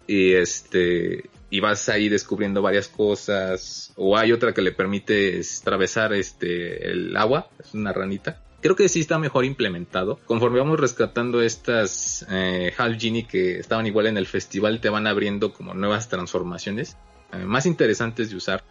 Y 0.06 0.34
este... 0.34 1.28
Y 1.50 1.58
vas 1.58 1.88
ahí 1.88 2.08
descubriendo 2.08 2.62
varias 2.62 2.86
cosas. 2.86 3.92
O 3.96 4.16
hay 4.16 4.30
otra 4.30 4.54
que 4.54 4.62
le 4.62 4.70
permite 4.70 5.40
es, 5.40 5.62
atravesar 5.62 6.12
este 6.12 6.88
el 6.88 7.16
agua. 7.16 7.48
Es 7.58 7.74
una 7.74 7.92
ranita. 7.92 8.40
Creo 8.60 8.76
que 8.76 8.88
sí 8.88 9.00
está 9.00 9.18
mejor 9.18 9.44
implementado. 9.44 10.18
Conforme 10.26 10.58
vamos 10.58 10.78
rescatando 10.78 11.42
estas 11.42 12.26
eh, 12.30 12.72
Half 12.76 13.00
Genie 13.00 13.26
que 13.26 13.58
estaban 13.58 13.86
igual 13.86 14.06
en 14.06 14.16
el 14.16 14.26
festival, 14.26 14.80
te 14.80 14.88
van 14.88 15.06
abriendo 15.06 15.52
como 15.52 15.74
nuevas 15.74 16.08
transformaciones 16.08 16.96
eh, 17.32 17.44
más 17.44 17.66
interesantes 17.66 18.30
de 18.30 18.36
usar. 18.36 18.64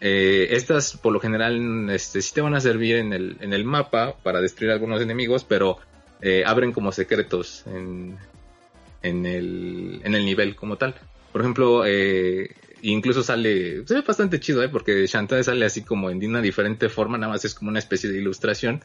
Eh, 0.00 0.48
estas 0.50 0.96
por 0.96 1.12
lo 1.12 1.20
general 1.20 1.88
este, 1.90 2.20
sí 2.20 2.34
te 2.34 2.40
van 2.40 2.54
a 2.54 2.60
servir 2.60 2.96
en 2.96 3.12
el, 3.12 3.36
en 3.40 3.52
el 3.52 3.64
mapa 3.64 4.16
para 4.22 4.40
destruir 4.40 4.72
algunos 4.72 5.00
enemigos, 5.00 5.44
pero 5.44 5.78
eh, 6.20 6.42
abren 6.46 6.72
como 6.72 6.92
secretos 6.92 7.64
en, 7.66 8.16
en, 9.02 9.26
el, 9.26 10.00
en 10.04 10.14
el 10.14 10.24
nivel 10.24 10.56
como 10.56 10.76
tal. 10.76 10.94
Por 11.32 11.40
ejemplo, 11.40 11.84
incluso 12.82 13.22
sale, 13.22 13.84
se 13.86 13.94
ve 13.94 14.02
bastante 14.02 14.38
chido, 14.38 14.62
¿eh? 14.62 14.68
porque 14.68 15.06
Shantae 15.06 15.42
sale 15.42 15.64
así 15.64 15.82
como 15.82 16.10
en 16.10 16.24
una 16.24 16.40
diferente 16.40 16.88
forma, 16.88 17.18
nada 17.18 17.32
más 17.32 17.44
es 17.44 17.54
como 17.54 17.70
una 17.70 17.80
especie 17.80 18.10
de 18.10 18.18
ilustración, 18.18 18.84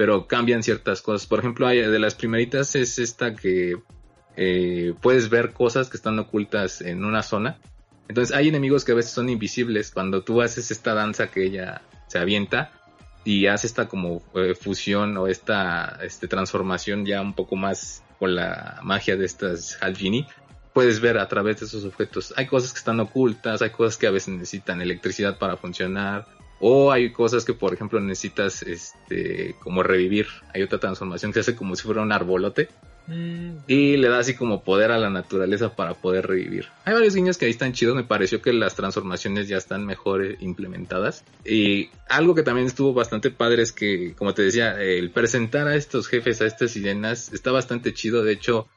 pero 0.00 0.26
cambian 0.26 0.62
ciertas 0.62 1.02
cosas. 1.02 1.26
Por 1.26 1.40
ejemplo, 1.40 1.66
hay, 1.66 1.82
de 1.82 1.98
las 1.98 2.14
primeritas 2.14 2.74
es 2.74 2.98
esta 2.98 3.34
que 3.34 3.76
eh, 4.34 4.94
puedes 5.02 5.28
ver 5.28 5.52
cosas 5.52 5.90
que 5.90 5.98
están 5.98 6.18
ocultas 6.18 6.80
en 6.80 7.04
una 7.04 7.22
zona. 7.22 7.58
Entonces 8.08 8.34
hay 8.34 8.48
enemigos 8.48 8.86
que 8.86 8.92
a 8.92 8.94
veces 8.94 9.10
son 9.10 9.28
invisibles. 9.28 9.90
Cuando 9.90 10.22
tú 10.22 10.40
haces 10.40 10.70
esta 10.70 10.94
danza 10.94 11.26
que 11.26 11.44
ella 11.44 11.82
se 12.06 12.18
avienta 12.18 12.72
y 13.24 13.44
hace 13.44 13.66
esta 13.66 13.88
como 13.88 14.22
eh, 14.36 14.54
fusión 14.54 15.18
o 15.18 15.26
esta 15.26 15.98
este, 16.02 16.28
transformación 16.28 17.04
ya 17.04 17.20
un 17.20 17.34
poco 17.34 17.56
más 17.56 18.02
con 18.18 18.34
la 18.34 18.80
magia 18.82 19.18
de 19.18 19.26
estas 19.26 19.76
Halgini, 19.82 20.26
puedes 20.72 21.00
ver 21.00 21.18
a 21.18 21.28
través 21.28 21.60
de 21.60 21.66
esos 21.66 21.84
objetos. 21.84 22.32
Hay 22.38 22.46
cosas 22.46 22.72
que 22.72 22.78
están 22.78 23.00
ocultas, 23.00 23.60
hay 23.60 23.68
cosas 23.68 23.98
que 23.98 24.06
a 24.06 24.10
veces 24.10 24.32
necesitan 24.32 24.80
electricidad 24.80 25.36
para 25.36 25.58
funcionar, 25.58 26.26
o 26.60 26.92
hay 26.92 27.10
cosas 27.10 27.44
que, 27.44 27.54
por 27.54 27.72
ejemplo, 27.72 27.98
necesitas 28.00 28.62
este 28.62 29.56
como 29.60 29.82
revivir. 29.82 30.26
Hay 30.54 30.62
otra 30.62 30.78
transformación 30.78 31.32
que 31.32 31.40
hace 31.40 31.56
como 31.56 31.74
si 31.74 31.84
fuera 31.84 32.02
un 32.02 32.12
arbolote. 32.12 32.68
Mm. 33.06 33.64
Y 33.66 33.96
le 33.96 34.08
da 34.08 34.18
así 34.18 34.34
como 34.34 34.62
poder 34.62 34.92
a 34.92 34.98
la 34.98 35.08
naturaleza 35.08 35.74
para 35.74 35.94
poder 35.94 36.26
revivir. 36.26 36.66
Hay 36.84 36.92
varios 36.92 37.14
guiños 37.14 37.38
que 37.38 37.46
ahí 37.46 37.50
están 37.50 37.72
chidos. 37.72 37.96
Me 37.96 38.04
pareció 38.04 38.42
que 38.42 38.52
las 38.52 38.76
transformaciones 38.76 39.48
ya 39.48 39.56
están 39.56 39.86
mejor 39.86 40.22
eh, 40.22 40.36
implementadas. 40.40 41.24
Y 41.46 41.88
algo 42.08 42.34
que 42.34 42.42
también 42.42 42.66
estuvo 42.66 42.92
bastante 42.92 43.30
padre 43.30 43.62
es 43.62 43.72
que, 43.72 44.14
como 44.14 44.34
te 44.34 44.42
decía, 44.42 44.80
el 44.80 45.10
presentar 45.10 45.66
a 45.66 45.76
estos 45.76 46.08
jefes, 46.08 46.42
a 46.42 46.46
estas 46.46 46.72
sirenas, 46.72 47.32
está 47.32 47.50
bastante 47.50 47.94
chido. 47.94 48.22
De 48.22 48.32
hecho, 48.32 48.68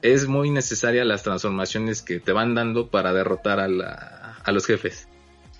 es 0.00 0.28
muy 0.28 0.50
necesaria 0.50 1.04
las 1.04 1.24
transformaciones 1.24 2.02
que 2.02 2.20
te 2.20 2.30
van 2.30 2.54
dando 2.54 2.88
para 2.88 3.12
derrotar 3.12 3.58
a, 3.58 3.66
la, 3.66 4.38
a 4.44 4.52
los 4.52 4.64
jefes. 4.64 5.08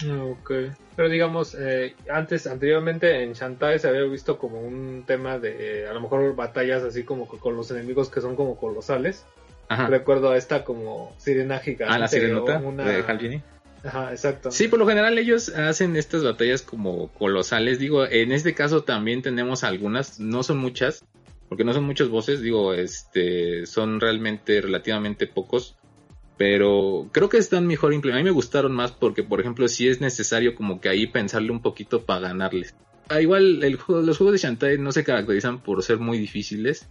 Ah, 0.04 0.24
ok. 0.24 0.50
Pero 0.94 1.08
digamos, 1.08 1.56
eh, 1.58 1.94
antes, 2.10 2.46
anteriormente 2.46 3.22
en 3.22 3.32
Shantae 3.32 3.78
se 3.78 3.88
había 3.88 4.02
visto 4.02 4.38
como 4.38 4.60
un 4.60 5.04
tema 5.06 5.38
de 5.38 5.88
a 5.88 5.92
lo 5.92 6.00
mejor 6.00 6.34
batallas 6.34 6.82
así 6.82 7.04
como 7.04 7.26
con 7.26 7.56
los 7.56 7.70
enemigos 7.70 8.10
que 8.10 8.20
son 8.20 8.36
como 8.36 8.56
colosales. 8.56 9.24
Recuerdo 9.68 10.30
a 10.30 10.36
esta 10.36 10.64
como 10.64 11.14
sirena 11.18 11.58
gigante. 11.58 11.94
Ah, 11.94 11.98
la 11.98 12.08
sirenota 12.08 12.58
de 12.60 13.02
Halgini. 13.02 13.42
Ajá, 13.84 14.10
exacto. 14.10 14.50
Sí, 14.50 14.68
por 14.68 14.78
lo 14.78 14.86
general 14.86 15.18
ellos 15.18 15.48
hacen 15.50 15.96
estas 15.96 16.24
batallas 16.24 16.62
como 16.62 17.08
colosales. 17.12 17.78
Digo, 17.78 18.06
en 18.06 18.32
este 18.32 18.54
caso 18.54 18.84
también 18.84 19.22
tenemos 19.22 19.64
algunas, 19.64 20.20
no 20.20 20.42
son 20.42 20.58
muchas, 20.58 21.04
porque 21.48 21.64
no 21.64 21.72
son 21.72 21.84
muchos 21.84 22.08
voces, 22.10 22.40
digo, 22.42 22.74
este, 22.74 23.66
son 23.66 24.00
realmente 24.00 24.60
relativamente 24.60 25.26
pocos, 25.26 25.76
pero 26.36 27.08
creo 27.12 27.28
que 27.28 27.38
están 27.38 27.66
mejor 27.66 27.94
implementados. 27.94 28.20
A 28.20 28.24
mí 28.24 28.30
me 28.30 28.34
gustaron 28.34 28.72
más 28.72 28.92
porque, 28.92 29.22
por 29.22 29.40
ejemplo, 29.40 29.68
si 29.68 29.88
es 29.88 30.00
necesario 30.00 30.54
como 30.54 30.80
que 30.80 30.88
ahí 30.88 31.06
pensarle 31.06 31.50
un 31.50 31.62
poquito 31.62 32.02
para 32.02 32.28
ganarles. 32.28 32.74
Ah, 33.08 33.20
igual 33.20 33.62
el 33.62 33.78
los 33.88 34.18
juegos 34.18 34.32
de 34.32 34.38
Shantae 34.38 34.78
no 34.78 34.92
se 34.92 35.04
caracterizan 35.04 35.60
por 35.60 35.82
ser 35.82 35.98
muy 35.98 36.18
difíciles. 36.18 36.86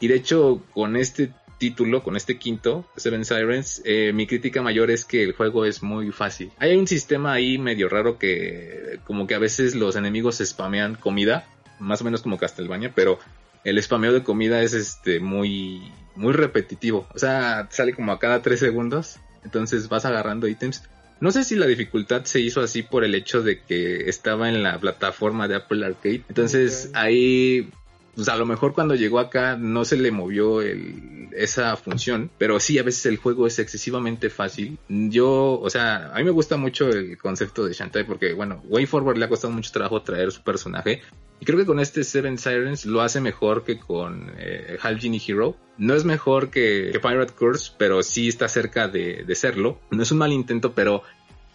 Y 0.00 0.08
de 0.08 0.14
hecho, 0.14 0.62
con 0.72 0.96
este 0.96 1.32
título, 1.58 2.02
con 2.02 2.16
este 2.16 2.38
quinto, 2.38 2.86
Seven 2.96 3.24
Sirens, 3.24 3.82
eh, 3.84 4.12
mi 4.14 4.26
crítica 4.26 4.62
mayor 4.62 4.90
es 4.90 5.04
que 5.04 5.24
el 5.24 5.32
juego 5.32 5.64
es 5.64 5.82
muy 5.82 6.12
fácil. 6.12 6.52
Hay 6.58 6.76
un 6.76 6.86
sistema 6.86 7.32
ahí 7.32 7.58
medio 7.58 7.88
raro 7.88 8.18
que 8.18 9.00
como 9.04 9.26
que 9.26 9.34
a 9.34 9.40
veces 9.40 9.74
los 9.74 9.96
enemigos 9.96 10.38
spamean 10.38 10.94
comida, 10.94 11.48
más 11.80 12.00
o 12.00 12.04
menos 12.04 12.22
como 12.22 12.38
Castlevania, 12.38 12.92
pero 12.94 13.18
el 13.64 13.82
spameo 13.82 14.12
de 14.12 14.22
comida 14.22 14.62
es 14.62 14.72
este 14.72 15.18
muy 15.18 15.82
muy 16.18 16.32
repetitivo. 16.32 17.06
O 17.14 17.18
sea, 17.18 17.68
sale 17.70 17.94
como 17.94 18.12
a 18.12 18.18
cada 18.18 18.42
tres 18.42 18.60
segundos. 18.60 19.18
Entonces 19.44 19.88
vas 19.88 20.04
agarrando 20.04 20.48
ítems. 20.48 20.82
No 21.20 21.30
sé 21.32 21.44
si 21.44 21.56
la 21.56 21.66
dificultad 21.66 22.24
se 22.24 22.40
hizo 22.40 22.60
así 22.60 22.82
por 22.82 23.04
el 23.04 23.14
hecho 23.14 23.42
de 23.42 23.60
que 23.60 24.08
estaba 24.08 24.48
en 24.48 24.62
la 24.62 24.78
plataforma 24.78 25.48
de 25.48 25.56
Apple 25.56 25.84
Arcade. 25.84 26.24
Entonces 26.28 26.90
ahí 26.94 27.70
pues 28.18 28.28
a 28.30 28.34
lo 28.34 28.46
mejor 28.46 28.74
cuando 28.74 28.96
llegó 28.96 29.20
acá 29.20 29.56
no 29.56 29.84
se 29.84 29.96
le 29.96 30.10
movió 30.10 30.60
el, 30.60 31.28
esa 31.36 31.76
función, 31.76 32.32
pero 32.36 32.58
sí, 32.58 32.76
a 32.76 32.82
veces 32.82 33.06
el 33.06 33.16
juego 33.16 33.46
es 33.46 33.60
excesivamente 33.60 34.28
fácil. 34.28 34.76
Yo, 34.88 35.60
o 35.60 35.70
sea, 35.70 36.10
a 36.12 36.18
mí 36.18 36.24
me 36.24 36.32
gusta 36.32 36.56
mucho 36.56 36.88
el 36.88 37.16
concepto 37.16 37.64
de 37.64 37.74
Shantae 37.74 38.04
porque, 38.04 38.32
bueno, 38.32 38.60
Way 38.68 38.86
Forward 38.86 39.18
le 39.18 39.24
ha 39.24 39.28
costado 39.28 39.52
mucho 39.52 39.70
trabajo 39.70 40.02
traer 40.02 40.32
su 40.32 40.42
personaje. 40.42 41.00
Y 41.38 41.44
creo 41.44 41.60
que 41.60 41.66
con 41.66 41.78
este 41.78 42.02
Seven 42.02 42.38
Sirens 42.38 42.86
lo 42.86 43.02
hace 43.02 43.20
mejor 43.20 43.62
que 43.62 43.78
con 43.78 44.32
eh, 44.36 44.78
Hal 44.82 44.98
Genie 44.98 45.22
Hero. 45.24 45.56
No 45.76 45.94
es 45.94 46.04
mejor 46.04 46.50
que, 46.50 46.90
Pirate 47.00 47.34
Curse, 47.34 47.70
pero 47.78 48.02
sí 48.02 48.26
está 48.26 48.48
cerca 48.48 48.88
de 48.88 49.32
serlo. 49.36 49.78
No 49.92 50.02
es 50.02 50.10
un 50.10 50.18
mal 50.18 50.32
intento, 50.32 50.72
pero 50.72 51.04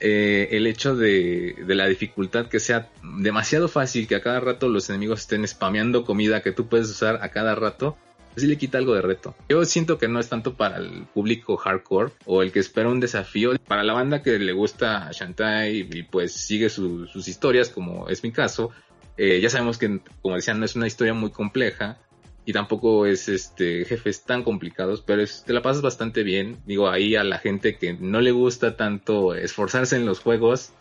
eh, 0.05 0.49
el 0.51 0.67
hecho 0.67 0.97
de, 0.97 1.55
la 1.65 1.87
dificultad 1.87 2.47
que 2.47 2.59
sea 2.59 2.89
demasiado 3.01 3.69
fácil, 3.69 4.05
que 4.05 4.15
a 4.15 4.21
cada 4.21 4.41
rato 4.41 4.67
los 4.67 4.89
enemigos 4.89 5.21
estén 5.21 5.47
spameando 5.47 6.03
comida 6.03 6.41
que 6.41 6.51
tú 6.51 6.67
puedes 6.67 6.89
usar 6.89 7.19
a 7.21 7.29
cada 7.29 7.55
rato, 7.55 7.95
sí 8.35 8.45
le 8.47 8.57
quita 8.57 8.79
algo 8.79 8.95
de 8.95 9.01
reto. 9.01 9.33
Yo 9.47 9.63
siento 9.63 9.97
que 9.97 10.09
no 10.09 10.19
es 10.19 10.27
tanto 10.27 10.55
para 10.55 10.75
el 10.75 11.05
público 11.13 11.55
hardcore 11.55 12.11
o 12.25 12.41
el 12.41 12.51
que 12.51 12.59
espera 12.59 12.89
un 12.89 12.99
desafío. 12.99 13.53
Para 13.65 13.83
la 13.83 13.93
banda 13.93 14.21
que 14.21 14.37
le 14.39 14.51
gusta 14.51 15.09
Shantae 15.13 15.71
y, 15.71 16.03
pues 16.03 16.33
sigue 16.33 16.69
sus 16.69 17.25
historias, 17.25 17.69
como 17.69 18.09
es 18.09 18.23
mi 18.23 18.33
caso, 18.33 18.71
eh, 19.15 19.39
ya 19.39 19.49
sabemos 19.49 19.77
que, 19.77 20.01
como 20.21 20.35
decían, 20.35 20.59
no 20.59 20.65
es 20.65 20.75
una 20.75 20.87
historia 20.87 21.13
muy 21.13 21.31
compleja 21.31 21.97
y 22.45 22.53
tampoco 22.53 23.05
es 23.05 23.29
este 23.29 23.85
jefes 23.85 24.23
tan 24.23 24.43
complicados, 24.43 25.01
pero 25.01 25.23
te 25.45 25.53
la 25.53 25.61
pasas 25.61 25.81
bastante 25.81 26.23
bien. 26.23 26.57
Digo, 26.65 26.89
ahí 26.89 27.15
a 27.15 27.23
la 27.23 27.39
gente 27.39 27.77
que 27.77 27.93
no 27.93 28.21
le 28.21 28.31
gusta 28.31 28.75
tanto 28.75 29.33
esforzarse 29.35 29.95
en 29.95 30.05
los 30.05 30.19
juegos, 30.19 30.71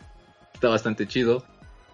está 0.54 0.68
bastante 0.68 1.06
chido. 1.06 1.44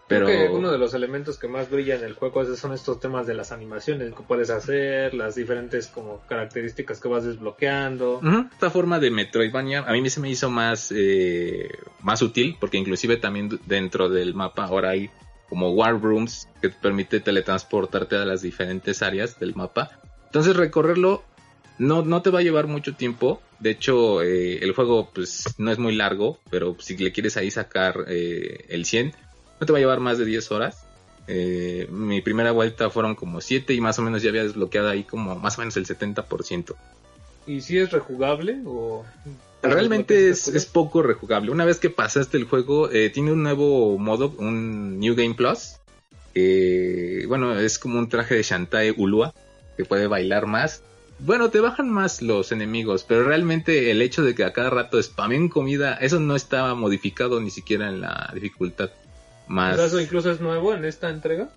Pero 0.09 0.25
Creo 0.25 0.49
que 0.49 0.57
uno 0.57 0.73
de 0.73 0.79
los 0.79 0.95
elementos 0.95 1.39
que 1.39 1.49
más 1.49 1.71
brilla 1.71 1.97
en 1.97 2.03
el 2.03 2.15
juego 2.15 2.43
son 2.57 2.73
estos 2.73 2.99
temas 2.99 3.27
de 3.27 3.35
las 3.35 3.53
animaciones 3.53 4.15
que 4.15 4.23
puedes 4.23 4.49
hacer, 4.49 5.13
las 5.13 5.35
diferentes 5.35 5.89
como 5.89 6.23
características 6.27 6.99
que 6.99 7.09
vas 7.09 7.25
desbloqueando. 7.25 8.23
Esta 8.51 8.71
forma 8.71 8.99
de 9.01 9.11
Metroidvania 9.11 9.81
a 9.81 9.93
mí 9.93 10.09
se 10.09 10.21
me 10.21 10.31
hizo 10.31 10.49
más 10.49 10.91
eh, 10.97 11.69
más 12.01 12.23
útil 12.23 12.57
porque 12.59 12.79
inclusive 12.79 13.19
también 13.19 13.61
dentro 13.67 14.09
del 14.09 14.33
mapa 14.33 14.65
ahora 14.65 14.91
hay 14.91 15.11
como 15.49 15.71
War 15.71 16.01
Rooms 16.01 16.49
que 16.61 16.69
te 16.69 16.77
permite 16.81 17.21
teletransportarte 17.21 18.17
a 18.17 18.25
las 18.25 18.43
diferentes 18.43 19.03
áreas 19.03 19.39
del 19.39 19.55
mapa. 19.55 19.91
Entonces 20.27 20.57
recorrerlo 20.57 21.23
no, 21.79 22.03
no 22.03 22.23
te 22.23 22.31
va 22.31 22.41
a 22.41 22.43
llevar 22.43 22.67
mucho 22.67 22.95
tiempo. 22.95 23.41
De 23.61 23.71
hecho, 23.71 24.23
eh, 24.23 24.59
el 24.59 24.73
juego 24.73 25.11
pues 25.13 25.55
no 25.59 25.71
es 25.71 25.79
muy 25.79 25.95
largo, 25.95 26.39
pero 26.51 26.77
si 26.79 26.97
le 26.97 27.13
quieres 27.13 27.37
ahí 27.37 27.51
sacar 27.51 28.05
eh, 28.09 28.67
el 28.69 28.85
100, 28.85 29.15
no 29.61 29.67
te 29.67 29.73
va 29.73 29.79
a 29.79 29.81
llevar 29.81 30.01
más 30.01 30.19
de 30.19 30.25
10 30.25 30.51
horas. 30.53 30.85
Eh, 31.27 31.87
mi 31.91 32.21
primera 32.21 32.53
vuelta 32.53 32.91
fueron 32.91 33.15
como 33.15 33.41
7 33.41 33.75
y 33.75 33.81
más 33.81 33.99
o 33.99 34.03
menos 34.03 34.23
ya 34.23 34.31
había 34.31 34.45
desbloqueado 34.45 34.89
ahí 34.89 35.05
como 35.05 35.37
más 35.37 35.59
o 35.59 35.61
menos 35.61 35.77
el 35.77 35.87
70%. 35.87 36.75
¿Y 37.49 37.62
si 37.62 37.78
es 37.78 37.90
rejugable 37.90 38.61
o 38.66 39.05
Realmente 39.62 40.28
es, 40.30 40.66
poco 40.66 41.03
rejugable. 41.03 41.51
Una 41.51 41.64
vez 41.64 41.78
que 41.78 41.90
pasaste 41.90 42.36
el 42.36 42.44
juego, 42.44 42.90
eh, 42.90 43.11
tiene 43.11 43.32
un 43.32 43.42
nuevo 43.42 43.99
modo, 43.99 44.32
un 44.38 45.01
New 45.01 45.16
Game 45.16 45.34
Plus. 45.34 45.76
bueno, 47.26 47.59
es 47.59 47.78
como 47.78 47.99
un 47.99 48.09
traje 48.09 48.36
de 48.36 48.42
Shantae 48.42 48.92
Ulua, 48.96 49.34
que 49.76 49.84
puede 49.84 50.07
bailar 50.07 50.46
más. 50.46 50.82
Bueno, 51.18 51.51
te 51.51 51.59
bajan 51.59 51.90
más 51.90 52.22
los 52.22 52.53
enemigos, 52.53 53.05
pero 53.09 53.24
realmente 53.24 53.90
el 53.90 54.03
hecho 54.03 54.22
de 54.22 54.36
que 54.36 54.44
a 54.44 54.53
cada 54.53 54.70
rato 54.70 55.03
spamen 55.03 55.49
comida, 55.49 55.94
eso 55.94 56.20
no 56.20 56.36
estaba 56.36 56.76
modificado 56.76 57.40
ni 57.40 57.51
siquiera 57.51 57.88
en 57.88 58.01
la 58.01 58.30
dificultad. 58.32 58.90
Más... 59.49 59.76
¿Eso 59.76 60.01
incluso 60.01 60.30
es 60.30 60.40
nuevo 60.40 60.72
en 60.74 60.84
esta 60.84 61.11
entrega? 61.11 61.49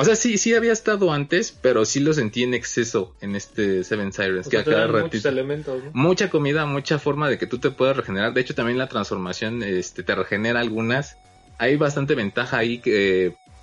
O 0.00 0.04
sea, 0.04 0.14
sí, 0.14 0.38
sí 0.38 0.54
había 0.54 0.72
estado 0.72 1.12
antes, 1.12 1.50
pero 1.50 1.84
sí 1.84 1.98
lo 1.98 2.12
sentí 2.12 2.44
en 2.44 2.54
exceso 2.54 3.16
en 3.20 3.34
este 3.34 3.82
Seven 3.82 4.12
Sirens. 4.12 4.48
que 4.48 4.58
a 4.58 4.64
cada 4.64 4.86
ratito. 4.86 5.28
Elementos, 5.28 5.82
Mucha 5.92 6.30
comida, 6.30 6.66
mucha 6.66 7.00
forma 7.00 7.28
de 7.28 7.36
que 7.36 7.48
tú 7.48 7.58
te 7.58 7.72
puedas 7.72 7.96
regenerar. 7.96 8.32
De 8.32 8.40
hecho, 8.40 8.54
también 8.54 8.78
la 8.78 8.88
transformación 8.88 9.60
este, 9.64 10.04
te 10.04 10.14
regenera 10.14 10.60
algunas. 10.60 11.16
Hay 11.58 11.76
bastante 11.76 12.14
ventaja 12.14 12.58
ahí 12.58 12.80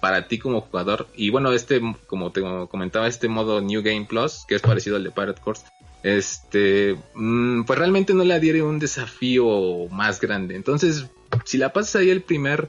para 0.02 0.28
ti 0.28 0.38
como 0.38 0.60
jugador. 0.60 1.08
Y 1.16 1.30
bueno, 1.30 1.54
este, 1.54 1.80
como 2.06 2.34
te 2.34 2.42
comentaba, 2.70 3.08
este 3.08 3.30
modo 3.30 3.62
New 3.62 3.82
Game 3.82 4.06
Plus, 4.06 4.44
que 4.46 4.56
es 4.56 4.62
parecido 4.62 4.98
al 4.98 5.06
de 5.06 5.12
Pirate 5.12 5.40
Course, 5.42 5.64
este, 6.04 6.98
mm, 7.14 7.64
pues 7.64 7.80
realmente 7.80 8.14
no 8.14 8.26
le 8.26 8.34
adhiere 8.34 8.62
un 8.62 8.78
desafío 8.78 9.88
más 9.90 10.20
grande. 10.20 10.58
Entonces, 10.58 11.06
si 11.46 11.58
la 11.58 11.72
pasas 11.72 11.96
ahí 11.96 12.10
el 12.10 12.24
primer 12.24 12.68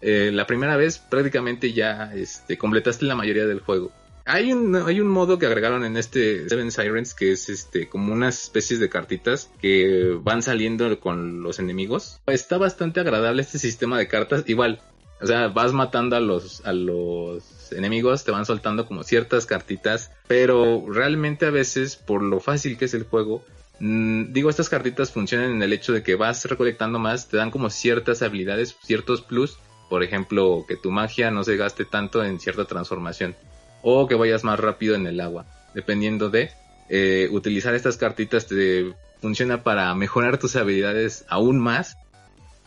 eh, 0.00 0.30
la 0.32 0.46
primera 0.46 0.76
vez 0.76 0.98
prácticamente 0.98 1.72
ya 1.72 2.12
este, 2.14 2.56
completaste 2.56 3.04
la 3.04 3.14
mayoría 3.14 3.46
del 3.46 3.60
juego. 3.60 3.90
Hay 4.24 4.52
un, 4.52 4.76
hay 4.76 5.00
un 5.00 5.08
modo 5.08 5.38
que 5.38 5.46
agregaron 5.46 5.86
en 5.86 5.96
este 5.96 6.46
Seven 6.50 6.70
Sirens 6.70 7.14
que 7.14 7.32
es 7.32 7.48
este 7.48 7.88
como 7.88 8.12
unas 8.12 8.42
especies 8.44 8.78
de 8.78 8.90
cartitas 8.90 9.50
que 9.58 10.18
van 10.22 10.42
saliendo 10.42 11.00
con 11.00 11.42
los 11.42 11.58
enemigos. 11.58 12.20
Está 12.26 12.58
bastante 12.58 13.00
agradable 13.00 13.40
este 13.40 13.58
sistema 13.58 13.98
de 13.98 14.06
cartas. 14.06 14.44
Igual, 14.46 14.82
o 15.20 15.26
sea, 15.26 15.48
vas 15.48 15.72
matando 15.72 16.14
a 16.14 16.20
los, 16.20 16.64
a 16.66 16.72
los 16.72 17.72
enemigos, 17.72 18.24
te 18.24 18.30
van 18.30 18.44
soltando 18.44 18.86
como 18.86 19.02
ciertas 19.02 19.46
cartitas, 19.46 20.12
pero 20.26 20.84
realmente 20.88 21.46
a 21.46 21.50
veces, 21.50 21.96
por 21.96 22.22
lo 22.22 22.38
fácil 22.38 22.76
que 22.76 22.84
es 22.84 22.94
el 22.94 23.04
juego, 23.04 23.42
mm, 23.80 24.32
digo, 24.32 24.50
estas 24.50 24.68
cartitas 24.68 25.10
funcionan 25.10 25.50
en 25.52 25.62
el 25.62 25.72
hecho 25.72 25.92
de 25.92 26.02
que 26.02 26.14
vas 26.14 26.44
recolectando 26.44 26.98
más, 26.98 27.28
te 27.28 27.36
dan 27.36 27.50
como 27.50 27.70
ciertas 27.70 28.22
habilidades, 28.22 28.76
ciertos 28.82 29.22
plus, 29.22 29.58
por 29.88 30.02
ejemplo, 30.02 30.64
que 30.68 30.76
tu 30.76 30.90
magia 30.90 31.30
no 31.30 31.44
se 31.44 31.56
gaste 31.56 31.84
tanto 31.84 32.24
en 32.24 32.40
cierta 32.40 32.64
transformación 32.64 33.34
o 33.82 34.06
que 34.06 34.14
vayas 34.14 34.44
más 34.44 34.58
rápido 34.58 34.94
en 34.94 35.06
el 35.06 35.20
agua. 35.20 35.46
Dependiendo 35.74 36.30
de 36.30 36.50
eh, 36.88 37.28
utilizar 37.30 37.74
estas 37.74 37.96
cartitas 37.96 38.46
te 38.46 38.92
funciona 39.20 39.62
para 39.62 39.94
mejorar 39.94 40.38
tus 40.38 40.56
habilidades 40.56 41.24
aún 41.28 41.58
más. 41.58 41.96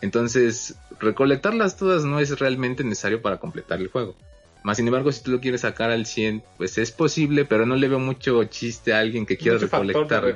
Entonces, 0.01 0.75
recolectarlas 0.99 1.77
todas 1.77 2.03
no 2.05 2.19
es 2.19 2.39
realmente 2.39 2.83
necesario 2.83 3.21
para 3.21 3.37
completar 3.37 3.79
el 3.79 3.87
juego. 3.87 4.15
Más 4.63 4.77
sin 4.77 4.87
embargo, 4.87 5.11
si 5.11 5.23
tú 5.23 5.31
lo 5.31 5.39
quieres 5.39 5.61
sacar 5.61 5.89
al 5.89 6.05
100, 6.05 6.43
pues 6.57 6.77
es 6.77 6.91
posible, 6.91 7.45
pero 7.45 7.65
no 7.65 7.75
le 7.75 7.87
veo 7.87 7.97
mucho 7.97 8.43
chiste 8.43 8.93
a 8.93 8.99
alguien 8.99 9.25
que 9.25 9.35
quiera 9.35 9.57
recolectar. 9.57 10.35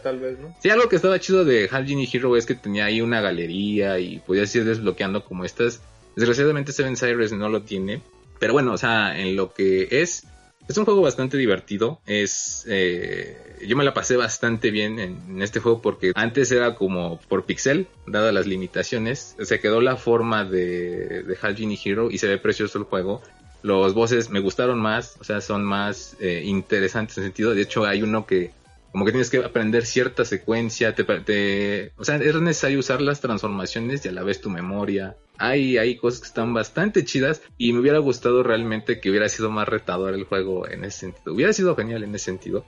tal 0.00 0.20
vez, 0.20 0.38
¿no? 0.38 0.54
Sí, 0.62 0.70
algo 0.70 0.88
que 0.88 0.96
estaba 0.96 1.18
chido 1.18 1.44
de 1.44 1.68
Half 1.70 1.88
Genie 1.88 2.08
Hero 2.12 2.36
es 2.36 2.46
que 2.46 2.54
tenía 2.54 2.84
ahí 2.84 3.00
una 3.00 3.20
galería 3.20 3.98
y 3.98 4.20
podías 4.20 4.54
ir 4.54 4.64
desbloqueando 4.64 5.24
como 5.24 5.44
estas. 5.44 5.82
Desgraciadamente 6.16 6.72
Seven 6.72 6.96
Sires 6.96 7.32
no 7.32 7.48
lo 7.48 7.62
tiene, 7.62 8.02
pero 8.38 8.52
bueno, 8.52 8.72
o 8.72 8.78
sea, 8.78 9.18
en 9.18 9.36
lo 9.36 9.52
que 9.52 9.88
es, 9.90 10.26
es 10.68 10.78
un 10.78 10.84
juego 10.84 11.02
bastante 11.02 11.36
divertido. 11.36 12.00
Es, 12.06 12.64
eh, 12.68 13.56
yo 13.66 13.76
me 13.76 13.84
la 13.84 13.94
pasé 13.94 14.16
bastante 14.16 14.70
bien 14.70 14.98
en, 14.98 15.42
este 15.42 15.60
juego 15.60 15.80
porque 15.82 16.12
antes 16.14 16.50
era 16.52 16.74
como 16.74 17.20
por 17.28 17.44
pixel, 17.44 17.88
dadas 18.06 18.32
las 18.32 18.46
limitaciones. 18.46 19.36
Se 19.40 19.60
quedó 19.60 19.80
la 19.80 19.96
forma 19.96 20.44
de, 20.44 21.22
de 21.22 21.38
Hal 21.40 21.56
Genie 21.56 21.78
Hero 21.82 22.10
y 22.10 22.18
se 22.18 22.28
ve 22.28 22.38
precioso 22.38 22.78
el 22.78 22.84
juego. 22.84 23.22
Los 23.62 23.94
bosses 23.94 24.28
me 24.28 24.40
gustaron 24.40 24.78
más, 24.78 25.16
o 25.20 25.24
sea, 25.24 25.40
son 25.40 25.64
más 25.64 26.16
eh, 26.20 26.42
interesantes 26.44 27.16
en 27.16 27.24
sentido. 27.24 27.54
De 27.54 27.62
hecho, 27.62 27.86
hay 27.86 28.02
uno 28.02 28.26
que 28.26 28.52
como 28.94 29.04
que 29.04 29.10
tienes 29.10 29.28
que 29.28 29.38
aprender 29.38 29.86
cierta 29.86 30.24
secuencia, 30.24 30.94
te, 30.94 31.90
o 31.96 32.04
sea, 32.04 32.14
es 32.14 32.40
necesario 32.40 32.78
usar 32.78 33.02
las 33.02 33.20
transformaciones 33.20 34.04
y 34.04 34.08
a 34.08 34.12
la 34.12 34.22
vez 34.22 34.40
tu 34.40 34.50
memoria. 34.50 35.16
Hay, 35.36 35.78
hay 35.78 35.96
cosas 35.96 36.20
que 36.20 36.28
están 36.28 36.54
bastante 36.54 37.04
chidas 37.04 37.42
y 37.58 37.72
me 37.72 37.80
hubiera 37.80 37.98
gustado 37.98 38.44
realmente 38.44 39.00
que 39.00 39.10
hubiera 39.10 39.28
sido 39.28 39.50
más 39.50 39.66
retador 39.66 40.14
el 40.14 40.22
juego 40.22 40.68
en 40.68 40.84
ese 40.84 41.00
sentido. 41.00 41.34
Hubiera 41.34 41.52
sido 41.52 41.74
genial 41.74 42.04
en 42.04 42.14
ese 42.14 42.26
sentido. 42.26 42.66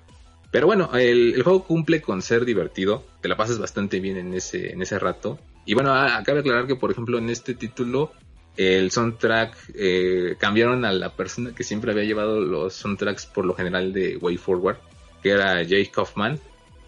Pero 0.50 0.66
bueno, 0.66 0.90
el, 0.94 1.40
juego 1.44 1.62
cumple 1.62 2.02
con 2.02 2.20
ser 2.22 2.44
divertido, 2.44 3.04
te 3.20 3.28
la 3.28 3.36
pasas 3.36 3.60
bastante 3.60 4.00
bien 4.00 4.16
en 4.16 4.34
ese, 4.34 4.72
en 4.72 4.82
ese 4.82 4.98
rato. 4.98 5.38
Y 5.64 5.74
bueno, 5.74 5.94
acaba 5.94 6.34
de 6.34 6.40
aclarar 6.40 6.66
que 6.66 6.74
por 6.74 6.90
ejemplo 6.90 7.18
en 7.18 7.30
este 7.30 7.54
título 7.54 8.10
el 8.56 8.90
soundtrack 8.90 9.56
eh, 9.76 10.34
cambiaron 10.40 10.84
a 10.84 10.90
la 10.90 11.14
persona 11.14 11.54
que 11.54 11.62
siempre 11.62 11.92
había 11.92 12.02
llevado 12.02 12.40
los 12.40 12.74
soundtracks 12.74 13.26
por 13.26 13.44
lo 13.44 13.54
general 13.54 13.92
de 13.92 14.16
Way 14.16 14.38
Forward 14.38 14.78
que 15.26 15.32
era 15.32 15.60
Jake 15.64 15.90
Kaufman, 15.92 16.38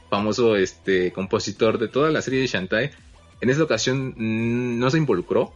famoso 0.09 0.55
este 0.55 1.11
compositor 1.11 1.77
de 1.77 1.89
toda 1.89 2.13
la 2.13 2.23
serie 2.23 2.41
de 2.41 2.47
Shantae. 2.47 2.93
En 3.41 3.51
esta 3.51 3.65
ocasión 3.65 4.15
mm, 4.17 4.79
no 4.79 4.91
se 4.91 4.99
involucró, 4.99 5.53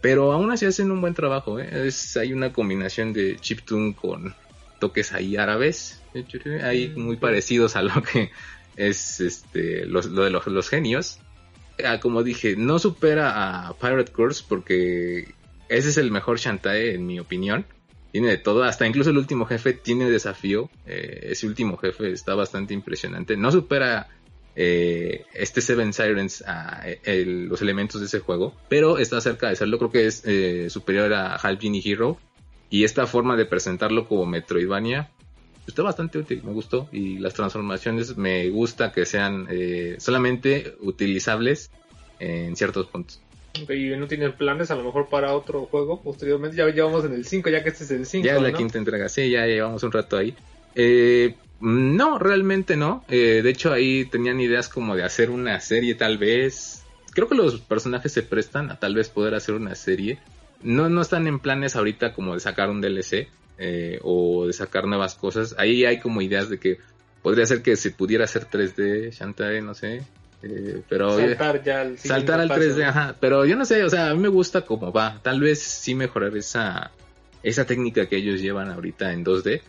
pero 0.00 0.30
aún 0.30 0.52
así 0.52 0.64
hacen 0.64 0.92
un 0.92 1.00
buen 1.00 1.14
trabajo. 1.14 1.58
¿eh? 1.58 1.88
Es, 1.88 2.16
hay 2.16 2.32
una 2.32 2.52
combinación 2.52 3.12
de 3.12 3.36
chiptune 3.40 3.96
con 3.96 4.32
toques 4.78 5.12
ahí 5.12 5.36
árabes, 5.36 6.00
ahí 6.62 6.92
mm, 6.94 7.00
muy 7.00 7.16
parecidos 7.16 7.74
a 7.74 7.82
lo 7.82 8.00
que 8.00 8.30
es 8.76 9.18
este 9.18 9.84
lo 9.84 10.00
de 10.00 10.30
los, 10.30 10.68
genios. 10.68 11.18
Ah, 11.84 11.98
como 11.98 12.22
dije, 12.22 12.54
no 12.54 12.78
supera 12.78 13.66
a 13.66 13.74
Pirate 13.76 14.12
Course 14.12 14.44
porque 14.48 15.34
ese 15.68 15.88
es 15.88 15.96
el 15.96 16.12
mejor 16.12 16.38
Shantae 16.38 16.94
en 16.94 17.08
mi 17.08 17.18
opinión 17.18 17.66
tiene 18.14 18.28
de 18.28 18.38
todo, 18.38 18.62
hasta 18.62 18.86
incluso 18.86 19.10
el 19.10 19.18
último 19.18 19.44
jefe 19.44 19.72
tiene 19.72 20.08
desafío, 20.08 20.70
eh, 20.86 21.30
ese 21.32 21.48
último 21.48 21.76
jefe 21.76 22.12
está 22.12 22.36
bastante 22.36 22.72
impresionante, 22.72 23.36
no 23.36 23.50
supera 23.50 24.06
eh, 24.54 25.24
este 25.34 25.60
Seven 25.60 25.92
Sirens 25.92 26.44
a 26.46 26.84
los 27.04 27.60
elementos 27.60 28.00
de 28.00 28.06
ese 28.06 28.20
juego, 28.20 28.54
pero 28.68 28.98
está 28.98 29.20
cerca 29.20 29.48
de 29.48 29.56
serlo, 29.56 29.78
creo 29.78 29.90
que 29.90 30.06
es 30.06 30.22
eh, 30.26 30.70
superior 30.70 31.12
a 31.12 31.34
Half 31.34 31.60
Genie 31.60 31.82
Hero, 31.84 32.16
y 32.70 32.84
esta 32.84 33.08
forma 33.08 33.34
de 33.36 33.46
presentarlo 33.46 34.06
como 34.06 34.26
Metroidvania 34.26 35.10
está 35.66 35.82
bastante 35.82 36.18
útil, 36.18 36.40
me 36.44 36.52
gustó, 36.52 36.88
y 36.92 37.18
las 37.18 37.34
transformaciones 37.34 38.16
me 38.16 38.48
gusta 38.50 38.92
que 38.92 39.06
sean 39.06 39.48
solamente 39.98 40.76
utilizables 40.82 41.72
en 42.20 42.54
ciertos 42.54 42.86
puntos 42.86 43.20
y 43.68 43.96
no 43.96 44.06
tienen 44.06 44.32
planes 44.32 44.70
a 44.70 44.76
lo 44.76 44.84
mejor 44.84 45.08
para 45.08 45.34
otro 45.34 45.66
juego 45.66 46.02
posteriormente. 46.02 46.56
Ya 46.56 46.66
llevamos 46.66 47.04
en 47.04 47.14
el 47.14 47.24
5, 47.24 47.50
ya 47.50 47.62
que 47.62 47.70
este 47.70 47.84
es 47.84 47.90
el 47.90 48.06
5. 48.06 48.26
Ya 48.26 48.36
es 48.36 48.42
la 48.42 48.52
quinta 48.52 48.78
entrega, 48.78 49.08
sí, 49.08 49.30
ya 49.30 49.46
llevamos 49.46 49.82
un 49.82 49.92
rato 49.92 50.16
ahí. 50.16 50.34
Eh, 50.74 51.34
no, 51.60 52.18
realmente 52.18 52.76
no. 52.76 53.04
Eh, 53.08 53.40
de 53.42 53.50
hecho, 53.50 53.72
ahí 53.72 54.04
tenían 54.04 54.40
ideas 54.40 54.68
como 54.68 54.96
de 54.96 55.04
hacer 55.04 55.30
una 55.30 55.60
serie, 55.60 55.94
tal 55.94 56.18
vez. 56.18 56.82
Creo 57.12 57.28
que 57.28 57.36
los 57.36 57.60
personajes 57.60 58.12
se 58.12 58.22
prestan 58.22 58.70
a 58.70 58.78
tal 58.78 58.94
vez 58.94 59.08
poder 59.08 59.34
hacer 59.34 59.54
una 59.54 59.74
serie. 59.74 60.18
No, 60.62 60.88
no 60.88 61.00
están 61.00 61.26
en 61.26 61.38
planes 61.38 61.76
ahorita 61.76 62.12
como 62.12 62.34
de 62.34 62.40
sacar 62.40 62.70
un 62.70 62.80
DLC 62.80 63.28
eh, 63.58 63.98
o 64.02 64.46
de 64.46 64.52
sacar 64.52 64.86
nuevas 64.86 65.14
cosas. 65.14 65.54
Ahí 65.58 65.84
hay 65.84 66.00
como 66.00 66.22
ideas 66.22 66.48
de 66.48 66.58
que 66.58 66.78
podría 67.22 67.46
ser 67.46 67.62
que 67.62 67.76
se 67.76 67.90
pudiera 67.90 68.24
hacer 68.24 68.46
3D, 68.46 69.12
Shantae, 69.12 69.62
no 69.62 69.74
sé. 69.74 70.02
Eh, 70.46 70.82
pero 70.88 71.16
saltar 71.16 71.62
ya 71.62 71.80
al 71.80 71.98
saltar 71.98 72.40
al 72.40 72.50
3D, 72.50 72.84
ajá, 72.84 73.16
pero 73.18 73.46
yo 73.46 73.56
no 73.56 73.64
sé, 73.64 73.82
o 73.82 73.88
sea, 73.88 74.10
a 74.10 74.14
mí 74.14 74.20
me 74.20 74.28
gusta 74.28 74.62
cómo 74.62 74.92
va. 74.92 75.18
Tal 75.22 75.40
vez 75.40 75.62
sí 75.62 75.94
mejorar 75.94 76.36
esa 76.36 76.90
esa 77.42 77.64
técnica 77.64 78.06
que 78.06 78.16
ellos 78.16 78.40
llevan 78.40 78.70
ahorita 78.70 79.12
en 79.12 79.24
2D. 79.24 79.62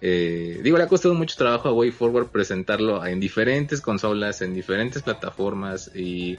Eh, 0.00 0.60
digo, 0.62 0.78
le 0.78 0.84
ha 0.84 0.88
costado 0.88 1.14
mucho 1.14 1.36
trabajo 1.36 1.68
a 1.68 1.72
WayForward 1.72 2.28
presentarlo 2.28 3.04
en 3.04 3.20
diferentes 3.20 3.80
consolas, 3.80 4.42
en 4.42 4.54
diferentes 4.54 5.02
plataformas 5.02 5.90
y 5.94 6.38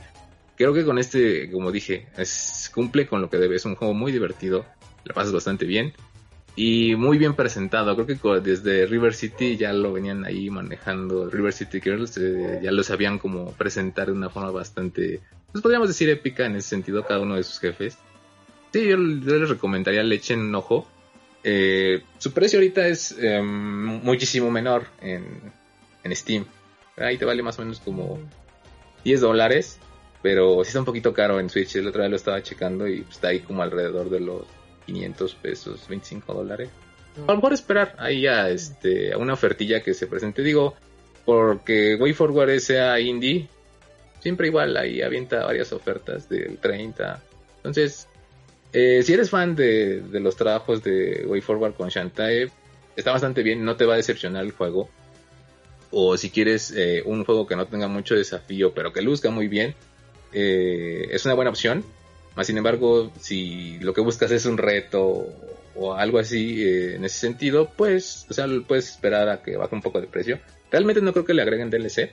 creo 0.58 0.74
que 0.74 0.86
con 0.86 0.98
este, 0.98 1.52
como 1.52 1.72
dije, 1.72 2.08
es, 2.18 2.72
cumple 2.74 3.08
con 3.08 3.22
lo 3.22 3.30
que 3.30 3.38
debe. 3.38 3.56
Es 3.56 3.66
un 3.66 3.76
juego 3.76 3.94
muy 3.94 4.12
divertido, 4.12 4.66
la 5.04 5.14
pasas 5.14 5.34
bastante 5.34 5.66
bien 5.66 5.94
y 6.56 6.96
muy 6.96 7.18
bien 7.18 7.36
presentado. 7.36 7.96
Creo 7.96 8.06
que 8.08 8.42
desde 8.42 8.86
River 8.86 9.14
City 9.14 9.58
ya 9.58 9.74
lo 9.74 9.94
venían 9.94 10.26
ahí 10.26 10.50
manejando. 10.50 11.30
River 11.30 11.54
City 11.54 11.82
Girls 11.82 12.18
eh, 12.18 12.60
ya 12.62 12.72
lo 12.72 12.84
sabían 12.84 13.18
como 13.18 13.52
presentar 13.54 14.08
de 14.08 14.14
una 14.14 14.30
forma 14.30 14.52
bastante, 14.52 15.22
pues 15.52 15.62
podríamos 15.62 15.88
decir 15.88 16.10
épica 16.10 16.46
en 16.46 16.56
ese 16.56 16.70
sentido, 16.70 17.06
cada 17.06 17.22
uno 17.22 17.36
de 17.36 17.44
sus 17.44 17.60
jefes. 17.60 17.98
Sí, 18.72 18.88
yo, 18.88 18.98
les 18.98 19.50
recomendaría 19.50 20.04
le 20.04 20.16
echen 20.16 20.54
ojo. 20.54 20.88
Eh, 21.44 22.02
su 22.18 22.32
precio 22.32 22.60
ahorita 22.60 22.88
es 22.88 23.16
em, 23.20 24.02
muchísimo 24.04 24.50
menor 24.50 24.88
en, 25.02 25.26
en 26.04 26.16
Steam. 26.16 26.46
Ahí 26.98 27.18
te 27.18 27.26
vale 27.26 27.44
más 27.44 27.58
o 27.60 27.64
menos 27.64 27.80
como 27.80 28.20
10 29.04 29.22
dólares. 29.22 29.80
Pero 30.22 30.64
sí 30.64 30.70
está 30.70 30.80
un 30.80 30.86
poquito 30.86 31.14
caro 31.14 31.40
en 31.40 31.50
Switch. 31.50 31.76
El 31.76 31.88
otro 31.88 32.02
día 32.02 32.10
lo 32.10 32.16
estaba 32.16 32.42
checando 32.42 32.88
y 32.88 33.06
está 33.10 33.28
ahí 33.28 33.40
como 33.40 33.62
alrededor 33.62 34.10
de 34.10 34.22
los 34.22 34.46
500 34.86 35.36
pesos, 35.36 35.88
25 35.88 36.34
dólares. 36.34 36.70
A 37.28 37.32
lo 37.32 37.36
mejor 37.36 37.54
esperar 37.54 37.96
ahí 38.00 38.26
a, 38.28 38.50
este, 38.50 39.14
a 39.14 39.18
una 39.18 39.34
ofertilla 39.34 39.82
que 39.82 39.94
se 39.94 40.08
presente. 40.08 40.42
Digo, 40.42 40.76
porque 41.26 41.96
WayForward 41.96 42.60
sea 42.60 43.00
indie, 43.00 43.48
siempre 44.20 44.48
igual 44.48 44.76
ahí 44.78 45.02
avienta 45.02 45.46
varias 45.46 45.72
ofertas 45.74 46.28
del 46.28 46.58
30. 46.58 47.22
Entonces, 47.58 48.08
eh, 48.74 49.04
si 49.04 49.14
eres 49.14 49.30
fan 49.30 49.56
de, 49.56 50.02
de 50.02 50.20
los 50.20 50.36
trabajos 50.36 50.84
de 50.84 51.26
WayForward 51.28 51.76
con 51.76 51.90
Shantae, 51.90 52.50
está 52.96 53.12
bastante 53.12 53.44
bien, 53.44 53.64
no 53.64 53.76
te 53.76 53.86
va 53.86 53.94
a 53.94 53.98
decepcionar 53.98 54.44
el 54.44 54.52
juego. 54.52 54.90
O 55.92 56.18
si 56.18 56.32
quieres 56.32 56.74
eh, 56.76 57.04
un 57.06 57.24
juego 57.24 57.46
que 57.46 57.56
no 57.56 57.68
tenga 57.68 57.88
mucho 57.88 58.16
desafío, 58.16 58.74
pero 58.74 58.92
que 58.92 59.02
luzca 59.02 59.30
muy 59.30 59.48
bien, 59.48 59.76
eh, 60.32 61.08
es 61.12 61.26
una 61.26 61.36
buena 61.36 61.52
opción. 61.52 61.84
Más 62.36 62.48
sin 62.48 62.58
embargo, 62.58 63.12
si 63.20 63.78
lo 63.80 63.94
que 63.94 64.02
buscas 64.02 64.32
es 64.32 64.46
un 64.46 64.58
reto 64.58 65.28
o 65.76 65.94
algo 65.94 66.20
así 66.20 66.64
eh, 66.64 66.96
en 66.96 67.06
ese 67.06 67.20
sentido, 67.20 67.70
pues, 67.76 68.26
o 68.30 68.34
sea, 68.34 68.48
puedes 68.68 68.90
esperar 68.90 69.30
a 69.30 69.42
que 69.42 69.58
baje 69.58 69.76
un 69.76 69.82
poco 69.82 70.02
de 70.02 70.08
precio. 70.08 70.40
Realmente 70.72 71.02
no 71.02 71.14
creo 71.14 71.26
que 71.26 71.34
le 71.34 71.42
agreguen 71.42 71.70
DLC, 71.70 72.12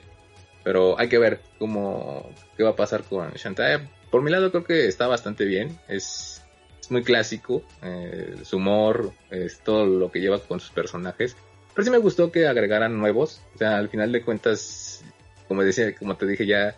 pero 0.63 0.99
hay 0.99 1.09
que 1.09 1.17
ver 1.17 1.39
cómo, 1.57 2.29
qué 2.55 2.63
va 2.63 2.71
a 2.71 2.75
pasar 2.75 3.03
con 3.03 3.31
Shantae. 3.31 3.87
Por 4.09 4.21
mi 4.21 4.31
lado 4.31 4.51
creo 4.51 4.63
que 4.63 4.87
está 4.87 5.07
bastante 5.07 5.45
bien, 5.45 5.79
es, 5.87 6.41
muy 6.89 7.03
clásico, 7.03 7.63
eh, 7.81 8.35
su 8.43 8.57
humor, 8.57 9.13
es 9.29 9.59
todo 9.59 9.85
lo 9.85 10.11
que 10.11 10.19
lleva 10.19 10.39
con 10.39 10.59
sus 10.59 10.71
personajes. 10.71 11.37
Pero 11.73 11.85
sí 11.85 11.89
me 11.89 11.97
gustó 11.97 12.31
que 12.31 12.47
agregaran 12.47 12.97
nuevos, 12.97 13.41
o 13.55 13.57
sea, 13.57 13.77
al 13.77 13.87
final 13.87 14.11
de 14.11 14.23
cuentas, 14.23 15.03
como 15.47 15.63
decía, 15.63 15.95
como 15.95 16.17
te 16.17 16.27
dije 16.27 16.45
ya, 16.45 16.75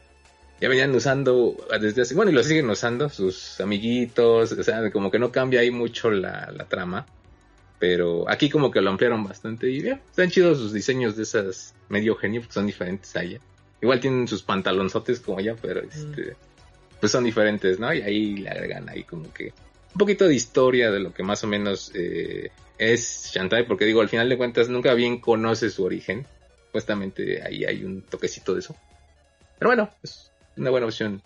ya 0.63 0.69
venían 0.69 0.95
usando 0.95 1.57
desde 1.81 2.03
hace, 2.03 2.15
bueno, 2.15 2.31
y 2.31 2.33
lo 2.33 2.41
siguen 2.41 2.69
usando 2.69 3.09
sus 3.09 3.59
amiguitos, 3.59 4.53
o 4.53 4.63
sea, 4.63 4.89
como 4.91 5.11
que 5.11 5.19
no 5.19 5.29
cambia 5.29 5.59
ahí 5.59 5.71
mucho 5.71 6.09
la, 6.09 6.53
la 6.55 6.63
trama. 6.69 7.05
Pero 7.79 8.29
aquí 8.29 8.49
como 8.49 8.71
que 8.71 8.79
lo 8.79 8.89
ampliaron 8.89 9.25
bastante 9.25 9.69
y 9.69 9.81
bien, 9.81 9.99
están 10.09 10.29
chidos 10.29 10.59
sus 10.59 10.71
diseños 10.71 11.17
de 11.17 11.23
esas 11.23 11.75
medio 11.89 12.15
genio, 12.15 12.39
porque 12.39 12.53
son 12.53 12.65
diferentes 12.65 13.13
a 13.17 13.23
ella. 13.23 13.41
Igual 13.81 13.99
tienen 13.99 14.25
sus 14.25 14.41
pantalonzotes 14.41 15.19
como 15.19 15.41
ella, 15.41 15.53
pero 15.61 15.81
este, 15.81 16.37
pues 16.97 17.11
son 17.11 17.25
diferentes, 17.25 17.77
¿no? 17.77 17.93
Y 17.93 18.01
ahí 18.01 18.37
le 18.37 18.49
agregan 18.49 18.87
ahí 18.87 19.03
como 19.03 19.33
que 19.33 19.47
un 19.47 19.97
poquito 19.97 20.29
de 20.29 20.33
historia 20.33 20.91
de 20.91 21.01
lo 21.01 21.13
que 21.13 21.23
más 21.23 21.43
o 21.43 21.47
menos 21.47 21.91
eh, 21.93 22.51
es 22.77 23.31
Shantae, 23.33 23.65
porque 23.65 23.83
digo, 23.83 23.99
al 23.99 24.07
final 24.07 24.29
de 24.29 24.37
cuentas 24.37 24.69
nunca 24.69 24.93
bien 24.93 25.19
conoce 25.19 25.69
su 25.69 25.83
origen. 25.83 26.25
Supuestamente 26.67 27.43
ahí 27.45 27.65
hay 27.65 27.83
un 27.83 28.03
toquecito 28.03 28.53
de 28.53 28.61
eso. 28.61 28.77
Pero 29.59 29.71
bueno, 29.71 29.89
es 30.01 30.31
una 30.57 30.69
buena 30.69 30.87
opción. 30.87 31.23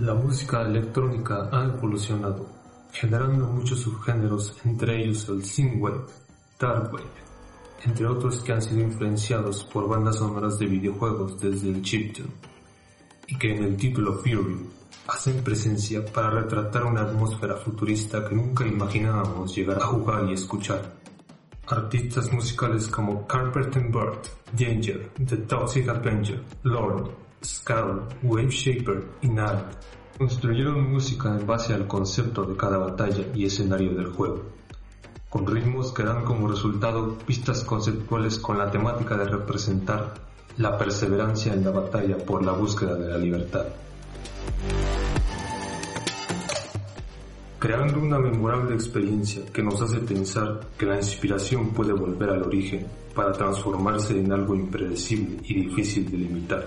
La 0.00 0.14
música 0.14 0.62
electrónica 0.62 1.50
ha 1.52 1.64
evolucionado, 1.64 2.46
generando 2.92 3.46
muchos 3.46 3.80
subgéneros, 3.80 4.56
entre 4.64 5.02
ellos 5.02 5.28
el 5.28 5.44
synthwave, 5.44 6.06
darkwave, 6.58 7.04
entre 7.84 8.06
otros 8.06 8.40
que 8.40 8.52
han 8.52 8.62
sido 8.62 8.80
influenciados 8.80 9.64
por 9.64 9.86
bandas 9.86 10.16
sonoras 10.16 10.58
de 10.58 10.64
videojuegos 10.64 11.38
desde 11.38 11.68
el 11.68 11.82
chiptune, 11.82 12.30
y 13.26 13.36
que 13.36 13.54
en 13.54 13.64
el 13.64 13.76
título 13.76 14.14
Fury 14.14 14.66
hacen 15.08 15.44
presencia 15.44 16.02
para 16.06 16.30
retratar 16.30 16.86
una 16.86 17.02
atmósfera 17.02 17.56
futurista 17.56 18.26
que 18.26 18.34
nunca 18.34 18.66
imaginábamos 18.66 19.54
llegar 19.54 19.76
a 19.76 19.86
jugar 19.88 20.24
y 20.26 20.32
escuchar. 20.32 20.90
Artistas 21.66 22.32
musicales 22.32 22.88
como 22.88 23.26
Carpenter 23.26 23.82
Bird, 23.82 24.22
Danger, 24.52 25.12
The 25.26 25.36
Toxic 25.36 25.86
Avenger, 25.86 26.42
Lord, 26.62 27.21
Skull, 27.44 28.02
Wave 28.22 28.50
Shaper 28.50 29.04
y 29.22 29.28
Nile 29.28 29.64
construyeron 30.16 30.92
música 30.92 31.30
en 31.30 31.46
base 31.46 31.74
al 31.74 31.86
concepto 31.86 32.44
de 32.44 32.56
cada 32.56 32.78
batalla 32.78 33.24
y 33.34 33.46
escenario 33.46 33.94
del 33.94 34.08
juego, 34.08 34.42
con 35.28 35.46
ritmos 35.46 35.92
que 35.92 36.04
dan 36.04 36.24
como 36.24 36.48
resultado 36.48 37.18
pistas 37.26 37.64
conceptuales 37.64 38.38
con 38.38 38.58
la 38.58 38.70
temática 38.70 39.16
de 39.16 39.24
representar 39.24 40.14
la 40.58 40.76
perseverancia 40.76 41.54
en 41.54 41.64
la 41.64 41.70
batalla 41.70 42.18
por 42.18 42.44
la 42.44 42.52
búsqueda 42.52 42.94
de 42.94 43.08
la 43.08 43.18
libertad. 43.18 43.64
Creando 47.58 48.00
una 48.00 48.18
memorable 48.18 48.74
experiencia 48.74 49.44
que 49.52 49.62
nos 49.62 49.80
hace 49.80 49.98
pensar 49.98 50.60
que 50.76 50.84
la 50.84 50.96
inspiración 50.96 51.70
puede 51.70 51.92
volver 51.92 52.30
al 52.30 52.42
origen 52.42 52.86
para 53.14 53.32
transformarse 53.32 54.18
en 54.18 54.32
algo 54.32 54.54
impredecible 54.54 55.38
y 55.44 55.66
difícil 55.66 56.10
de 56.10 56.16
limitar. 56.16 56.66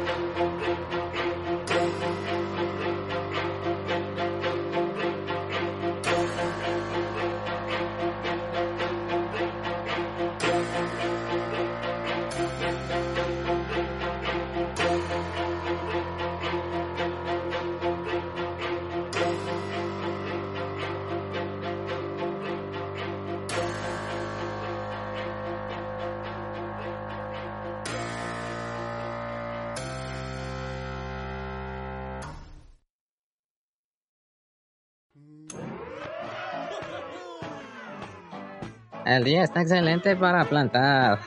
El 39.11 39.25
día 39.25 39.43
está 39.43 39.61
excelente 39.61 40.15
para 40.15 40.45
plantar. 40.45 41.19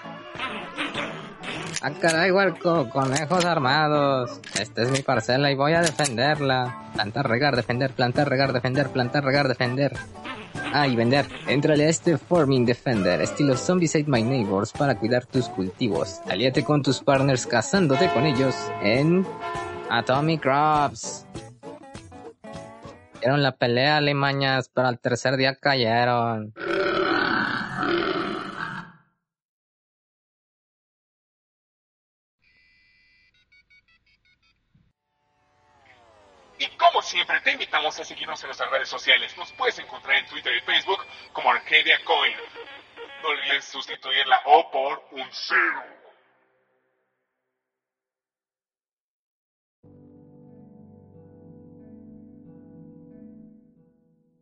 Ah, 1.82 1.90
caray, 2.00 2.30
huerco, 2.30 2.88
conejos 2.88 3.44
armados. 3.44 4.40
Esta 4.58 4.82
es 4.82 4.90
mi 4.90 5.00
parcela 5.00 5.50
y 5.50 5.54
voy 5.54 5.74
a 5.74 5.82
defenderla. 5.82 6.90
Plantar, 6.94 7.28
regar, 7.28 7.56
defender, 7.56 7.92
plantar, 7.92 8.30
regar, 8.30 8.54
defender, 8.54 8.88
plantar, 8.88 9.22
regar, 9.22 9.48
defender. 9.48 9.92
Ah, 10.72 10.88
y 10.88 10.96
vender. 10.96 11.26
Entrale 11.46 11.84
a 11.84 11.90
este 11.90 12.16
Forming 12.16 12.64
Defender, 12.64 13.20
estilo 13.20 13.54
Zombies 13.54 13.94
Ate 13.96 14.06
My 14.06 14.22
Neighbors, 14.22 14.72
para 14.72 14.98
cuidar 14.98 15.26
tus 15.26 15.50
cultivos. 15.50 16.22
Alíate 16.26 16.64
con 16.64 16.82
tus 16.82 17.00
partners 17.00 17.46
cazándote 17.46 18.08
con 18.14 18.24
ellos 18.24 18.56
en 18.82 19.26
Atomic 19.90 20.40
Crops. 20.40 21.26
Dieron 23.20 23.42
la 23.42 23.52
pelea 23.52 23.98
alimañas, 23.98 24.70
pero 24.72 24.88
al 24.88 24.98
tercer 24.98 25.36
día 25.36 25.54
cayeron. 25.54 26.54
Como 36.90 37.02
siempre, 37.02 37.40
te 37.40 37.52
invitamos 37.52 37.98
a 37.98 38.04
seguirnos 38.04 38.42
en 38.42 38.48
nuestras 38.48 38.70
redes 38.70 38.88
sociales. 38.88 39.36
Nos 39.36 39.52
puedes 39.52 39.78
encontrar 39.78 40.18
en 40.18 40.26
Twitter 40.26 40.52
y 40.56 40.60
Facebook 40.60 40.98
como 41.32 41.50
Arcadia 41.50 41.98
Coin. 42.04 42.34
No 43.22 43.28
olvides 43.28 43.64
sustituir 43.64 44.26
la 44.26 44.40
O 44.46 44.70
por 44.70 45.02
un 45.12 45.26
cero. 45.30 45.82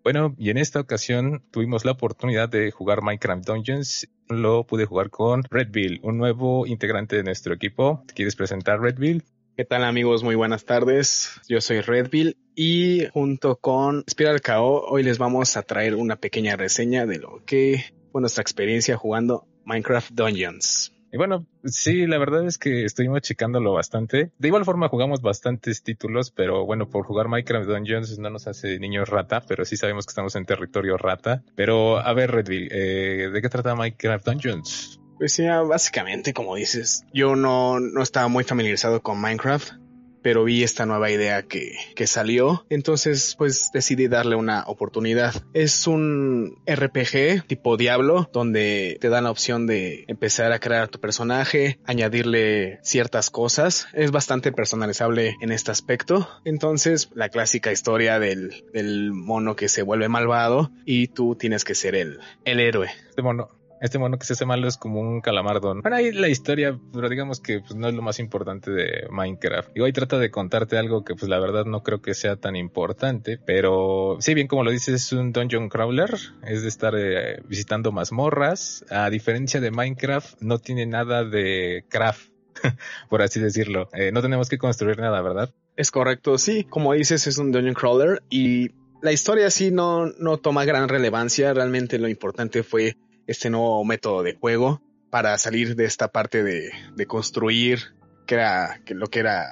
Bueno, 0.02 0.34
y 0.36 0.50
en 0.50 0.58
esta 0.58 0.80
ocasión 0.80 1.44
tuvimos 1.52 1.84
la 1.84 1.92
oportunidad 1.92 2.48
de 2.48 2.72
jugar 2.72 3.02
Minecraft 3.02 3.46
Dungeons. 3.46 4.08
Lo 4.28 4.66
pude 4.66 4.84
jugar 4.84 5.10
con 5.10 5.44
Redville, 5.44 6.00
un 6.02 6.18
nuevo 6.18 6.66
integrante 6.66 7.14
de 7.14 7.22
nuestro 7.22 7.54
equipo. 7.54 8.02
¿Te 8.08 8.14
quieres 8.14 8.34
presentar, 8.34 8.80
Redville? 8.80 9.22
¿Qué 9.62 9.66
tal 9.66 9.84
amigos? 9.84 10.24
Muy 10.24 10.34
buenas 10.34 10.64
tardes. 10.64 11.40
Yo 11.48 11.60
soy 11.60 11.82
Redville 11.82 12.36
y 12.56 13.06
junto 13.12 13.54
con 13.54 14.02
Spiral 14.10 14.40
KO 14.40 14.86
hoy 14.88 15.04
les 15.04 15.18
vamos 15.18 15.56
a 15.56 15.62
traer 15.62 15.94
una 15.94 16.16
pequeña 16.16 16.56
reseña 16.56 17.06
de 17.06 17.20
lo 17.20 17.44
que 17.46 17.94
fue 18.10 18.20
nuestra 18.20 18.42
experiencia 18.42 18.96
jugando 18.96 19.46
Minecraft 19.64 20.10
Dungeons. 20.14 20.92
Y 21.12 21.16
bueno, 21.16 21.46
sí, 21.62 22.08
la 22.08 22.18
verdad 22.18 22.44
es 22.44 22.58
que 22.58 22.84
estuvimos 22.84 23.20
checándolo 23.20 23.72
bastante. 23.72 24.32
De 24.36 24.48
igual 24.48 24.64
forma 24.64 24.88
jugamos 24.88 25.22
bastantes 25.22 25.84
títulos, 25.84 26.32
pero 26.32 26.66
bueno, 26.66 26.88
por 26.88 27.06
jugar 27.06 27.28
Minecraft 27.28 27.68
Dungeons 27.68 28.18
no 28.18 28.30
nos 28.30 28.48
hace 28.48 28.80
niños 28.80 29.08
rata, 29.10 29.42
pero 29.46 29.64
sí 29.64 29.76
sabemos 29.76 30.06
que 30.06 30.10
estamos 30.10 30.34
en 30.34 30.44
territorio 30.44 30.96
rata. 30.96 31.44
Pero 31.54 31.98
a 31.98 32.12
ver, 32.14 32.32
Redville, 32.32 32.68
eh, 32.72 33.30
¿de 33.30 33.40
qué 33.40 33.48
trata 33.48 33.76
Minecraft 33.76 34.26
Dungeons? 34.26 35.01
Pues 35.22 35.36
ya, 35.36 35.60
básicamente, 35.60 36.34
como 36.34 36.56
dices, 36.56 37.04
yo 37.14 37.36
no, 37.36 37.78
no 37.78 38.02
estaba 38.02 38.26
muy 38.26 38.42
familiarizado 38.42 39.02
con 39.02 39.20
Minecraft, 39.20 39.74
pero 40.20 40.42
vi 40.42 40.64
esta 40.64 40.84
nueva 40.84 41.12
idea 41.12 41.44
que, 41.44 41.76
que 41.94 42.08
salió, 42.08 42.66
entonces 42.70 43.36
pues 43.38 43.70
decidí 43.72 44.08
darle 44.08 44.34
una 44.34 44.64
oportunidad. 44.66 45.32
Es 45.54 45.86
un 45.86 46.56
RPG 46.66 47.46
tipo 47.46 47.76
Diablo, 47.76 48.30
donde 48.32 48.98
te 49.00 49.10
dan 49.10 49.22
la 49.22 49.30
opción 49.30 49.68
de 49.68 50.06
empezar 50.08 50.50
a 50.50 50.58
crear 50.58 50.88
tu 50.88 50.98
personaje, 50.98 51.78
añadirle 51.84 52.80
ciertas 52.82 53.30
cosas. 53.30 53.86
Es 53.92 54.10
bastante 54.10 54.50
personalizable 54.50 55.36
en 55.40 55.52
este 55.52 55.70
aspecto. 55.70 56.28
Entonces, 56.44 57.10
la 57.14 57.28
clásica 57.28 57.70
historia 57.70 58.18
del, 58.18 58.64
del 58.72 59.12
mono 59.12 59.54
que 59.54 59.68
se 59.68 59.82
vuelve 59.82 60.08
malvado 60.08 60.72
y 60.84 61.06
tú 61.06 61.36
tienes 61.36 61.62
que 61.62 61.76
ser 61.76 61.94
el, 61.94 62.18
el 62.44 62.58
héroe. 62.58 62.90
Este 63.08 63.22
mono, 63.22 63.61
este 63.82 63.98
mono 63.98 64.16
que 64.16 64.24
se 64.24 64.34
hace 64.34 64.46
malo 64.46 64.68
es 64.68 64.76
como 64.76 65.00
un 65.00 65.20
calamardón. 65.20 65.80
Bueno, 65.82 65.96
ahí 65.96 66.12
la 66.12 66.28
historia, 66.28 66.78
pero 66.94 67.08
digamos 67.08 67.40
que 67.40 67.58
pues, 67.60 67.74
no 67.74 67.88
es 67.88 67.94
lo 67.94 68.00
más 68.00 68.20
importante 68.20 68.70
de 68.70 69.08
Minecraft. 69.10 69.76
Y 69.76 69.80
hoy 69.80 69.92
trata 69.92 70.18
de 70.18 70.30
contarte 70.30 70.78
algo 70.78 71.04
que 71.04 71.16
pues 71.16 71.28
la 71.28 71.40
verdad 71.40 71.64
no 71.64 71.82
creo 71.82 72.00
que 72.00 72.14
sea 72.14 72.36
tan 72.36 72.54
importante, 72.54 73.38
pero 73.44 74.18
sí, 74.20 74.34
bien 74.34 74.46
como 74.46 74.62
lo 74.62 74.70
dices, 74.70 74.94
es 74.94 75.12
un 75.12 75.32
dungeon 75.32 75.68
crawler, 75.68 76.16
es 76.46 76.62
de 76.62 76.68
estar 76.68 76.94
eh, 76.96 77.42
visitando 77.48 77.90
mazmorras. 77.90 78.84
A 78.88 79.10
diferencia 79.10 79.60
de 79.60 79.72
Minecraft, 79.72 80.40
no 80.40 80.58
tiene 80.58 80.86
nada 80.86 81.24
de 81.24 81.84
craft, 81.88 82.30
por 83.10 83.20
así 83.20 83.40
decirlo. 83.40 83.88
Eh, 83.94 84.12
no 84.12 84.22
tenemos 84.22 84.48
que 84.48 84.58
construir 84.58 84.98
nada, 84.98 85.20
¿verdad? 85.22 85.52
Es 85.76 85.90
correcto, 85.90 86.38
sí. 86.38 86.62
Como 86.70 86.92
dices, 86.92 87.26
es 87.26 87.36
un 87.36 87.50
dungeon 87.50 87.74
crawler 87.74 88.22
y 88.30 88.70
la 89.00 89.10
historia 89.10 89.50
sí 89.50 89.72
no, 89.72 90.06
no 90.20 90.36
toma 90.36 90.64
gran 90.64 90.88
relevancia. 90.88 91.52
Realmente 91.52 91.98
lo 91.98 92.06
importante 92.06 92.62
fue 92.62 92.96
este 93.26 93.50
nuevo 93.50 93.84
método 93.84 94.22
de 94.22 94.34
juego 94.34 94.82
para 95.10 95.36
salir 95.38 95.76
de 95.76 95.84
esta 95.84 96.08
parte 96.08 96.42
de, 96.42 96.70
de 96.96 97.06
construir, 97.06 97.94
que 98.26 98.36
era 98.36 98.80
que 98.84 98.94
lo 98.94 99.08
que 99.08 99.20
era 99.20 99.46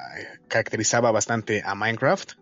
caracterizaba 0.48 1.10
bastante 1.10 1.62
a 1.64 1.74
Minecraft. 1.74 2.32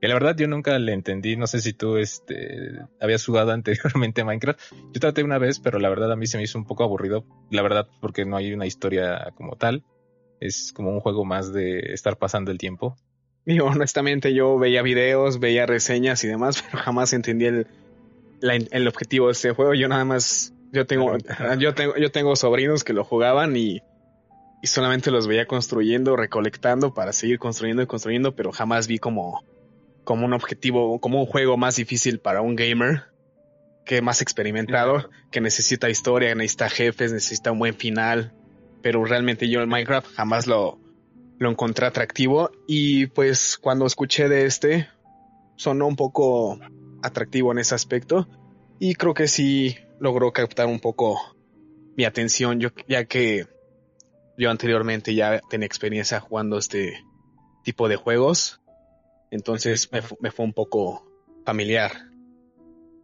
Y 0.00 0.08
la 0.08 0.14
verdad 0.14 0.36
yo 0.36 0.46
nunca 0.46 0.78
le 0.78 0.92
entendí, 0.92 1.36
no 1.36 1.46
sé 1.46 1.60
si 1.60 1.72
tú 1.72 1.96
este 1.96 2.80
habías 3.00 3.24
jugado 3.24 3.52
anteriormente 3.52 4.20
a 4.20 4.24
Minecraft. 4.24 4.60
Yo 4.92 5.00
traté 5.00 5.22
una 5.22 5.38
vez, 5.38 5.58
pero 5.58 5.78
la 5.78 5.88
verdad 5.88 6.12
a 6.12 6.16
mí 6.16 6.26
se 6.26 6.36
me 6.36 6.44
hizo 6.44 6.58
un 6.58 6.66
poco 6.66 6.84
aburrido, 6.84 7.24
la 7.50 7.62
verdad 7.62 7.88
porque 8.00 8.24
no 8.24 8.36
hay 8.36 8.52
una 8.52 8.66
historia 8.66 9.32
como 9.36 9.56
tal. 9.56 9.84
Es 10.38 10.72
como 10.74 10.90
un 10.90 11.00
juego 11.00 11.24
más 11.24 11.52
de 11.52 11.78
estar 11.94 12.18
pasando 12.18 12.50
el 12.50 12.58
tiempo. 12.58 12.96
Y 13.46 13.60
honestamente 13.60 14.34
yo 14.34 14.58
veía 14.58 14.82
videos, 14.82 15.40
veía 15.40 15.64
reseñas 15.64 16.22
y 16.24 16.28
demás, 16.28 16.62
pero 16.70 16.82
jamás 16.82 17.12
entendí 17.14 17.46
el, 17.46 17.66
la, 18.40 18.54
el 18.56 18.86
objetivo 18.86 19.26
de 19.26 19.32
este 19.32 19.52
juego. 19.52 19.72
Yo 19.72 19.88
nada 19.88 20.04
más 20.04 20.52
yo 20.76 20.86
tengo, 20.86 21.16
yo 21.58 21.74
tengo, 21.74 21.96
yo 21.96 22.10
tengo 22.10 22.36
sobrinos 22.36 22.84
que 22.84 22.92
lo 22.92 23.02
jugaban 23.02 23.56
y, 23.56 23.82
y 24.62 24.66
solamente 24.66 25.10
los 25.10 25.26
veía 25.26 25.46
construyendo, 25.46 26.16
recolectando 26.16 26.92
para 26.92 27.12
seguir 27.12 27.38
construyendo 27.38 27.82
y 27.82 27.86
construyendo, 27.86 28.36
pero 28.36 28.52
jamás 28.52 28.86
vi 28.86 28.98
como, 28.98 29.42
como 30.04 30.26
un 30.26 30.34
objetivo, 30.34 31.00
como 31.00 31.20
un 31.20 31.26
juego 31.26 31.56
más 31.56 31.76
difícil 31.76 32.20
para 32.20 32.42
un 32.42 32.56
gamer 32.56 33.04
que 33.86 34.02
más 34.02 34.20
experimentado, 34.20 35.08
que 35.30 35.40
necesita 35.40 35.88
historia, 35.88 36.34
necesita 36.34 36.68
jefes, 36.68 37.12
necesita 37.12 37.52
un 37.52 37.60
buen 37.60 37.74
final. 37.74 38.34
Pero 38.82 39.04
realmente 39.04 39.48
yo 39.48 39.62
en 39.62 39.68
Minecraft 39.68 40.08
jamás 40.12 40.46
lo, 40.46 40.78
lo 41.38 41.50
encontré 41.50 41.86
atractivo. 41.86 42.50
Y 42.66 43.06
pues 43.06 43.56
cuando 43.56 43.86
escuché 43.86 44.28
de 44.28 44.44
este, 44.44 44.88
sonó 45.54 45.86
un 45.86 45.96
poco 45.96 46.58
atractivo 47.02 47.52
en 47.52 47.58
ese 47.58 47.74
aspecto. 47.74 48.28
Y 48.78 48.96
creo 48.96 49.14
que 49.14 49.28
sí 49.28 49.76
logró 50.00 50.32
captar 50.32 50.66
un 50.66 50.80
poco 50.80 51.18
mi 51.96 52.04
atención, 52.04 52.60
yo, 52.60 52.70
ya 52.88 53.04
que 53.04 53.46
yo 54.36 54.50
anteriormente 54.50 55.14
ya 55.14 55.40
tenía 55.48 55.66
experiencia 55.66 56.20
jugando 56.20 56.58
este 56.58 57.02
tipo 57.64 57.88
de 57.88 57.96
juegos. 57.96 58.60
Entonces 59.30 59.90
me, 59.92 60.02
me 60.20 60.30
fue 60.30 60.44
un 60.44 60.52
poco 60.52 61.06
familiar. 61.44 61.92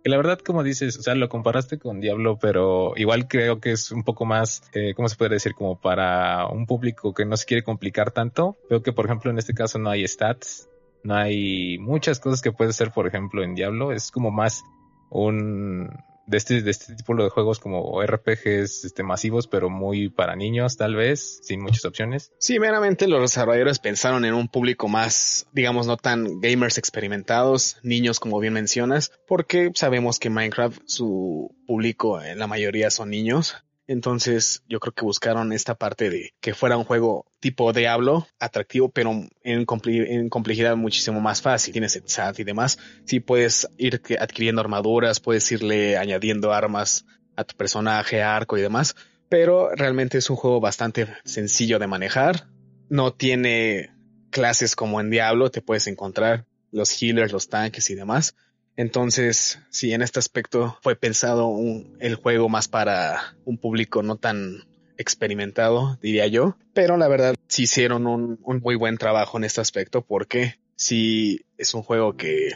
Y 0.05 0.11
la 0.11 0.17
verdad, 0.17 0.39
como 0.41 0.65
dices, 0.65 0.99
o 0.99 1.03
sea, 1.03 1.15
lo 1.15 1.29
comparaste 1.29 1.79
con 1.79 2.01
Diablo, 2.01 2.37
pero 2.41 2.93
igual 2.97 3.29
creo 3.29 3.61
que 3.61 3.71
es 3.71 3.93
un 3.93 4.03
poco 4.03 4.25
más, 4.25 4.63
eh, 4.75 4.95
¿cómo 4.95 5.09
se 5.09 5.15
puede 5.15 5.35
decir? 5.35 5.55
Como 5.55 5.81
para 5.81 6.47
un 6.49 6.67
público 6.67 7.15
que 7.15 7.25
no 7.25 7.37
se 7.37 7.47
quiere 7.47 7.63
complicar 7.63 8.11
tanto. 8.11 8.59
Veo 8.69 8.83
que, 8.83 8.93
por 8.93 9.07
ejemplo, 9.07 9.31
en 9.31 9.39
este 9.39 9.55
caso 9.55 9.79
no 9.79 9.91
hay 9.91 10.07
stats, 10.09 10.69
no 11.05 11.15
hay 11.15 11.79
muchas 11.79 12.19
cosas 12.19 12.43
que 12.43 12.51
puede 12.51 12.73
ser, 12.73 12.91
por 12.91 13.07
ejemplo, 13.07 13.45
en 13.45 13.55
Diablo. 13.55 13.93
Es 13.93 14.11
como 14.11 14.33
más 14.33 14.65
un, 15.09 15.89
de 16.27 16.37
este, 16.37 16.63
de 16.63 16.71
este 16.71 16.95
tipo 16.95 17.15
de 17.15 17.29
juegos 17.29 17.59
como 17.59 18.03
RPGs 18.03 18.85
este, 18.85 19.03
masivos, 19.03 19.47
pero 19.47 19.71
muy 19.71 20.09
para 20.09 20.37
niños, 20.37 20.77
tal 20.77 20.95
vez, 20.95 21.41
sin 21.43 21.63
muchas 21.63 21.85
opciones. 21.85 22.33
Sí, 22.39 22.59
meramente 22.59 23.09
los 23.09 23.21
desarrolladores 23.21 23.79
pensaron 23.79 24.25
en 24.25 24.35
un 24.35 24.49
público 24.49 24.89
más, 24.89 25.47
digamos, 25.53 25.87
no 25.87 25.97
tan 25.97 26.41
gamers 26.41 26.79
experimentados, 26.79 27.79
niños 27.83 28.21
como 28.21 28.39
bien 28.41 28.53
mencionas, 28.53 29.13
porque 29.27 29.71
sabemos 29.75 30.19
que 30.19 30.31
Minecraft, 30.31 30.81
su 30.87 31.55
público 31.67 32.23
en 32.23 32.39
la 32.39 32.47
mayoría 32.47 32.91
son 32.91 33.11
niños. 33.11 33.57
Entonces 33.87 34.63
yo 34.69 34.81
creo 34.81 34.93
que 34.93 35.05
buscaron 35.05 35.53
esta 35.53 35.75
parte 35.75 36.09
de 36.09 36.35
que 36.41 36.55
fuera 36.55 36.77
un 36.77 36.85
juego 36.85 37.27
tipo 37.41 37.73
Diablo, 37.73 38.27
atractivo, 38.39 38.91
pero 38.91 39.11
en, 39.43 39.67
comple- 39.67 40.07
en 40.09 40.29
complejidad 40.29 40.77
muchísimo 40.77 41.21
más 41.21 41.43
fácil. 41.43 41.73
Tienes 41.73 41.97
el 41.97 42.05
chat 42.05 42.39
y 42.39 42.45
demás. 42.45 42.79
Sí 43.05 43.21
puedes 43.21 43.69
ir 43.79 44.01
adquiriendo 44.19 44.61
armaduras, 44.61 45.21
puedes 45.21 45.51
irle 45.53 45.97
añadiendo 45.97 46.53
armas 46.53 47.05
a 47.37 47.45
tu 47.45 47.57
personaje, 47.57 48.23
arco 48.23 48.57
y 48.57 48.63
demás. 48.63 48.95
Pero 49.29 49.71
realmente 49.75 50.19
es 50.19 50.31
un 50.31 50.37
juego 50.37 50.61
bastante 50.61 51.09
sencillo 51.25 51.79
de 51.79 51.87
manejar. 51.87 52.47
No 52.89 53.13
tiene 53.15 53.91
clases 54.31 54.77
como 54.77 55.01
en 55.01 55.11
Diablo, 55.11 55.51
te 55.51 55.63
puedes 55.63 55.87
encontrar 55.87 56.47
los 56.71 57.03
healers, 57.03 57.33
los 57.33 57.49
tanques 57.49 57.91
y 57.91 57.95
demás. 57.95 58.35
Entonces, 58.77 59.61
sí, 59.71 59.93
en 59.93 60.03
este 60.03 60.19
aspecto 60.19 60.79
fue 60.83 60.97
pensado 60.97 61.47
un- 61.49 61.97
el 62.01 62.15
juego 62.15 62.49
más 62.49 62.69
para 62.69 63.37
un 63.45 63.59
público 63.59 64.03
no 64.03 64.17
tan 64.17 64.65
experimentado, 64.97 65.99
diría 66.01 66.27
yo. 66.27 66.57
Pero 66.73 66.97
la 66.97 67.09
verdad, 67.09 67.35
sí 67.49 67.65
hicieron 67.65 68.07
un, 68.07 68.39
un 68.43 68.61
muy 68.61 68.77
buen 68.77 68.97
trabajo 68.99 69.39
en 69.39 69.45
este 69.45 69.61
aspecto 69.61 70.03
porque 70.03 70.57
sí 70.77 71.45
es 71.59 71.75
un 71.75 71.83
juego 71.83 72.17
que, 72.17 72.51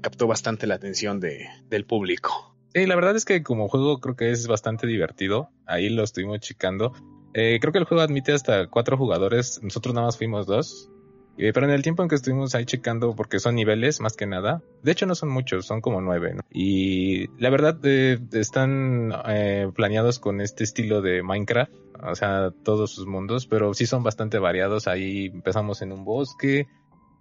captó 0.00 0.26
bastante 0.26 0.66
la 0.66 0.74
atención 0.74 1.20
de, 1.20 1.46
del 1.68 1.84
público. 1.84 2.56
Sí, 2.74 2.86
la 2.86 2.96
verdad 2.96 3.14
es 3.16 3.24
que 3.24 3.42
como 3.42 3.68
juego 3.68 4.00
creo 4.00 4.16
que 4.16 4.30
es 4.32 4.46
bastante 4.48 4.86
divertido. 4.86 5.50
Ahí 5.64 5.88
lo 5.88 6.02
estuvimos 6.02 6.40
checando. 6.40 6.92
Eh, 7.34 7.58
creo 7.60 7.72
que 7.72 7.78
el 7.78 7.84
juego 7.84 8.02
admite 8.02 8.32
hasta 8.32 8.66
cuatro 8.68 8.96
jugadores. 8.96 9.60
Nosotros 9.62 9.94
nada 9.94 10.08
más 10.08 10.18
fuimos 10.18 10.46
dos. 10.46 10.90
Eh, 11.38 11.52
pero 11.52 11.66
en 11.66 11.72
el 11.72 11.82
tiempo 11.82 12.02
en 12.02 12.08
que 12.08 12.14
estuvimos 12.14 12.54
ahí 12.54 12.64
checando, 12.64 13.14
porque 13.14 13.38
son 13.38 13.54
niveles 13.54 14.00
más 14.00 14.16
que 14.16 14.26
nada. 14.26 14.62
De 14.82 14.92
hecho 14.92 15.06
no 15.06 15.14
son 15.14 15.28
muchos, 15.28 15.66
son 15.66 15.80
como 15.80 16.00
nueve. 16.00 16.34
¿no? 16.34 16.42
Y 16.50 17.28
la 17.40 17.50
verdad 17.50 17.78
eh, 17.84 18.18
están 18.32 19.12
eh, 19.28 19.68
planeados 19.74 20.18
con 20.18 20.40
este 20.40 20.64
estilo 20.64 21.02
de 21.02 21.22
Minecraft. 21.22 21.72
O 22.02 22.14
sea, 22.14 22.50
todos 22.62 22.90
sus 22.90 23.06
mundos. 23.06 23.46
Pero 23.46 23.74
sí 23.74 23.86
son 23.86 24.02
bastante 24.02 24.38
variados. 24.38 24.88
Ahí 24.88 25.26
empezamos 25.26 25.82
en 25.82 25.92
un 25.92 26.04
bosque. 26.04 26.68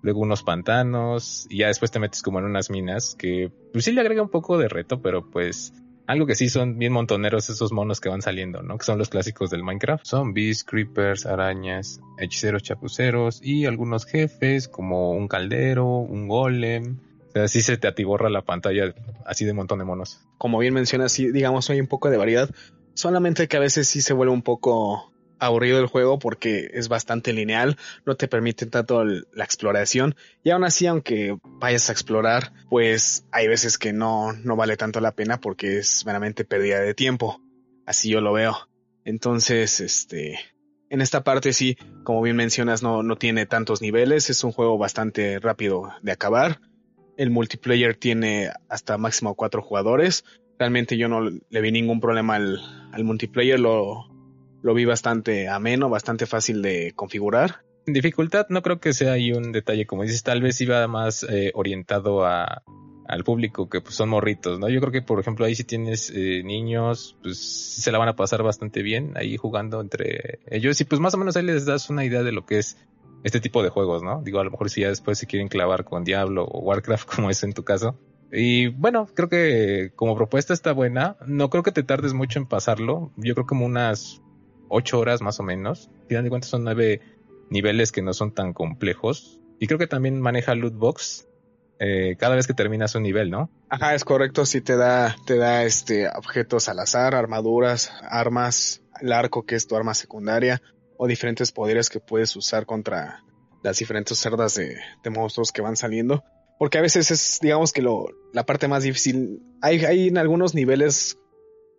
Luego 0.02 0.22
unos 0.22 0.44
pantanos. 0.44 1.48
Y 1.50 1.60
ya 1.60 1.68
después 1.68 1.92
te 1.92 2.00
metes 2.00 2.22
como 2.22 2.40
en 2.40 2.46
unas 2.46 2.70
minas. 2.70 3.16
Que 3.16 3.52
pues 3.74 3.86
sí 3.86 3.92
le 3.92 4.02
agrega 4.02 4.22
un 4.22 4.30
poco 4.30 4.58
de 4.58 4.70
reto. 4.70 5.02
Pero 5.02 5.30
pues 5.30 5.74
algo 6.08 6.26
que 6.26 6.36
sí 6.36 6.50
son 6.50 6.78
bien 6.78 6.94
montoneros 6.94 7.50
esos 7.50 7.72
monos 7.72 8.00
que 8.00 8.10
van 8.10 8.22
saliendo, 8.22 8.62
¿no? 8.62 8.78
Que 8.78 8.86
son 8.86 8.98
los 8.98 9.10
clásicos 9.10 9.50
del 9.50 9.64
Minecraft. 9.64 10.06
Zombies, 10.06 10.64
creepers, 10.64 11.26
arañas, 11.26 12.00
hechiceros, 12.20 12.64
chapuceros 12.64 13.42
y 13.42 13.66
algunos 13.66 14.06
jefes 14.06 14.68
como 14.68 15.12
un 15.12 15.28
caldero, 15.28 15.88
un 15.88 16.28
golem. 16.28 16.98
Así 17.34 17.62
se 17.62 17.78
te 17.78 17.88
atiborra 17.88 18.30
la 18.30 18.44
pantalla 18.44 18.94
así 19.26 19.46
de 19.46 19.54
montón 19.54 19.80
de 19.80 19.86
monos. 19.86 20.22
Como 20.38 20.60
bien 20.60 20.74
mencionas, 20.74 21.12
sí, 21.12 21.32
digamos, 21.32 21.70
hay 21.70 21.82
un 21.82 21.88
poco 21.88 22.10
de 22.10 22.18
variedad. 22.18 22.50
Solamente 22.94 23.48
que 23.48 23.58
a 23.58 23.60
veces 23.60 23.88
sí 23.88 24.02
se 24.02 24.14
vuelve 24.14 24.34
un 24.34 24.42
poco 24.42 25.12
aburrido 25.40 25.80
el 25.80 25.88
juego 25.88 26.20
porque 26.20 26.70
es 26.74 26.88
bastante 26.88 27.34
lineal, 27.34 27.78
no 28.06 28.16
te 28.16 28.28
permite 28.28 28.66
tanto 28.66 29.04
la 29.04 29.44
exploración 29.44 30.16
y 30.44 30.52
aún 30.52 30.64
así 30.64 30.88
aunque 30.88 31.38
vayas 31.44 31.90
a 31.90 31.94
explorar 31.94 32.54
pues 32.70 33.26
hay 33.32 33.48
veces 33.48 33.78
que 33.78 33.94
no, 33.94 34.34
no 34.34 34.56
vale 34.56 34.78
tanto 34.78 35.00
la 35.00 35.12
pena 35.12 35.40
porque 35.40 35.78
es 35.78 36.06
meramente 36.06 36.46
pérdida 36.46 36.80
de 36.80 36.94
tiempo, 36.94 37.42
así 37.86 38.10
yo 38.10 38.22
lo 38.22 38.34
veo. 38.34 38.70
Entonces, 39.04 39.80
este, 39.80 40.40
en 40.90 41.02
esta 41.02 41.24
parte 41.24 41.54
sí, 41.54 41.78
como 42.04 42.22
bien 42.22 42.36
mencionas, 42.36 42.82
no, 42.82 43.04
no 43.04 43.18
tiene 43.18 43.46
tantos 43.46 43.82
niveles, 43.82 44.30
es 44.30 44.44
un 44.44 44.52
juego 44.52 44.78
bastante 44.78 45.40
rápido 45.40 45.92
de 46.02 46.12
acabar. 46.12 46.60
El 47.18 47.30
multiplayer 47.30 47.96
tiene 47.96 48.50
hasta 48.68 48.98
máximo 48.98 49.36
cuatro 49.36 49.62
jugadores. 49.62 50.26
Realmente 50.58 50.98
yo 50.98 51.08
no 51.08 51.22
le 51.22 51.62
vi 51.62 51.72
ningún 51.72 52.00
problema 52.00 52.36
al, 52.36 52.60
al 52.92 53.04
multiplayer, 53.04 53.60
lo, 53.60 54.15
lo 54.66 54.74
vi 54.74 54.84
bastante 54.84 55.48
ameno, 55.48 55.90
bastante 55.90 56.26
fácil 56.26 56.64
de 56.64 56.94
configurar. 56.96 57.62
En 57.86 57.94
dificultad 57.94 58.48
no 58.50 58.64
creo 58.64 58.80
que 58.80 58.94
sea 58.94 59.12
ahí 59.12 59.32
un 59.32 59.52
detalle, 59.52 59.86
como 59.86 60.02
dices, 60.02 60.24
tal 60.24 60.42
vez 60.42 60.60
iba 60.60 60.88
más 60.88 61.22
eh, 61.22 61.52
orientado 61.54 62.26
a, 62.26 62.64
al 63.08 63.24
público 63.24 63.70
que 63.70 63.80
pues 63.82 63.94
son 63.94 64.10
morritos, 64.10 64.60
¿no? 64.60 64.68
Yo 64.68 64.80
creo 64.80 64.92
que, 64.92 65.04
por 65.04 65.20
ejemplo, 65.20 65.46
ahí 65.46 65.54
si 65.54 65.66
tienes 65.66 66.12
eh, 66.16 66.42
niños, 66.44 67.16
pues 67.22 67.38
se 67.38 67.92
la 67.92 68.00
van 68.00 68.10
a 68.10 68.16
pasar 68.16 68.42
bastante 68.42 68.82
bien 68.82 69.14
ahí 69.18 69.38
jugando 69.38 69.82
entre 69.82 70.40
ellos 70.48 70.82
y 70.82 70.86
pues 70.86 71.00
más 71.00 71.14
o 71.14 71.20
menos 71.20 71.38
ahí 71.38 71.44
les 71.44 71.68
das 71.68 71.92
una 71.92 72.04
idea 72.04 72.24
de 72.24 72.32
lo 72.32 72.48
que 72.48 72.58
es 72.58 72.76
este 73.24 73.40
tipo 73.40 73.62
de 73.62 73.70
juegos, 73.70 74.02
¿no? 74.02 74.24
Digo, 74.24 74.40
a 74.40 74.44
lo 74.44 74.50
mejor 74.50 74.72
si 74.72 74.82
ya 74.82 74.90
después 74.90 75.20
se 75.20 75.28
quieren 75.28 75.48
clavar 75.48 75.84
con 75.84 76.04
Diablo 76.04 76.44
o 76.44 76.62
Warcraft, 76.62 77.08
como 77.16 77.30
es 77.30 77.44
en 77.44 77.54
tu 77.54 77.64
caso. 77.64 78.00
Y 78.32 78.70
bueno, 78.70 79.08
creo 79.14 79.30
que 79.30 79.92
como 79.96 80.16
propuesta 80.16 80.56
está 80.56 80.74
buena. 80.74 81.18
No 81.28 81.52
creo 81.52 81.62
que 81.62 81.72
te 81.72 81.84
tardes 81.84 82.16
mucho 82.16 82.40
en 82.40 82.48
pasarlo. 82.48 83.12
Yo 83.16 83.36
creo 83.36 83.46
como 83.46 83.68
unas 83.68 84.24
ocho 84.70 85.00
horas 85.00 85.22
más 85.22 85.40
o 85.40 85.44
menos. 85.44 85.90
Final 86.08 86.24
de 86.24 86.30
cuentas 86.30 86.50
son 86.50 86.64
nueve 86.64 87.02
niveles 87.50 87.92
que 87.92 88.02
no 88.02 88.14
son 88.14 88.34
tan 88.34 88.54
complejos. 88.54 89.40
Y 89.60 89.68
creo 89.68 89.80
que 89.80 89.88
también 89.88 90.20
maneja 90.20 90.56
loot 90.56 90.76
box 90.76 91.28
eh, 91.80 92.16
cada 92.18 92.36
vez 92.36 92.48
que 92.48 92.54
terminas 92.54 92.96
un 92.96 93.04
nivel, 93.04 93.30
¿no? 93.30 93.50
Ajá, 93.70 93.96
es 93.96 94.06
correcto, 94.06 94.46
sí 94.46 94.62
te 94.62 94.78
da, 94.78 95.16
te 95.26 95.38
da 95.38 95.64
este 95.64 96.08
objetos 96.10 96.70
al 96.70 96.80
azar, 96.80 97.16
armaduras, 97.16 97.92
armas, 98.02 98.82
el 99.02 99.12
arco 99.12 99.46
que 99.46 99.56
es 99.56 99.68
tu 99.68 99.76
arma 99.76 99.94
secundaria, 99.94 100.62
o 100.98 101.08
diferentes 101.08 101.52
poderes 101.52 101.90
que 101.90 102.00
puedes 102.00 102.36
usar 102.36 102.66
contra 102.66 103.24
las 103.62 103.78
diferentes 103.78 104.18
cerdas 104.18 104.56
de, 104.56 104.78
de 105.04 105.10
monstruos 105.10 105.52
que 105.52 105.62
van 105.62 105.76
saliendo. 105.76 106.24
Porque 106.58 106.78
a 106.78 106.82
veces 106.82 107.12
es, 107.12 107.40
digamos 107.42 107.74
que 107.74 107.82
lo, 107.82 108.08
la 108.32 108.46
parte 108.46 108.70
más 108.70 108.84
difícil. 108.84 109.42
Hay, 109.62 109.84
hay 109.84 110.08
en 110.08 110.18
algunos 110.18 110.56
niveles, 110.56 111.18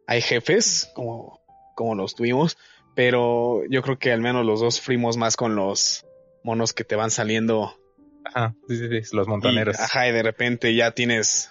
hay 0.07 0.21
jefes, 0.21 0.91
como, 0.95 1.41
como 1.75 1.95
los 1.95 2.15
tuvimos, 2.15 2.59
pero 2.97 3.63
yo 3.71 3.83
creo 3.83 3.99
que 3.99 4.11
al 4.11 4.21
menos 4.21 4.45
los 4.45 4.61
dos 4.61 4.81
fuimos 4.81 5.17
más 5.17 5.37
con 5.37 5.55
los 5.55 6.05
monos 6.43 6.73
que 6.73 6.83
te 6.83 6.97
van 6.97 7.11
saliendo 7.11 7.77
Ajá, 8.25 8.57
sí, 8.67 8.77
sí, 8.77 8.89
sí, 9.05 9.17
los 9.17 9.29
montoneros. 9.29 9.77
y, 9.79 9.81
ajá, 9.81 10.09
y 10.09 10.13
de 10.13 10.23
repente 10.23 10.75
ya 10.75 10.91
tienes 10.91 11.51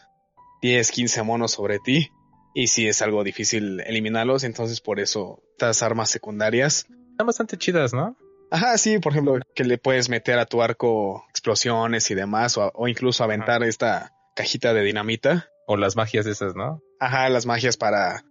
10, 0.61 0.91
15 0.91 1.23
monos 1.23 1.51
sobre 1.51 1.79
ti. 1.79 2.09
Y 2.53 2.67
sí 2.67 2.87
es 2.87 3.01
algo 3.01 3.23
difícil 3.23 3.81
eliminarlos, 3.81 4.43
entonces 4.43 4.81
por 4.81 4.99
eso 4.99 5.43
estas 5.51 5.83
armas 5.83 6.09
secundarias. 6.09 6.87
Están 7.11 7.27
bastante 7.27 7.57
chidas, 7.57 7.93
¿no? 7.93 8.17
Ajá, 8.49 8.77
sí, 8.77 8.99
por 8.99 9.11
ejemplo, 9.11 9.39
que 9.53 9.63
le 9.65 9.77
puedes 9.77 10.09
meter 10.09 10.39
a 10.39 10.45
tu 10.45 10.61
arco 10.61 11.25
explosiones 11.29 12.09
y 12.11 12.15
demás, 12.15 12.57
o, 12.57 12.71
o 12.73 12.87
incluso 12.87 13.23
aventar 13.23 13.63
esta 13.63 14.13
cajita 14.35 14.73
de 14.73 14.83
dinamita. 14.83 15.49
O 15.67 15.77
las 15.77 15.95
magias 15.95 16.25
esas, 16.25 16.55
¿no? 16.55 16.81
Ajá, 16.99 17.27
las 17.29 17.45
magias 17.45 17.75
para 17.75 18.23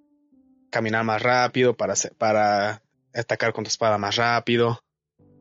caminar 0.71 1.05
más 1.05 1.23
rápido, 1.23 1.77
para 1.77 1.95
atacar 3.15 3.53
con 3.53 3.65
tu 3.65 3.69
espada 3.69 3.99
más 3.99 4.17
rápido. 4.17 4.81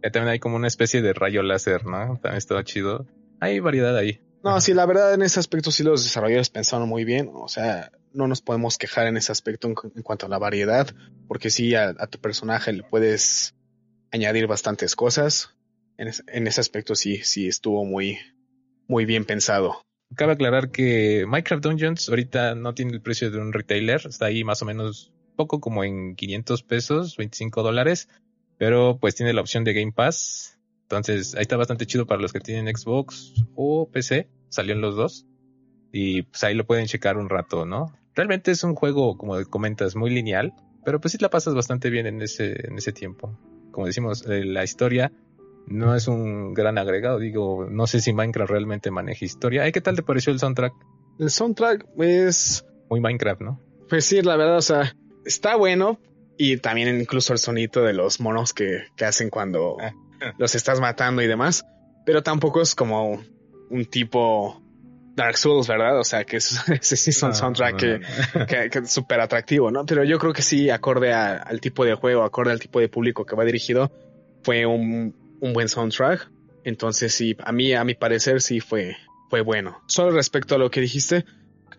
También 0.02 0.28
hay 0.28 0.40
como 0.40 0.56
una 0.58 0.68
especie 0.68 1.02
de 1.02 1.14
rayo 1.14 1.44
láser, 1.44 1.86
¿no? 1.86 2.20
También 2.22 2.36
está 2.38 2.62
chido. 2.64 3.08
Hay 3.40 3.60
variedad 3.60 3.96
ahí. 3.98 4.20
No, 4.44 4.60
sí, 4.60 4.74
la 4.74 4.86
verdad 4.86 5.14
en 5.14 5.22
ese 5.22 5.40
aspecto 5.40 5.72
sí 5.72 5.84
los 5.84 6.04
desarrolladores 6.04 6.50
pensaron 6.50 6.90
muy 6.90 7.06
bien. 7.06 7.30
O 7.34 7.48
sea, 7.48 7.92
no 8.12 8.28
nos 8.28 8.42
podemos 8.42 8.78
quejar 8.78 9.08
en 9.08 9.16
ese 9.16 9.32
aspecto 9.32 9.68
en, 9.70 9.76
cu- 9.76 9.92
en 9.96 10.04
cuanto 10.04 10.26
a 10.26 10.30
la 10.30 10.38
variedad, 10.38 10.88
porque 11.30 11.50
sí 11.50 11.74
a, 11.76 11.90
a 11.98 12.08
tu 12.08 12.20
personaje 12.20 12.74
le 12.74 12.84
puedes 12.84 13.56
añadir 14.12 14.46
bastantes 14.48 14.96
cosas. 14.98 15.56
En, 15.98 16.10
es- 16.10 16.24
en 16.28 16.46
ese 16.48 16.60
aspecto 16.60 16.96
sí, 16.96 17.20
sí 17.24 17.48
estuvo 17.48 17.86
muy, 17.86 18.20
muy 18.88 19.06
bien 19.06 19.24
pensado. 19.24 19.82
Cabe 20.18 20.34
aclarar 20.34 20.70
que 20.70 21.26
Minecraft 21.26 21.64
Dungeons 21.64 22.10
ahorita 22.10 22.54
no 22.56 22.74
tiene 22.76 22.92
el 22.92 23.02
precio 23.02 23.32
de 23.32 23.38
un 23.40 23.54
retailer, 23.54 24.02
está 24.06 24.26
ahí 24.26 24.44
más 24.44 24.62
o 24.62 24.66
menos 24.66 25.14
poco 25.34 25.60
como 25.60 25.84
en 25.84 26.16
500 26.16 26.64
pesos, 26.64 27.18
25 27.18 27.64
dólares, 27.64 28.10
pero 28.58 28.98
pues 29.00 29.16
tiene 29.16 29.34
la 29.34 29.42
opción 29.42 29.64
de 29.64 29.74
Game 29.74 29.92
Pass, 29.92 30.60
entonces 30.84 31.36
ahí 31.36 31.42
está 31.42 31.58
bastante 31.58 31.86
chido 31.86 32.06
para 32.06 32.22
los 32.22 32.34
que 32.34 32.40
tienen 32.40 32.74
Xbox 32.74 33.34
o 33.56 33.90
PC, 33.90 34.30
salieron 34.50 34.82
los 34.82 34.96
dos, 34.96 35.26
y 35.92 36.24
pues 36.24 36.44
ahí 36.44 36.56
lo 36.56 36.66
pueden 36.66 36.88
checar 36.88 37.18
un 37.18 37.30
rato, 37.30 37.66
¿no? 37.66 37.94
Realmente 38.16 38.52
es 38.52 38.64
un 38.64 38.76
juego, 38.76 39.18
como 39.18 39.44
comentas, 39.46 39.96
muy 39.96 40.10
lineal, 40.10 40.54
pero 40.84 41.00
pues 41.00 41.14
sí 41.14 41.18
la 41.20 41.30
pasas 41.30 41.56
bastante 41.56 41.90
bien 41.90 42.06
en 42.06 42.22
ese, 42.22 42.68
en 42.68 42.78
ese 42.78 42.92
tiempo. 42.92 43.38
Como 43.72 43.88
decimos, 43.88 44.26
eh, 44.28 44.44
la 44.44 44.64
historia 44.64 45.12
no 45.66 45.96
es 45.96 46.08
un 46.08 46.54
gran 46.54 46.78
agregado, 46.78 47.20
digo, 47.20 47.68
no 47.70 47.88
sé 47.88 48.02
si 48.02 48.14
Minecraft 48.14 48.52
realmente 48.52 48.92
maneja 48.92 49.26
historia. 49.26 49.64
Ay, 49.64 49.72
¿qué 49.72 49.82
tal 49.82 49.96
te 49.96 50.04
pareció 50.04 50.34
el 50.34 50.40
soundtrack? 50.40 50.74
El 51.20 51.30
soundtrack 51.30 51.88
es, 51.98 52.66
Muy 52.90 53.00
Minecraft, 53.00 53.42
¿no? 53.42 53.60
pues 53.90 54.06
sí, 54.06 54.22
la 54.22 54.36
verdad, 54.36 54.58
o 54.58 54.62
sea, 54.62 54.96
está 55.26 55.56
bueno. 55.56 56.00
Y 56.38 56.58
también 56.58 57.00
incluso 57.00 57.32
el 57.34 57.40
sonido 57.40 57.84
de 57.84 57.94
los 57.94 58.20
monos 58.20 58.54
que, 58.54 58.86
que 58.96 59.06
hacen 59.06 59.30
cuando 59.30 59.78
los 60.38 60.56
estás 60.56 60.80
matando 60.80 61.22
y 61.22 61.28
demás. 61.28 61.64
Pero 62.06 62.24
tampoco 62.24 62.62
es 62.62 62.74
como 62.76 63.24
un 63.70 63.86
tipo 63.86 64.60
Dark 65.16 65.38
Souls, 65.38 65.68
¿verdad? 65.68 66.00
O 66.00 66.04
sea, 66.04 66.24
que 66.24 66.38
es, 66.38 66.60
ese 66.70 66.98
sí 66.98 67.12
es 67.12 67.22
un 67.22 67.30
No, 67.30 67.36
soundtrack 67.36 67.72
no, 67.74 67.78
que, 67.78 68.00
no. 68.40 68.46
que, 68.48 68.70
que 68.72 68.80
es 68.80 68.92
súper 68.92 69.20
atractivo, 69.22 69.70
¿no? 69.70 69.86
Pero 69.86 70.04
yo 70.04 70.18
creo 70.18 70.34
que 70.34 70.42
sí, 70.42 70.70
acorde 70.72 71.14
a- 71.14 71.38
al 71.38 71.62
tipo 71.62 71.86
de 71.86 71.94
juego, 71.94 72.24
acorde 72.24 72.52
al 72.52 72.60
tipo 72.60 72.80
de 72.80 72.90
público 72.90 73.26
que 73.26 73.36
va 73.36 73.46
dirigido, 73.46 73.92
fue 74.44 74.66
un, 74.66 75.16
un 75.40 75.54
buen 75.54 75.70
soundtrack. 75.70 76.30
Entonces 76.64 77.14
sí, 77.14 77.38
a 77.44 77.52
mí, 77.52 77.74
a 77.74 77.84
mi 77.84 77.94
parecer 77.94 78.42
sí 78.42 78.60
fue, 78.60 78.98
fue 79.30 79.42
bueno. 79.42 79.84
Solo 79.88 80.12
respecto 80.12 80.56
a 80.56 80.58
lo 80.58 80.72
que 80.72 80.82
dijiste, 80.82 81.26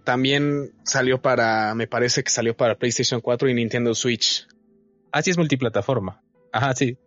también 0.04 0.72
salió 0.84 1.20
para, 1.20 1.74
me 1.74 1.86
parece 1.86 2.22
que 2.22 2.30
salió 2.30 2.56
para 2.56 2.76
PlayStation 2.76 3.20
4 3.20 3.48
y 3.48 3.54
Nintendo 3.54 3.94
Switch. 3.94 4.46
Ah, 5.10 5.22
sí 5.22 5.30
es 5.30 5.38
multiplataforma. 5.38 6.22
Ajá, 6.52 6.74
sí. 6.74 6.98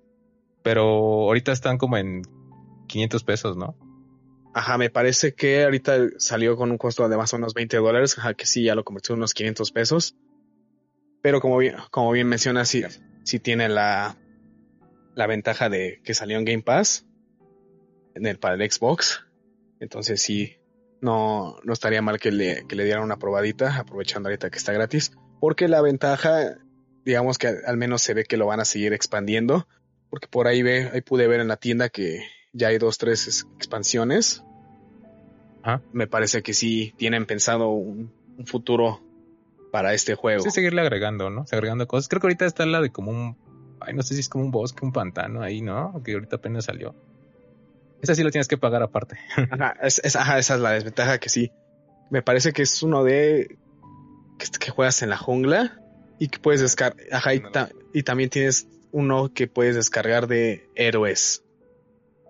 Pero 0.64 0.84
ahorita 0.84 1.52
están 1.52 1.78
como 1.78 1.98
en 1.98 2.24
500 2.88 3.24
pesos, 3.24 3.58
¿no? 3.58 3.78
Ajá, 4.54 4.78
me 4.78 4.90
parece 4.90 5.36
que 5.36 5.64
ahorita 5.64 6.10
salió 6.18 6.58
con 6.58 6.72
un 6.72 6.78
costo 6.78 7.08
de 7.08 7.16
más 7.16 7.34
o 7.34 7.38
menos 7.38 7.54
20 7.54 7.78
dólares, 7.78 8.18
ajá, 8.18 8.34
que 8.34 8.46
sí, 8.46 8.64
ya 8.64 8.76
lo 8.76 8.84
convirtió 8.84 9.14
en 9.14 9.20
unos 9.20 9.34
500 9.34 9.72
pesos. 9.72 10.16
Pero 11.22 11.40
como 11.40 11.58
bien, 11.58 11.76
como 11.92 12.12
bien 12.12 12.28
mencionas, 12.28 12.68
sí, 12.68 12.84
sí 13.24 13.40
tiene 13.40 13.70
la, 13.70 14.18
la 15.14 15.28
ventaja 15.28 15.70
de 15.70 16.02
que 16.04 16.14
salió 16.14 16.38
en 16.38 16.46
Game 16.46 16.64
Pass 16.64 17.06
en 18.16 18.26
el, 18.26 18.40
para 18.40 18.56
el 18.56 18.72
Xbox. 18.72 19.26
Entonces 19.80 20.22
sí, 20.22 20.58
no, 21.02 21.58
no 21.64 21.74
estaría 21.74 22.02
mal 22.02 22.20
que 22.20 22.32
le, 22.32 22.66
que 22.68 22.76
le 22.76 22.84
dieran 22.86 23.04
una 23.04 23.18
probadita, 23.18 23.78
aprovechando 23.78 24.30
ahorita 24.30 24.50
que 24.50 24.58
está 24.58 24.74
gratis. 24.74 25.12
Porque 25.40 25.68
la 25.68 25.82
ventaja, 25.82 26.56
digamos 27.06 27.38
que 27.38 27.48
al 27.66 27.78
menos 27.78 28.02
se 28.02 28.14
ve 28.14 28.24
que 28.24 28.38
lo 28.38 28.46
van 28.48 28.60
a 28.60 28.66
seguir 28.66 28.94
expandiendo. 28.94 29.68
Porque 30.10 30.28
por 30.28 30.48
ahí 30.48 30.64
ve, 30.64 30.90
ahí 30.94 31.02
pude 31.02 31.28
ver 31.28 31.40
en 31.42 31.48
la 31.50 31.58
tienda 31.58 31.90
que 31.90 32.22
ya 32.54 32.70
hay 32.70 32.78
dos, 32.78 32.98
tres 32.98 33.28
es- 33.28 33.48
expansiones. 33.58 34.44
Me 35.92 36.08
parece 36.08 36.42
que 36.44 36.54
sí 36.54 36.94
tienen 36.98 37.26
pensado 37.26 37.70
un, 37.70 38.14
un 38.38 38.48
futuro 38.48 39.02
para 39.72 39.94
este 39.94 40.16
juego. 40.16 40.42
Sí, 40.44 40.50
seguirle 40.52 40.80
agregando, 40.82 41.30
¿no? 41.30 41.44
Agregando 41.52 41.86
cosas. 41.88 42.08
Creo 42.08 42.22
que 42.22 42.28
ahorita 42.28 42.46
está 42.46 42.66
la 42.66 42.80
de 42.82 42.90
como 42.90 43.12
un. 43.12 43.38
Ay, 43.82 43.94
no 43.94 44.02
sé 44.02 44.14
si 44.14 44.22
es 44.22 44.30
como 44.30 44.46
un 44.46 44.52
bosque, 44.52 44.86
un 44.86 44.94
pantano 44.94 45.42
ahí, 45.42 45.62
¿no? 45.62 46.02
Que 46.06 46.14
ahorita 46.14 46.38
apenas 46.38 46.66
salió. 46.66 46.96
Esa 48.02 48.16
sí 48.16 48.24
lo 48.24 48.32
tienes 48.32 48.48
que 48.48 48.58
pagar 48.58 48.84
aparte. 48.84 49.18
Ajá, 49.52 49.76
es- 49.82 50.02
es- 50.04 50.16
ajá, 50.16 50.38
esa 50.40 50.56
es 50.56 50.60
la 50.62 50.72
desventaja 50.72 51.20
que 51.20 51.30
sí. 51.30 51.52
Me 52.10 52.22
parece 52.22 52.54
que 52.54 52.62
es 52.62 52.82
uno 52.84 53.04
de 53.04 53.58
que, 54.40 54.46
que 54.60 54.72
juegas 54.72 55.02
en 55.02 55.10
la 55.10 55.18
jungla 55.18 55.80
y 56.20 56.30
que 56.30 56.40
puedes 56.40 56.62
descargar. 56.62 56.98
Ajá, 57.12 57.34
y, 57.34 57.40
ta- 57.52 57.70
y 57.94 58.04
también 58.04 58.30
tienes 58.30 58.68
uno 58.92 59.32
que 59.34 59.48
puedes 59.48 59.76
descargar 59.76 60.28
de 60.28 60.70
héroes. 60.76 61.44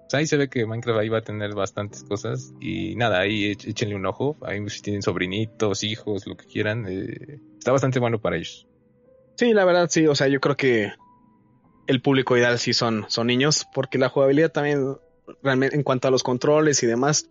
O 0.05 0.09
sea, 0.09 0.20
ahí 0.22 0.26
se 0.28 0.38
ve 0.38 0.49
que 0.49 0.65
Minecraft 0.65 0.99
ahí 1.01 1.09
va 1.09 1.18
a 1.18 1.22
tener 1.24 1.53
bastantes 1.53 2.03
cosas. 2.05 2.53
Y 2.61 2.95
nada, 2.95 3.20
ahí 3.20 3.51
éch- 3.53 3.68
échenle 3.68 3.95
un 3.95 4.05
ojo. 4.05 4.38
Ahí 4.41 4.68
si 4.70 4.82
tienen 4.82 5.01
sobrinitos, 5.01 5.84
hijos, 5.84 6.26
lo 6.26 6.38
que 6.38 6.45
quieran. 6.45 6.86
eh, 6.88 7.39
está 7.59 7.74
bastante 7.74 7.99
bueno 7.99 8.20
para 8.20 8.38
ellos. 8.38 8.65
Sí, 9.36 9.53
la 9.53 9.65
verdad 9.65 9.89
sí, 9.91 10.07
o 10.07 10.15
sea, 10.15 10.28
yo 10.30 10.39
creo 10.39 10.55
que 10.55 10.93
el 11.88 12.01
público 12.01 12.36
ideal 12.38 12.57
sí 12.57 12.74
son, 12.74 13.05
son 13.09 13.28
niños, 13.28 13.68
porque 13.74 13.97
la 13.97 14.09
jugabilidad 14.09 14.51
también, 14.51 14.95
realmente, 15.41 15.75
en 15.75 15.84
cuanto 15.84 16.07
a 16.07 16.11
los 16.11 16.23
controles 16.23 16.82
y 16.84 16.88
demás, 16.88 17.30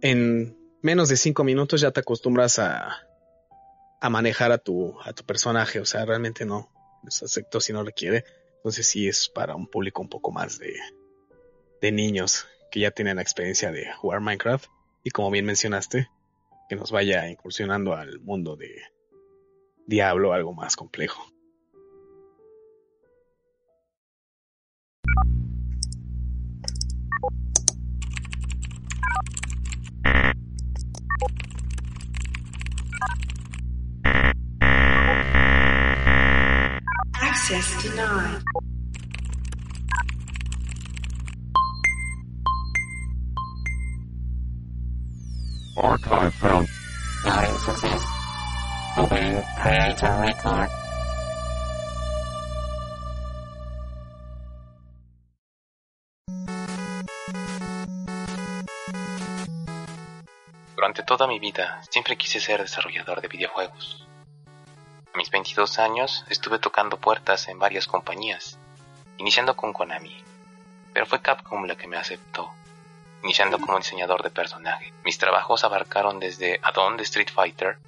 en 0.00 0.56
menos 0.82 1.08
de 1.08 1.16
cinco 1.16 1.44
minutos 1.44 1.80
ya 1.80 1.90
te 1.90 2.00
acostumbras 2.00 2.58
a, 2.58 3.04
manejar 4.10 4.52
a 4.52 4.58
tu, 4.58 4.98
a 5.02 5.12
tu 5.12 5.24
personaje, 5.24 5.80
o 5.80 5.84
sea, 5.84 6.04
realmente 6.04 6.44
no, 6.44 6.70
excepto 7.04 7.60
si 7.60 7.72
no 7.72 7.82
requiere. 7.82 8.24
Entonces 8.56 8.86
sí 8.86 9.08
es 9.08 9.28
para 9.28 9.54
un 9.54 9.66
público 9.66 10.02
un 10.02 10.08
poco 10.08 10.30
más 10.30 10.58
de, 10.58 10.74
de 11.80 11.92
niños 11.92 12.46
que 12.70 12.80
ya 12.80 12.90
tienen 12.90 13.16
la 13.16 13.22
experiencia 13.22 13.72
de 13.72 13.92
jugar 13.94 14.20
Minecraft 14.20 14.66
y 15.04 15.10
como 15.10 15.30
bien 15.30 15.44
mencionaste, 15.44 16.08
que 16.68 16.76
nos 16.76 16.90
vaya 16.90 17.28
incursionando 17.28 17.94
al 17.94 18.20
mundo 18.20 18.56
de 18.56 18.82
Diablo, 19.86 20.32
algo 20.32 20.52
más 20.52 20.76
complejo. 20.76 21.24
Access 37.20 37.82
denied. 37.82 38.42
Archive 45.76 46.34
found. 46.34 46.68
Loading 47.24 47.58
success. 47.58 48.04
Open 48.96 49.42
creator 49.60 50.20
record. 50.20 50.87
Durante 60.78 61.02
toda 61.02 61.26
mi 61.26 61.40
vida 61.40 61.82
siempre 61.90 62.16
quise 62.16 62.38
ser 62.38 62.62
desarrollador 62.62 63.20
de 63.20 63.26
videojuegos. 63.26 64.06
A 65.12 65.18
mis 65.18 65.28
22 65.28 65.80
años 65.80 66.24
estuve 66.28 66.60
tocando 66.60 67.00
puertas 67.00 67.48
en 67.48 67.58
varias 67.58 67.88
compañías, 67.88 68.60
iniciando 69.16 69.56
con 69.56 69.72
Konami, 69.72 70.22
pero 70.92 71.04
fue 71.04 71.20
Capcom 71.20 71.64
la 71.64 71.74
que 71.74 71.88
me 71.88 71.96
aceptó, 71.96 72.52
iniciando 73.24 73.58
como 73.58 73.76
diseñador 73.76 74.22
de 74.22 74.30
personaje. 74.30 74.92
Mis 75.02 75.18
trabajos 75.18 75.64
abarcaron 75.64 76.20
desde 76.20 76.60
add-on 76.62 76.96
de 76.96 77.02
Street 77.02 77.30
Fighter 77.34 77.78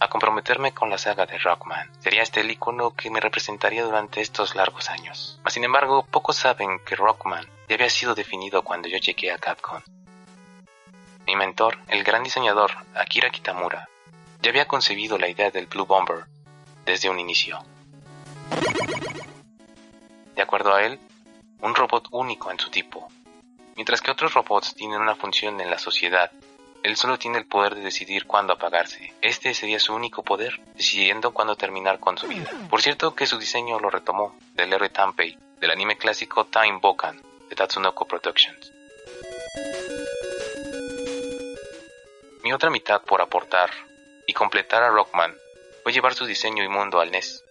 a 0.00 0.08
comprometerme 0.08 0.74
con 0.74 0.90
la 0.90 0.98
saga 0.98 1.26
de 1.26 1.38
Rockman. 1.38 1.92
Sería 2.00 2.22
este 2.22 2.40
el 2.40 2.50
icono 2.50 2.92
que 2.96 3.08
me 3.08 3.20
representaría 3.20 3.84
durante 3.84 4.20
estos 4.20 4.56
largos 4.56 4.90
años. 4.90 5.40
Sin 5.46 5.62
embargo, 5.62 6.04
pocos 6.10 6.38
saben 6.38 6.80
que 6.84 6.96
Rockman 6.96 7.46
ya 7.68 7.76
había 7.76 7.88
sido 7.88 8.16
definido 8.16 8.62
cuando 8.62 8.88
yo 8.88 8.98
llegué 8.98 9.30
a 9.30 9.38
Capcom. 9.38 9.80
Mi 11.26 11.36
mentor, 11.36 11.78
el 11.88 12.04
gran 12.04 12.22
diseñador 12.22 12.72
Akira 12.94 13.30
Kitamura, 13.30 13.88
ya 14.42 14.50
había 14.50 14.66
concebido 14.66 15.18
la 15.18 15.28
idea 15.28 15.50
del 15.50 15.66
Blue 15.66 15.86
Bomber 15.86 16.24
desde 16.84 17.08
un 17.08 17.20
inicio. 17.20 17.58
De 20.34 20.42
acuerdo 20.42 20.74
a 20.74 20.82
él, 20.82 20.98
un 21.60 21.74
robot 21.74 22.08
único 22.10 22.50
en 22.50 22.58
su 22.58 22.70
tipo. 22.70 23.08
Mientras 23.76 24.00
que 24.00 24.10
otros 24.10 24.34
robots 24.34 24.74
tienen 24.74 25.00
una 25.00 25.14
función 25.14 25.60
en 25.60 25.70
la 25.70 25.78
sociedad, 25.78 26.30
él 26.82 26.96
solo 26.96 27.18
tiene 27.18 27.38
el 27.38 27.46
poder 27.46 27.76
de 27.76 27.82
decidir 27.82 28.26
cuándo 28.26 28.52
apagarse. 28.52 29.14
Este 29.22 29.54
sería 29.54 29.78
su 29.78 29.94
único 29.94 30.24
poder, 30.24 30.60
decidiendo 30.74 31.32
cuándo 31.32 31.54
terminar 31.56 32.00
con 32.00 32.18
su 32.18 32.26
vida. 32.26 32.50
Por 32.68 32.82
cierto 32.82 33.14
que 33.14 33.26
su 33.26 33.38
diseño 33.38 33.78
lo 33.78 33.88
retomó 33.88 34.36
del 34.54 34.72
héroe 34.72 34.88
Tanpei, 34.88 35.38
del 35.60 35.70
anime 35.70 35.96
clásico 35.96 36.46
Time 36.46 36.80
Bokan, 36.82 37.22
de 37.48 37.54
Tatsunoko 37.54 38.04
Productions. 38.06 38.72
Mi 42.42 42.52
otra 42.52 42.70
mitad 42.70 43.02
por 43.02 43.22
aportar 43.22 43.70
y 44.26 44.32
completar 44.32 44.82
a 44.82 44.90
Rockman 44.90 45.32
fue 45.82 45.92
llevar 45.92 46.14
su 46.14 46.26
diseño 46.26 46.64
y 46.64 46.68
mundo 46.68 46.98
al 47.00 47.12
NES. 47.12 47.44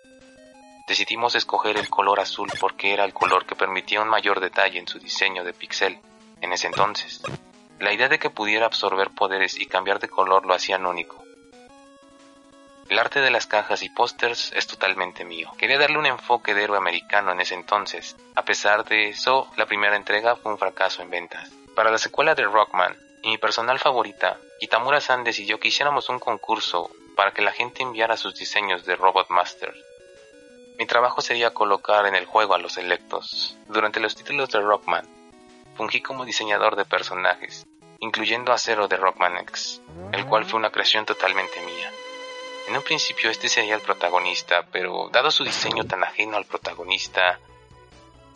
Decidimos 0.85 1.33
escoger 1.35 1.77
el 1.77 1.89
color 1.89 2.19
azul 2.19 2.49
porque 2.59 2.93
era 2.93 3.05
el 3.05 3.13
color 3.13 3.45
que 3.45 3.55
permitía 3.55 4.01
un 4.01 4.09
mayor 4.09 4.41
detalle 4.41 4.79
en 4.79 4.87
su 4.89 4.99
diseño 4.99 5.45
de 5.45 5.53
pixel 5.53 5.97
en 6.41 6.51
ese 6.51 6.67
entonces. 6.67 7.21
La 7.79 7.93
idea 7.93 8.09
de 8.09 8.19
que 8.19 8.29
pudiera 8.29 8.65
absorber 8.65 9.11
poderes 9.11 9.57
y 9.57 9.65
cambiar 9.65 9.99
de 9.99 10.09
color 10.09 10.45
lo 10.45 10.53
hacían 10.53 10.85
único. 10.85 11.23
El 12.89 12.99
arte 12.99 13.21
de 13.21 13.31
las 13.31 13.45
cajas 13.45 13.83
y 13.83 13.89
pósters 13.89 14.51
es 14.53 14.67
totalmente 14.67 15.23
mío. 15.23 15.53
Quería 15.57 15.79
darle 15.79 15.99
un 15.99 16.05
enfoque 16.05 16.53
de 16.53 16.65
héroe 16.65 16.77
americano 16.77 17.31
en 17.31 17.39
ese 17.39 17.55
entonces. 17.55 18.17
A 18.35 18.43
pesar 18.43 18.83
de 18.83 19.07
eso, 19.07 19.47
la 19.55 19.65
primera 19.65 19.95
entrega 19.95 20.35
fue 20.35 20.51
un 20.51 20.57
fracaso 20.57 21.01
en 21.01 21.09
ventas. 21.09 21.49
Para 21.73 21.91
la 21.91 21.97
secuela 21.97 22.35
de 22.35 22.43
Rockman 22.43 22.97
y 23.21 23.29
mi 23.29 23.37
personal 23.37 23.79
favorita, 23.79 24.39
Kitamura-san 24.59 25.23
decidió 25.23 25.59
que 25.59 25.67
hiciéramos 25.67 26.09
un 26.09 26.19
concurso 26.19 26.89
para 27.15 27.31
que 27.31 27.41
la 27.41 27.51
gente 27.51 27.83
enviara 27.83 28.17
sus 28.17 28.35
diseños 28.35 28.85
de 28.85 28.95
Robot 28.95 29.29
Master. 29.29 29.73
Mi 30.77 30.85
trabajo 30.87 31.21
sería 31.21 31.53
colocar 31.53 32.07
en 32.07 32.15
el 32.15 32.25
juego 32.25 32.55
a 32.55 32.57
los 32.57 32.77
electos. 32.77 33.55
Durante 33.67 33.99
los 33.99 34.15
títulos 34.15 34.49
de 34.49 34.61
Rockman, 34.61 35.07
fungí 35.75 36.01
como 36.01 36.25
diseñador 36.25 36.75
de 36.75 36.85
personajes, 36.85 37.67
incluyendo 37.99 38.51
a 38.51 38.57
Zero 38.57 38.87
de 38.87 38.97
Rockman 38.97 39.37
X, 39.37 39.81
el 40.11 40.25
cual 40.25 40.45
fue 40.45 40.59
una 40.59 40.71
creación 40.71 41.05
totalmente 41.05 41.61
mía. 41.61 41.91
En 42.67 42.75
un 42.75 42.83
principio 42.83 43.29
este 43.29 43.49
sería 43.49 43.75
el 43.75 43.81
protagonista, 43.81 44.65
pero 44.71 45.09
dado 45.11 45.29
su 45.29 45.43
diseño 45.43 45.83
tan 45.83 46.03
ajeno 46.03 46.37
al 46.37 46.45
protagonista, 46.45 47.39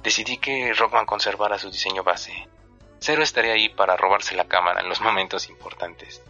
decidí 0.03 0.37
que 0.37 0.73
Rockman 0.73 1.05
conservara 1.05 1.57
su 1.57 1.71
diseño 1.71 2.03
base. 2.03 2.47
Zero 3.05 3.21
estaría 3.21 3.53
ahí 3.53 3.69
para 3.69 3.95
robarse 3.95 4.33
la 4.33 4.47
cámara 4.47 4.81
en 4.81 4.89
los 4.89 4.99
momentos 4.99 5.47
importantes. 5.47 6.23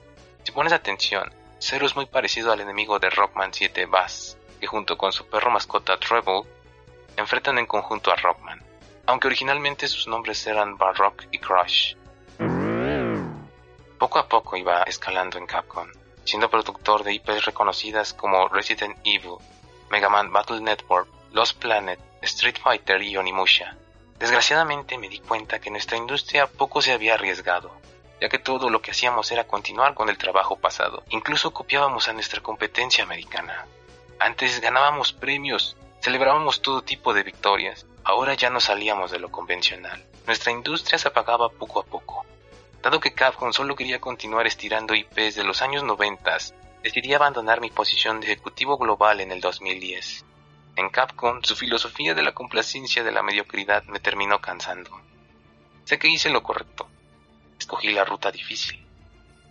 Si 0.44 0.52
pones 0.52 0.74
atención, 0.74 1.34
Zero 1.58 1.86
es 1.86 1.96
muy 1.96 2.06
parecido 2.06 2.52
al 2.52 2.60
enemigo 2.60 3.00
de 3.00 3.10
Rockman 3.10 3.54
7 3.54 3.86
Bass, 3.86 4.38
que 4.60 4.68
junto 4.68 4.98
con 4.98 5.14
su 5.14 5.26
perro 5.26 5.52
mascota 5.52 5.98
Treble, 5.98 6.42
enfrentan 7.16 7.60
en 7.60 7.66
conjunto 7.66 8.12
a 8.12 8.18
Rockman, 8.18 8.62
aunque 9.06 9.28
originalmente 9.28 9.88
sus 9.88 10.06
nombres 10.10 10.46
eran 10.48 10.78
Barrock 10.78 11.24
y 11.32 11.40
Crush. 11.40 11.96
Poco 13.98 14.20
a 14.20 14.28
poco 14.28 14.58
iba 14.58 14.84
escalando 14.84 15.38
en 15.38 15.46
Capcom, 15.46 15.88
siendo 16.26 16.50
productor 16.50 17.06
de 17.06 17.14
IPs 17.14 17.46
reconocidas 17.46 18.14
como 18.14 18.50
Resident 18.50 18.98
Evil, 19.06 19.38
Mega 19.90 20.10
Man 20.10 20.30
Battle 20.30 20.60
Network, 20.60 21.08
Lost 21.32 21.58
Planet, 21.58 22.02
Street 22.22 22.58
Fighter 22.62 23.02
y 23.02 23.16
Onimusha. 23.16 23.78
Desgraciadamente 24.20 24.98
me 24.98 25.10
di 25.10 25.20
cuenta 25.20 25.60
que 25.60 25.70
nuestra 25.70 25.98
industria 25.98 26.48
poco 26.48 26.82
se 26.82 26.94
había 26.94 27.16
arriesgado, 27.16 27.72
ya 28.22 28.30
que 28.30 28.40
todo 28.40 28.70
lo 28.70 28.82
que 28.82 28.92
hacíamos 28.92 29.32
era 29.32 29.46
continuar 29.46 29.94
con 29.94 30.10
el 30.10 30.18
trabajo 30.18 30.56
pasado. 30.56 31.04
Incluso 31.10 31.52
copiábamos 31.52 32.08
a 32.08 32.14
nuestra 32.14 32.42
competencia 32.42 33.04
americana. 33.04 33.66
Antes 34.20 34.62
ganábamos 34.62 35.12
premios, 35.12 35.76
celebrábamos 36.02 36.62
todo 36.62 36.82
tipo 36.82 37.14
de 37.14 37.24
victorias. 37.24 37.86
Ahora 38.04 38.34
ya 38.36 38.50
no 38.50 38.60
salíamos 38.60 39.12
de 39.12 39.20
lo 39.20 39.32
convencional. 39.32 40.06
Nuestra 40.26 40.52
industria 40.52 40.98
se 40.98 41.08
apagaba 41.08 41.50
poco 41.50 41.82
a 41.82 41.84
poco. 41.84 42.26
Dado 42.82 43.00
que 43.00 43.14
Capcom 43.14 43.52
solo 43.52 43.76
quería 43.76 44.00
continuar 44.00 44.48
estirando 44.48 44.96
IPs 44.96 45.36
de 45.36 45.44
los 45.44 45.62
años 45.62 45.84
90, 45.84 46.38
decidí 46.84 47.14
abandonar 47.14 47.60
mi 47.60 47.72
posición 47.72 48.22
de 48.22 48.28
ejecutivo 48.28 48.78
global 48.78 49.20
en 49.22 49.32
el 49.32 49.42
2010. 49.42 50.24
En 50.78 50.90
Capcom, 50.90 51.42
su 51.42 51.56
filosofía 51.56 52.14
de 52.14 52.22
la 52.22 52.34
complacencia 52.34 53.02
de 53.02 53.12
la 53.14 53.24
mediocridad 53.24 53.86
me 53.86 54.02
terminó 54.02 54.42
cansando. 54.42 55.00
Sé 55.86 55.98
que 55.98 56.10
hice 56.10 56.30
lo 56.30 56.44
correcto. 56.44 56.90
Escogí 57.58 57.94
la 57.94 58.04
ruta 58.04 58.30
difícil. 58.30 58.86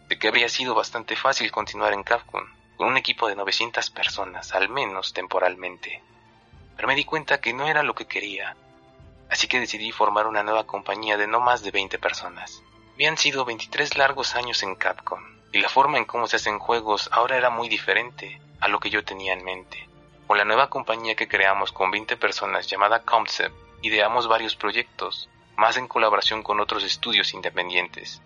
De 0.09 0.18
que 0.18 0.29
habría 0.29 0.51
sido 0.51 0.75
bastante 0.75 1.16
fácil 1.16 1.51
continuar 1.51 1.95
en 1.95 2.03
Capcom, 2.03 2.45
con 2.77 2.89
un 2.89 2.99
equipo 2.99 3.27
de 3.27 3.37
900 3.37 3.89
personas, 3.89 4.55
al 4.55 4.68
menos 4.68 5.14
temporalmente. 5.14 6.03
Pero 6.77 6.89
me 6.89 6.95
di 6.95 7.05
cuenta 7.05 7.41
que 7.41 7.55
no 7.55 7.68
era 7.68 7.83
lo 7.83 7.95
que 7.95 8.07
quería. 8.07 8.55
Así 9.31 9.49
que 9.49 9.61
decidí 9.61 9.93
formar 9.93 10.27
una 10.27 10.43
nueva 10.43 10.66
compañía 10.66 11.16
de 11.16 11.27
no 11.27 11.41
más 11.41 11.62
de 11.62 11.70
20 11.70 11.99
personas. 11.99 12.62
Habían 12.93 13.16
sido 13.16 13.47
23 13.47 13.97
largos 13.97 14.35
años 14.35 14.62
en 14.62 14.75
Capcom, 14.75 15.22
y 15.53 15.61
la 15.62 15.70
forma 15.70 15.97
en 15.97 16.05
cómo 16.05 16.27
se 16.27 16.37
hacen 16.37 16.59
juegos 16.59 17.09
ahora 17.12 17.39
era 17.39 17.49
muy 17.49 17.70
diferente 17.70 18.43
a 18.61 18.68
lo 18.68 18.79
que 18.79 18.91
yo 18.91 19.05
tenía 19.05 19.33
en 19.33 19.43
mente. 19.43 19.89
Con 20.27 20.39
la 20.39 20.45
nueva 20.45 20.70
compañía 20.70 21.14
que 21.14 21.29
creamos 21.29 21.70
con 21.70 21.91
20 21.91 22.16
personas 22.16 22.66
llamada 22.66 23.03
Concept, 23.03 23.55
ideamos 23.83 24.27
varios 24.27 24.57
proyectos, 24.57 25.29
más 25.57 25.77
en 25.77 25.87
colaboración 25.87 26.43
con 26.43 26.61
otros 26.61 26.83
estudios 26.83 27.35
independientes. 27.35 28.22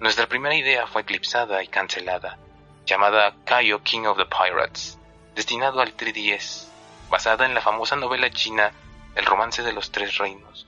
Nuestra 0.00 0.26
primera 0.26 0.54
idea 0.54 0.86
fue 0.86 1.02
eclipsada 1.02 1.62
y 1.62 1.68
cancelada, 1.68 2.38
llamada 2.86 3.36
Kaio 3.44 3.82
King 3.82 4.06
of 4.06 4.16
the 4.16 4.24
Pirates, 4.24 4.98
destinado 5.34 5.80
al 5.80 5.96
3DS, 5.96 6.68
basada 7.10 7.44
en 7.44 7.54
la 7.54 7.60
famosa 7.60 7.94
novela 7.94 8.30
china 8.30 8.72
El 9.14 9.26
romance 9.26 9.62
de 9.62 9.74
los 9.74 9.92
tres 9.92 10.16
reinos. 10.16 10.66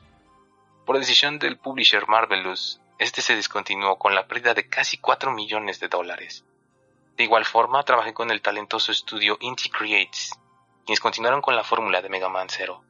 Por 0.84 0.98
decisión 0.98 1.38
del 1.38 1.56
publisher 1.56 2.06
Marvelous, 2.06 2.82
este 2.98 3.22
se 3.22 3.34
descontinuó 3.34 3.98
con 3.98 4.14
la 4.14 4.26
pérdida 4.26 4.52
de 4.52 4.68
casi 4.68 4.98
4 4.98 5.32
millones 5.32 5.80
de 5.80 5.88
dólares. 5.88 6.44
De 7.16 7.24
igual 7.24 7.44
forma, 7.44 7.84
trabajé 7.84 8.12
con 8.12 8.30
el 8.30 8.42
talentoso 8.42 8.90
estudio 8.90 9.36
Inti 9.40 9.70
Creates, 9.70 10.32
quienes 10.84 10.98
continuaron 10.98 11.40
con 11.40 11.54
la 11.54 11.62
fórmula 11.62 12.02
de 12.02 12.08
Mega 12.08 12.28
Man 12.28 12.48
Zero. 12.48 12.82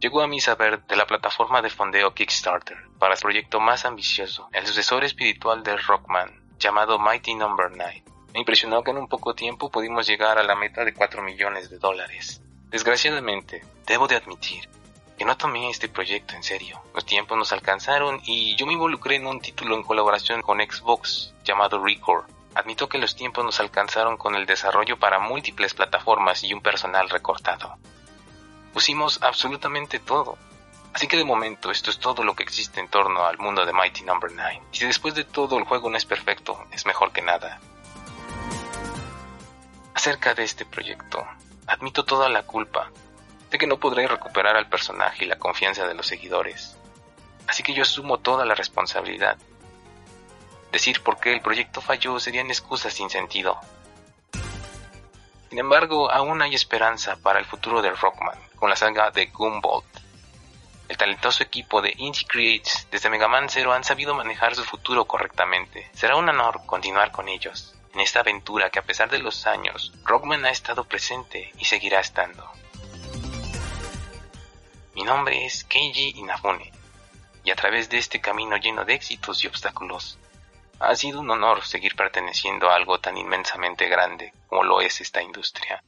Llegó 0.00 0.20
a 0.20 0.26
mi 0.26 0.40
saber 0.40 0.84
de 0.86 0.96
la 0.96 1.06
plataforma 1.06 1.62
de 1.62 1.70
fondeo 1.70 2.12
Kickstarter 2.12 2.76
para 2.98 3.14
el 3.14 3.20
proyecto 3.20 3.60
más 3.60 3.84
ambicioso, 3.84 4.48
el 4.52 4.66
sucesor 4.66 5.04
espiritual 5.04 5.62
de 5.62 5.76
Rockman, 5.76 6.42
llamado 6.58 6.98
Mighty 6.98 7.34
Number 7.34 7.70
no. 7.70 7.76
9. 7.76 8.04
Me 8.34 8.40
impresionó 8.40 8.82
que 8.82 8.90
en 8.90 8.98
un 8.98 9.08
poco 9.08 9.34
tiempo 9.34 9.70
pudimos 9.70 10.08
llegar 10.08 10.38
a 10.38 10.42
la 10.42 10.56
meta 10.56 10.84
de 10.84 10.92
4 10.92 11.22
millones 11.22 11.70
de 11.70 11.78
dólares. 11.78 12.42
Desgraciadamente, 12.68 13.64
debo 13.86 14.08
de 14.08 14.16
admitir 14.16 14.68
que 15.16 15.24
no 15.24 15.36
tomé 15.36 15.70
este 15.70 15.88
proyecto 15.88 16.34
en 16.34 16.42
serio. 16.42 16.82
Los 16.94 17.06
tiempos 17.06 17.38
nos 17.38 17.52
alcanzaron 17.52 18.20
y 18.24 18.56
yo 18.56 18.66
me 18.66 18.72
involucré 18.72 19.16
en 19.16 19.26
un 19.28 19.40
título 19.40 19.76
en 19.76 19.84
colaboración 19.84 20.42
con 20.42 20.58
Xbox 20.58 21.32
llamado 21.44 21.84
Record, 21.84 22.24
Admito 22.54 22.88
que 22.88 22.98
los 22.98 23.16
tiempos 23.16 23.44
nos 23.44 23.60
alcanzaron 23.60 24.16
con 24.16 24.34
el 24.34 24.46
desarrollo 24.46 24.98
para 24.98 25.18
múltiples 25.18 25.74
plataformas 25.74 26.44
y 26.44 26.52
un 26.52 26.60
personal 26.60 27.08
recortado. 27.08 27.76
Pusimos 28.72 29.22
absolutamente 29.22 29.98
todo. 29.98 30.36
Así 30.92 31.06
que 31.06 31.16
de 31.16 31.24
momento 31.24 31.70
esto 31.70 31.90
es 31.90 31.98
todo 31.98 32.22
lo 32.22 32.34
que 32.34 32.42
existe 32.42 32.80
en 32.80 32.88
torno 32.88 33.24
al 33.24 33.38
mundo 33.38 33.64
de 33.64 33.72
Mighty 33.72 34.02
Number 34.04 34.30
no. 34.30 34.42
9. 34.42 34.62
Y 34.72 34.76
si 34.76 34.86
después 34.86 35.14
de 35.14 35.24
todo 35.24 35.56
el 35.56 35.64
juego 35.64 35.88
no 35.88 35.96
es 35.96 36.04
perfecto, 36.04 36.66
es 36.70 36.84
mejor 36.84 37.12
que 37.12 37.22
nada. 37.22 37.60
Acerca 39.94 40.34
de 40.34 40.44
este 40.44 40.66
proyecto, 40.66 41.24
admito 41.66 42.04
toda 42.04 42.28
la 42.28 42.42
culpa 42.42 42.90
de 43.50 43.58
que 43.58 43.66
no 43.66 43.78
podré 43.78 44.06
recuperar 44.06 44.56
al 44.56 44.68
personaje 44.68 45.24
y 45.24 45.28
la 45.28 45.38
confianza 45.38 45.86
de 45.86 45.94
los 45.94 46.06
seguidores. 46.06 46.76
Así 47.46 47.62
que 47.62 47.72
yo 47.74 47.82
asumo 47.82 48.18
toda 48.18 48.44
la 48.44 48.54
responsabilidad 48.54 49.38
Decir 50.72 51.02
por 51.02 51.20
qué 51.20 51.34
el 51.34 51.42
proyecto 51.42 51.82
falló 51.82 52.18
serían 52.18 52.48
excusas 52.48 52.94
sin 52.94 53.10
sentido. 53.10 53.60
Sin 55.50 55.58
embargo, 55.58 56.10
aún 56.10 56.40
hay 56.40 56.54
esperanza 56.54 57.16
para 57.16 57.38
el 57.38 57.44
futuro 57.44 57.82
de 57.82 57.90
Rockman 57.90 58.38
con 58.56 58.70
la 58.70 58.76
saga 58.76 59.10
de 59.10 59.26
Gumball. 59.26 59.84
El 60.88 60.96
talentoso 60.96 61.42
equipo 61.42 61.82
de 61.82 61.92
Indie 61.98 62.26
Creates 62.26 62.88
desde 62.90 63.10
Mega 63.10 63.28
Man 63.28 63.50
Zero 63.50 63.74
han 63.74 63.84
sabido 63.84 64.14
manejar 64.14 64.54
su 64.54 64.64
futuro 64.64 65.04
correctamente. 65.04 65.90
Será 65.92 66.16
un 66.16 66.28
honor 66.30 66.62
continuar 66.64 67.12
con 67.12 67.28
ellos 67.28 67.74
en 67.92 68.00
esta 68.00 68.20
aventura 68.20 68.70
que 68.70 68.78
a 68.78 68.84
pesar 68.84 69.10
de 69.10 69.18
los 69.18 69.46
años, 69.46 69.92
Rockman 70.04 70.46
ha 70.46 70.50
estado 70.50 70.84
presente 70.84 71.52
y 71.58 71.66
seguirá 71.66 72.00
estando. 72.00 72.50
Mi 74.94 75.02
nombre 75.02 75.44
es 75.44 75.64
Keiji 75.64 76.18
Inafune 76.18 76.72
y 77.44 77.50
a 77.50 77.56
través 77.56 77.90
de 77.90 77.98
este 77.98 78.20
camino 78.20 78.56
lleno 78.56 78.86
de 78.86 78.94
éxitos 78.94 79.44
y 79.44 79.48
obstáculos, 79.48 80.18
ha 80.82 80.96
sido 80.96 81.20
un 81.20 81.30
honor 81.30 81.62
seguir 81.64 81.94
perteneciendo 81.94 82.68
a 82.68 82.74
algo 82.74 82.98
tan 82.98 83.16
inmensamente 83.16 83.88
grande 83.88 84.32
como 84.48 84.64
lo 84.64 84.80
es 84.80 85.00
esta 85.00 85.22
industria. 85.22 85.82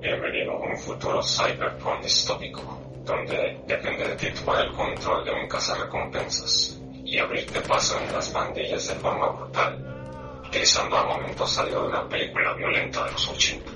Bienvenido 0.00 0.52
a 0.52 0.58
un 0.60 0.78
futuro 0.78 1.20
cyberpunk 1.20 2.02
distópico, 2.02 2.62
donde 3.04 3.60
depende 3.66 4.06
de 4.06 4.14
ti 4.14 4.30
tomar 4.30 4.64
el 4.64 4.72
control 4.72 5.24
de 5.24 5.32
un 5.32 5.48
cazarrecompensas 5.48 6.78
y 7.04 7.18
abrirte 7.18 7.60
paso 7.62 7.98
en 7.98 8.12
las 8.12 8.32
bandillas 8.32 8.86
de 8.86 8.94
forma 8.94 9.28
brutal, 9.30 10.42
utilizando 10.46 10.96
armamento 10.96 11.44
salido 11.44 11.82
de 11.82 11.88
una 11.88 12.08
película 12.08 12.54
violenta 12.54 13.04
de 13.04 13.12
los 13.12 13.28
80 13.28 13.70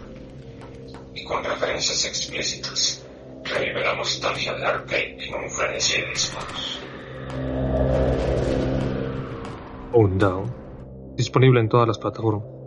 y 1.15 1.25
con 1.25 1.43
referencias 1.43 2.05
explícitas 2.05 3.08
Revive 3.51 3.83
la 3.83 3.95
nostalgia 3.95 4.55
del 4.55 4.65
arcade 4.65 5.17
en 5.27 5.35
un 5.35 5.51
frenesí 5.51 6.01
de 6.01 6.09
disparos. 6.11 6.81
On 9.93 10.19
Down. 10.19 10.55
Disponible 11.17 11.61
en 11.61 11.69
todas 11.69 11.89
las 11.89 11.99
plataformas. 11.99 12.59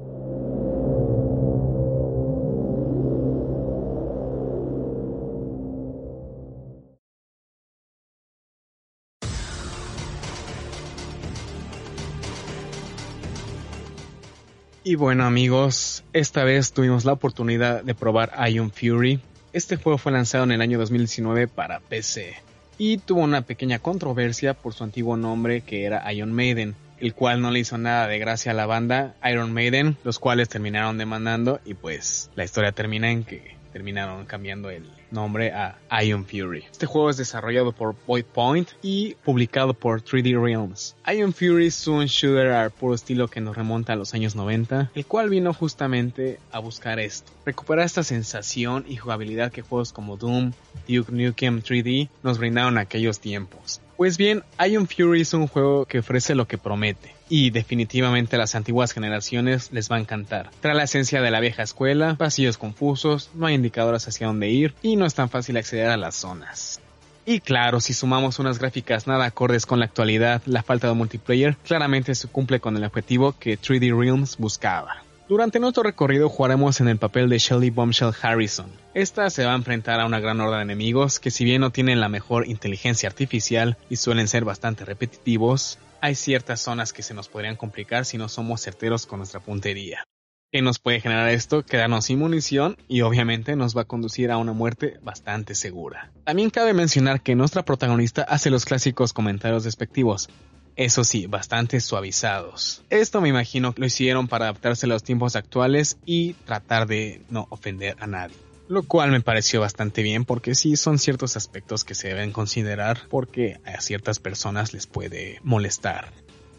Y 14.83 14.95
bueno 14.95 15.25
amigos, 15.25 16.03
esta 16.11 16.43
vez 16.43 16.73
tuvimos 16.73 17.05
la 17.05 17.13
oportunidad 17.13 17.83
de 17.83 17.93
probar 17.93 18.31
Ion 18.49 18.71
Fury, 18.71 19.21
este 19.53 19.75
juego 19.75 19.97
fue 19.97 20.11
lanzado 20.11 20.43
en 20.45 20.51
el 20.51 20.61
año 20.61 20.79
2019 20.79 21.47
para 21.47 21.79
PC 21.79 22.35
y 22.77 22.97
tuvo 22.97 23.21
una 23.21 23.41
pequeña 23.41 23.79
controversia 23.79 24.53
por 24.53 24.73
su 24.73 24.83
antiguo 24.83 25.17
nombre 25.17 25.61
que 25.61 25.83
era 25.83 26.11
Iron 26.13 26.31
Maiden, 26.31 26.75
el 26.99 27.13
cual 27.13 27.41
no 27.41 27.51
le 27.51 27.59
hizo 27.59 27.77
nada 27.77 28.07
de 28.07 28.17
gracia 28.17 28.53
a 28.53 28.55
la 28.55 28.65
banda 28.65 29.15
Iron 29.29 29.51
Maiden, 29.53 29.97
los 30.03 30.19
cuales 30.19 30.49
terminaron 30.49 30.97
demandando 30.97 31.59
y 31.65 31.73
pues 31.73 32.29
la 32.35 32.43
historia 32.43 32.71
termina 32.71 33.11
en 33.11 33.23
que 33.23 33.57
terminaron 33.73 34.25
cambiando 34.25 34.69
el 34.69 34.89
nombre 35.11 35.51
a 35.51 36.03
Ion 36.03 36.25
Fury. 36.25 36.65
Este 36.71 36.85
juego 36.85 37.09
es 37.09 37.17
desarrollado 37.17 37.71
por 37.71 37.95
Void 38.07 38.25
Point 38.25 38.69
y 38.81 39.15
publicado 39.23 39.73
por 39.73 40.01
3D 40.01 40.41
Realms. 40.41 40.95
Ion 41.13 41.33
Fury 41.33 41.67
es 41.67 41.87
un 41.87 42.05
shooter 42.05 42.51
al 42.51 42.71
puro 42.71 42.95
estilo 42.95 43.27
que 43.27 43.41
nos 43.41 43.55
remonta 43.55 43.93
a 43.93 43.95
los 43.95 44.13
años 44.13 44.35
90, 44.35 44.91
el 44.95 45.05
cual 45.05 45.29
vino 45.29 45.53
justamente 45.53 46.39
a 46.51 46.59
buscar 46.59 46.99
esto, 46.99 47.31
recuperar 47.45 47.85
esta 47.85 48.03
sensación 48.03 48.85
y 48.87 48.97
jugabilidad 48.97 49.51
que 49.51 49.61
juegos 49.61 49.93
como 49.93 50.17
Doom, 50.17 50.53
Duke 50.87 51.11
Nukem 51.11 51.61
3D 51.61 52.09
nos 52.23 52.37
brindaron 52.37 52.77
aquellos 52.77 53.19
tiempos. 53.19 53.81
Pues 53.97 54.17
bien, 54.17 54.43
Ion 54.67 54.87
Fury 54.87 55.21
es 55.21 55.33
un 55.35 55.47
juego 55.47 55.85
que 55.85 55.99
ofrece 55.99 56.33
lo 56.33 56.47
que 56.47 56.57
promete 56.57 57.13
y 57.29 57.51
definitivamente 57.51 58.35
a 58.35 58.39
las 58.39 58.55
antiguas 58.55 58.91
generaciones 58.91 59.71
les 59.71 59.89
va 59.89 59.95
a 59.95 59.99
encantar. 59.99 60.49
Trae 60.59 60.75
la 60.75 60.83
esencia 60.83 61.21
de 61.21 61.31
la 61.31 61.39
vieja 61.39 61.63
escuela, 61.63 62.15
pasillos 62.15 62.57
confusos, 62.57 63.29
no 63.35 63.45
hay 63.45 63.55
indicadores 63.55 64.07
hacia 64.07 64.27
dónde 64.27 64.49
ir 64.49 64.73
y 64.81 64.97
no 65.01 65.07
es 65.07 65.15
tan 65.15 65.29
fácil 65.29 65.57
acceder 65.57 65.89
a 65.89 65.97
las 65.97 66.15
zonas. 66.15 66.79
Y 67.25 67.39
claro, 67.39 67.81
si 67.81 67.93
sumamos 67.93 68.37
unas 68.37 68.59
gráficas 68.59 69.07
nada 69.07 69.25
acordes 69.25 69.65
con 69.65 69.79
la 69.79 69.85
actualidad, 69.85 70.43
la 70.45 70.61
falta 70.61 70.87
de 70.87 70.93
multiplayer, 70.93 71.57
claramente 71.57 72.13
se 72.13 72.27
cumple 72.27 72.59
con 72.59 72.77
el 72.77 72.83
objetivo 72.83 73.33
que 73.37 73.59
3D 73.59 73.97
Realms 73.99 74.37
buscaba. 74.37 75.03
Durante 75.27 75.59
nuestro 75.59 75.81
recorrido 75.81 76.29
jugaremos 76.29 76.81
en 76.81 76.87
el 76.87 76.97
papel 76.97 77.29
de 77.29 77.39
Shelly 77.39 77.71
Bombshell 77.71 78.13
Harrison. 78.21 78.69
Esta 78.93 79.29
se 79.31 79.43
va 79.43 79.53
a 79.53 79.55
enfrentar 79.55 79.99
a 79.99 80.05
una 80.05 80.19
gran 80.19 80.39
horda 80.39 80.57
de 80.57 80.63
enemigos 80.63 81.19
que 81.19 81.31
si 81.31 81.45
bien 81.45 81.61
no 81.61 81.71
tienen 81.71 81.99
la 81.99 82.09
mejor 82.09 82.47
inteligencia 82.47 83.09
artificial 83.09 83.77
y 83.89 83.95
suelen 83.95 84.27
ser 84.27 84.45
bastante 84.45 84.85
repetitivos, 84.85 85.79
hay 85.99 86.13
ciertas 86.13 86.61
zonas 86.61 86.93
que 86.93 87.01
se 87.01 87.15
nos 87.15 87.27
podrían 87.27 87.55
complicar 87.55 88.05
si 88.05 88.19
no 88.19 88.29
somos 88.29 88.61
certeros 88.61 89.07
con 89.07 89.19
nuestra 89.19 89.39
puntería. 89.39 90.03
¿Qué 90.51 90.61
nos 90.61 90.79
puede 90.79 90.99
generar 90.99 91.29
esto? 91.29 91.63
Quedarnos 91.63 92.03
sin 92.03 92.19
munición 92.19 92.75
y 92.89 93.03
obviamente 93.03 93.55
nos 93.55 93.75
va 93.75 93.83
a 93.83 93.85
conducir 93.85 94.31
a 94.31 94.37
una 94.37 94.51
muerte 94.51 94.99
bastante 95.01 95.55
segura. 95.55 96.11
También 96.25 96.49
cabe 96.49 96.73
mencionar 96.73 97.21
que 97.21 97.35
nuestra 97.35 97.63
protagonista 97.63 98.23
hace 98.23 98.49
los 98.49 98.65
clásicos 98.65 99.13
comentarios 99.13 99.63
despectivos, 99.63 100.27
eso 100.75 101.05
sí, 101.05 101.25
bastante 101.25 101.79
suavizados. 101.79 102.83
Esto 102.89 103.21
me 103.21 103.29
imagino 103.29 103.73
que 103.73 103.79
lo 103.79 103.87
hicieron 103.87 104.27
para 104.27 104.45
adaptarse 104.45 104.87
a 104.87 104.89
los 104.89 105.03
tiempos 105.03 105.37
actuales 105.37 105.97
y 106.05 106.33
tratar 106.33 106.85
de 106.85 107.21
no 107.29 107.47
ofender 107.49 107.95
a 108.01 108.07
nadie. 108.07 108.35
Lo 108.67 108.83
cual 108.83 109.11
me 109.11 109.21
pareció 109.21 109.61
bastante 109.61 110.03
bien 110.03 110.25
porque 110.25 110.53
sí 110.53 110.75
son 110.75 110.99
ciertos 110.99 111.37
aspectos 111.37 111.85
que 111.85 111.95
se 111.95 112.09
deben 112.09 112.33
considerar 112.33 112.99
porque 113.09 113.61
a 113.63 113.79
ciertas 113.79 114.19
personas 114.19 114.73
les 114.73 114.85
puede 114.85 115.39
molestar. 115.43 116.11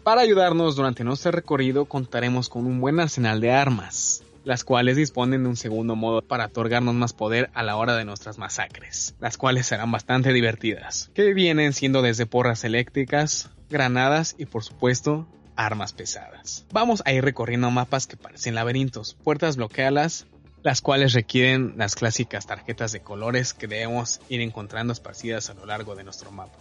Para 0.03 0.19
ayudarnos 0.19 0.75
durante 0.75 1.05
nuestro 1.05 1.31
recorrido 1.31 1.85
contaremos 1.85 2.49
con 2.49 2.65
un 2.65 2.81
buen 2.81 2.99
arsenal 2.99 3.39
de 3.39 3.53
armas, 3.53 4.21
las 4.43 4.65
cuales 4.65 4.97
disponen 4.97 5.43
de 5.43 5.49
un 5.49 5.55
segundo 5.55 5.95
modo 5.95 6.21
para 6.21 6.47
otorgarnos 6.47 6.93
más 6.93 7.13
poder 7.13 7.49
a 7.53 7.63
la 7.63 7.77
hora 7.77 7.95
de 7.95 8.03
nuestras 8.03 8.37
masacres, 8.37 9.15
las 9.21 9.37
cuales 9.37 9.65
serán 9.65 9.93
bastante 9.93 10.33
divertidas, 10.33 11.09
que 11.13 11.33
vienen 11.33 11.71
siendo 11.71 12.01
desde 12.01 12.25
porras 12.25 12.65
eléctricas, 12.65 13.49
granadas 13.69 14.35
y 14.37 14.45
por 14.45 14.65
supuesto 14.65 15.25
armas 15.55 15.93
pesadas. 15.93 16.65
Vamos 16.73 17.01
a 17.05 17.13
ir 17.13 17.23
recorriendo 17.23 17.71
mapas 17.71 18.05
que 18.05 18.17
parecen 18.17 18.55
laberintos, 18.55 19.15
puertas 19.23 19.55
bloqueadas, 19.55 20.27
las 20.63 20.81
cuales 20.81 21.13
requieren 21.13 21.75
las 21.77 21.95
clásicas 21.95 22.45
tarjetas 22.45 22.91
de 22.91 22.99
colores 22.99 23.53
que 23.53 23.67
debemos 23.67 24.19
ir 24.27 24.41
encontrando 24.41 24.91
esparcidas 24.91 25.49
a 25.49 25.53
lo 25.53 25.65
largo 25.65 25.95
de 25.95 26.03
nuestro 26.03 26.29
mapa. 26.29 26.59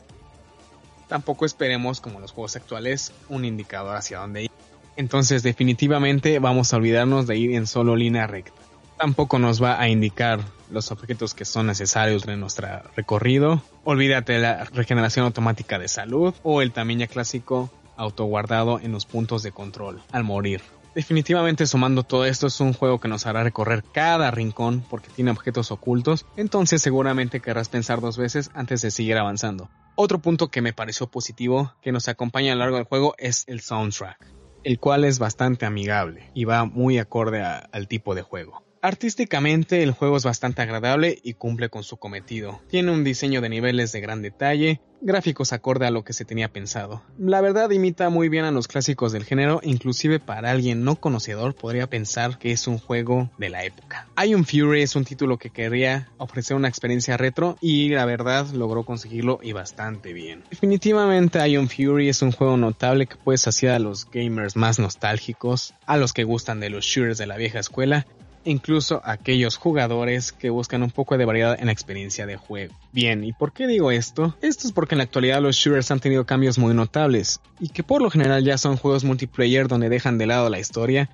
Tampoco 1.12 1.44
esperemos, 1.44 2.00
como 2.00 2.20
los 2.20 2.32
juegos 2.32 2.56
actuales, 2.56 3.12
un 3.28 3.44
indicador 3.44 3.96
hacia 3.96 4.20
dónde 4.20 4.44
ir. 4.44 4.50
Entonces 4.96 5.42
definitivamente 5.42 6.38
vamos 6.38 6.72
a 6.72 6.78
olvidarnos 6.78 7.26
de 7.26 7.36
ir 7.36 7.54
en 7.54 7.66
solo 7.66 7.96
línea 7.96 8.26
recta. 8.26 8.58
Tampoco 8.96 9.38
nos 9.38 9.62
va 9.62 9.78
a 9.78 9.90
indicar 9.90 10.40
los 10.70 10.90
objetos 10.90 11.34
que 11.34 11.44
son 11.44 11.66
necesarios 11.66 12.26
en 12.26 12.40
nuestro 12.40 12.66
recorrido. 12.96 13.60
Olvídate 13.84 14.32
de 14.32 14.38
la 14.38 14.64
regeneración 14.64 15.26
automática 15.26 15.78
de 15.78 15.88
salud 15.88 16.32
o 16.42 16.62
el 16.62 16.72
ya 16.72 17.06
clásico 17.08 17.70
autoguardado 17.98 18.80
en 18.80 18.92
los 18.92 19.04
puntos 19.04 19.42
de 19.42 19.52
control 19.52 20.00
al 20.12 20.24
morir. 20.24 20.62
Definitivamente 20.94 21.66
sumando 21.66 22.04
todo 22.04 22.24
esto 22.24 22.46
es 22.46 22.58
un 22.58 22.72
juego 22.72 23.00
que 23.00 23.08
nos 23.08 23.26
hará 23.26 23.42
recorrer 23.42 23.84
cada 23.92 24.30
rincón 24.30 24.82
porque 24.88 25.10
tiene 25.10 25.30
objetos 25.30 25.72
ocultos, 25.72 26.24
entonces 26.38 26.80
seguramente 26.80 27.40
querrás 27.40 27.68
pensar 27.68 28.00
dos 28.00 28.16
veces 28.16 28.50
antes 28.54 28.80
de 28.80 28.90
seguir 28.90 29.18
avanzando. 29.18 29.68
Otro 29.94 30.20
punto 30.20 30.48
que 30.48 30.62
me 30.62 30.72
pareció 30.72 31.06
positivo 31.06 31.74
que 31.82 31.92
nos 31.92 32.08
acompaña 32.08 32.52
a 32.52 32.54
lo 32.54 32.60
largo 32.60 32.76
del 32.76 32.86
juego 32.86 33.14
es 33.18 33.44
el 33.46 33.60
soundtrack, 33.60 34.26
el 34.64 34.78
cual 34.78 35.04
es 35.04 35.18
bastante 35.18 35.66
amigable 35.66 36.30
y 36.32 36.44
va 36.44 36.64
muy 36.64 36.98
acorde 36.98 37.42
al 37.42 37.88
tipo 37.88 38.14
de 38.14 38.22
juego. 38.22 38.62
Artísticamente 38.84 39.84
el 39.84 39.92
juego 39.92 40.16
es 40.16 40.24
bastante 40.24 40.60
agradable 40.60 41.16
y 41.22 41.34
cumple 41.34 41.68
con 41.68 41.84
su 41.84 41.98
cometido. 41.98 42.60
Tiene 42.68 42.90
un 42.90 43.04
diseño 43.04 43.40
de 43.40 43.48
niveles 43.48 43.92
de 43.92 44.00
gran 44.00 44.22
detalle, 44.22 44.80
gráficos 45.00 45.52
acorde 45.52 45.86
a 45.86 45.92
lo 45.92 46.02
que 46.02 46.12
se 46.12 46.24
tenía 46.24 46.52
pensado. 46.52 47.00
La 47.16 47.40
verdad 47.40 47.70
imita 47.70 48.10
muy 48.10 48.28
bien 48.28 48.44
a 48.44 48.50
los 48.50 48.66
clásicos 48.66 49.12
del 49.12 49.24
género, 49.24 49.60
inclusive 49.62 50.18
para 50.18 50.50
alguien 50.50 50.82
no 50.82 50.96
conocedor 50.96 51.54
podría 51.54 51.88
pensar 51.88 52.40
que 52.40 52.50
es 52.50 52.66
un 52.66 52.78
juego 52.78 53.30
de 53.38 53.50
la 53.50 53.64
época. 53.64 54.08
Ion 54.26 54.44
Fury 54.44 54.82
es 54.82 54.96
un 54.96 55.04
título 55.04 55.38
que 55.38 55.50
quería 55.50 56.08
ofrecer 56.18 56.56
una 56.56 56.66
experiencia 56.66 57.16
retro 57.16 57.58
y 57.60 57.90
la 57.90 58.04
verdad 58.04 58.48
logró 58.48 58.84
conseguirlo 58.84 59.38
y 59.44 59.52
bastante 59.52 60.12
bien. 60.12 60.42
Definitivamente 60.50 61.38
Ion 61.48 61.68
Fury 61.68 62.08
es 62.08 62.20
un 62.20 62.32
juego 62.32 62.56
notable 62.56 63.06
que 63.06 63.14
puede 63.14 63.38
saciar 63.38 63.76
a 63.76 63.78
los 63.78 64.10
gamers 64.10 64.56
más 64.56 64.80
nostálgicos, 64.80 65.72
a 65.86 65.96
los 65.96 66.12
que 66.12 66.24
gustan 66.24 66.58
de 66.58 66.70
los 66.70 66.84
shooters 66.84 67.18
de 67.18 67.26
la 67.26 67.36
vieja 67.36 67.60
escuela 67.60 68.08
incluso 68.44 69.00
aquellos 69.04 69.56
jugadores 69.56 70.32
que 70.32 70.50
buscan 70.50 70.82
un 70.82 70.90
poco 70.90 71.16
de 71.18 71.24
variedad 71.24 71.58
en 71.58 71.66
la 71.66 71.72
experiencia 71.72 72.26
de 72.26 72.36
juego. 72.36 72.74
Bien, 72.92 73.24
¿y 73.24 73.32
por 73.32 73.52
qué 73.52 73.66
digo 73.66 73.90
esto? 73.90 74.36
Esto 74.42 74.66
es 74.66 74.72
porque 74.72 74.94
en 74.94 74.98
la 74.98 75.04
actualidad 75.04 75.40
los 75.40 75.56
shooters 75.56 75.90
han 75.90 76.00
tenido 76.00 76.26
cambios 76.26 76.58
muy 76.58 76.74
notables 76.74 77.40
y 77.60 77.68
que 77.68 77.82
por 77.82 78.02
lo 78.02 78.10
general 78.10 78.44
ya 78.44 78.58
son 78.58 78.76
juegos 78.76 79.04
multiplayer 79.04 79.68
donde 79.68 79.88
dejan 79.88 80.18
de 80.18 80.26
lado 80.26 80.50
la 80.50 80.58
historia 80.58 81.10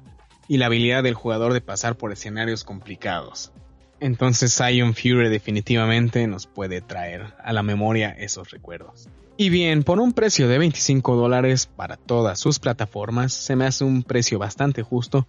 y 0.48 0.56
la 0.56 0.66
habilidad 0.66 1.02
del 1.02 1.14
jugador 1.14 1.52
de 1.52 1.60
pasar 1.60 1.96
por 1.96 2.12
escenarios 2.12 2.64
complicados. 2.64 3.52
Entonces 4.00 4.60
Ion 4.72 4.94
Fury 4.94 5.28
definitivamente 5.28 6.26
nos 6.26 6.46
puede 6.46 6.80
traer 6.80 7.34
a 7.42 7.52
la 7.52 7.62
memoria 7.62 8.10
esos 8.10 8.50
recuerdos. 8.50 9.08
Y 9.36 9.50
bien, 9.50 9.84
por 9.84 10.00
un 10.00 10.12
precio 10.12 10.48
de 10.48 10.58
25 10.58 11.14
dólares 11.14 11.66
para 11.66 11.96
todas 11.96 12.40
sus 12.40 12.58
plataformas, 12.58 13.32
se 13.32 13.54
me 13.54 13.66
hace 13.66 13.84
un 13.84 14.02
precio 14.02 14.38
bastante 14.38 14.82
justo 14.82 15.28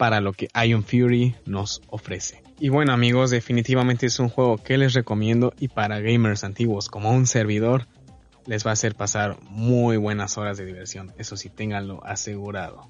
para 0.00 0.22
lo 0.22 0.32
que 0.32 0.48
Ion 0.66 0.82
Fury 0.82 1.34
nos 1.44 1.82
ofrece. 1.88 2.42
Y 2.58 2.70
bueno 2.70 2.94
amigos, 2.94 3.28
definitivamente 3.28 4.06
es 4.06 4.18
un 4.18 4.30
juego 4.30 4.56
que 4.56 4.78
les 4.78 4.94
recomiendo 4.94 5.52
y 5.60 5.68
para 5.68 6.00
gamers 6.00 6.42
antiguos 6.42 6.88
como 6.88 7.12
un 7.12 7.26
servidor 7.26 7.86
les 8.46 8.64
va 8.64 8.70
a 8.70 8.72
hacer 8.72 8.94
pasar 8.94 9.36
muy 9.42 9.98
buenas 9.98 10.38
horas 10.38 10.56
de 10.56 10.64
diversión, 10.64 11.12
eso 11.18 11.36
sí, 11.36 11.50
ténganlo 11.50 12.02
asegurado. 12.02 12.88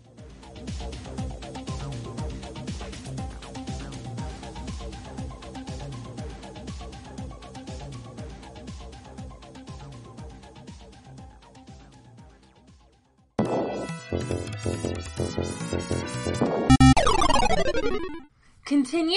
Continue? 18.66 19.16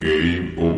Game 0.00 0.58
over. 0.58 0.75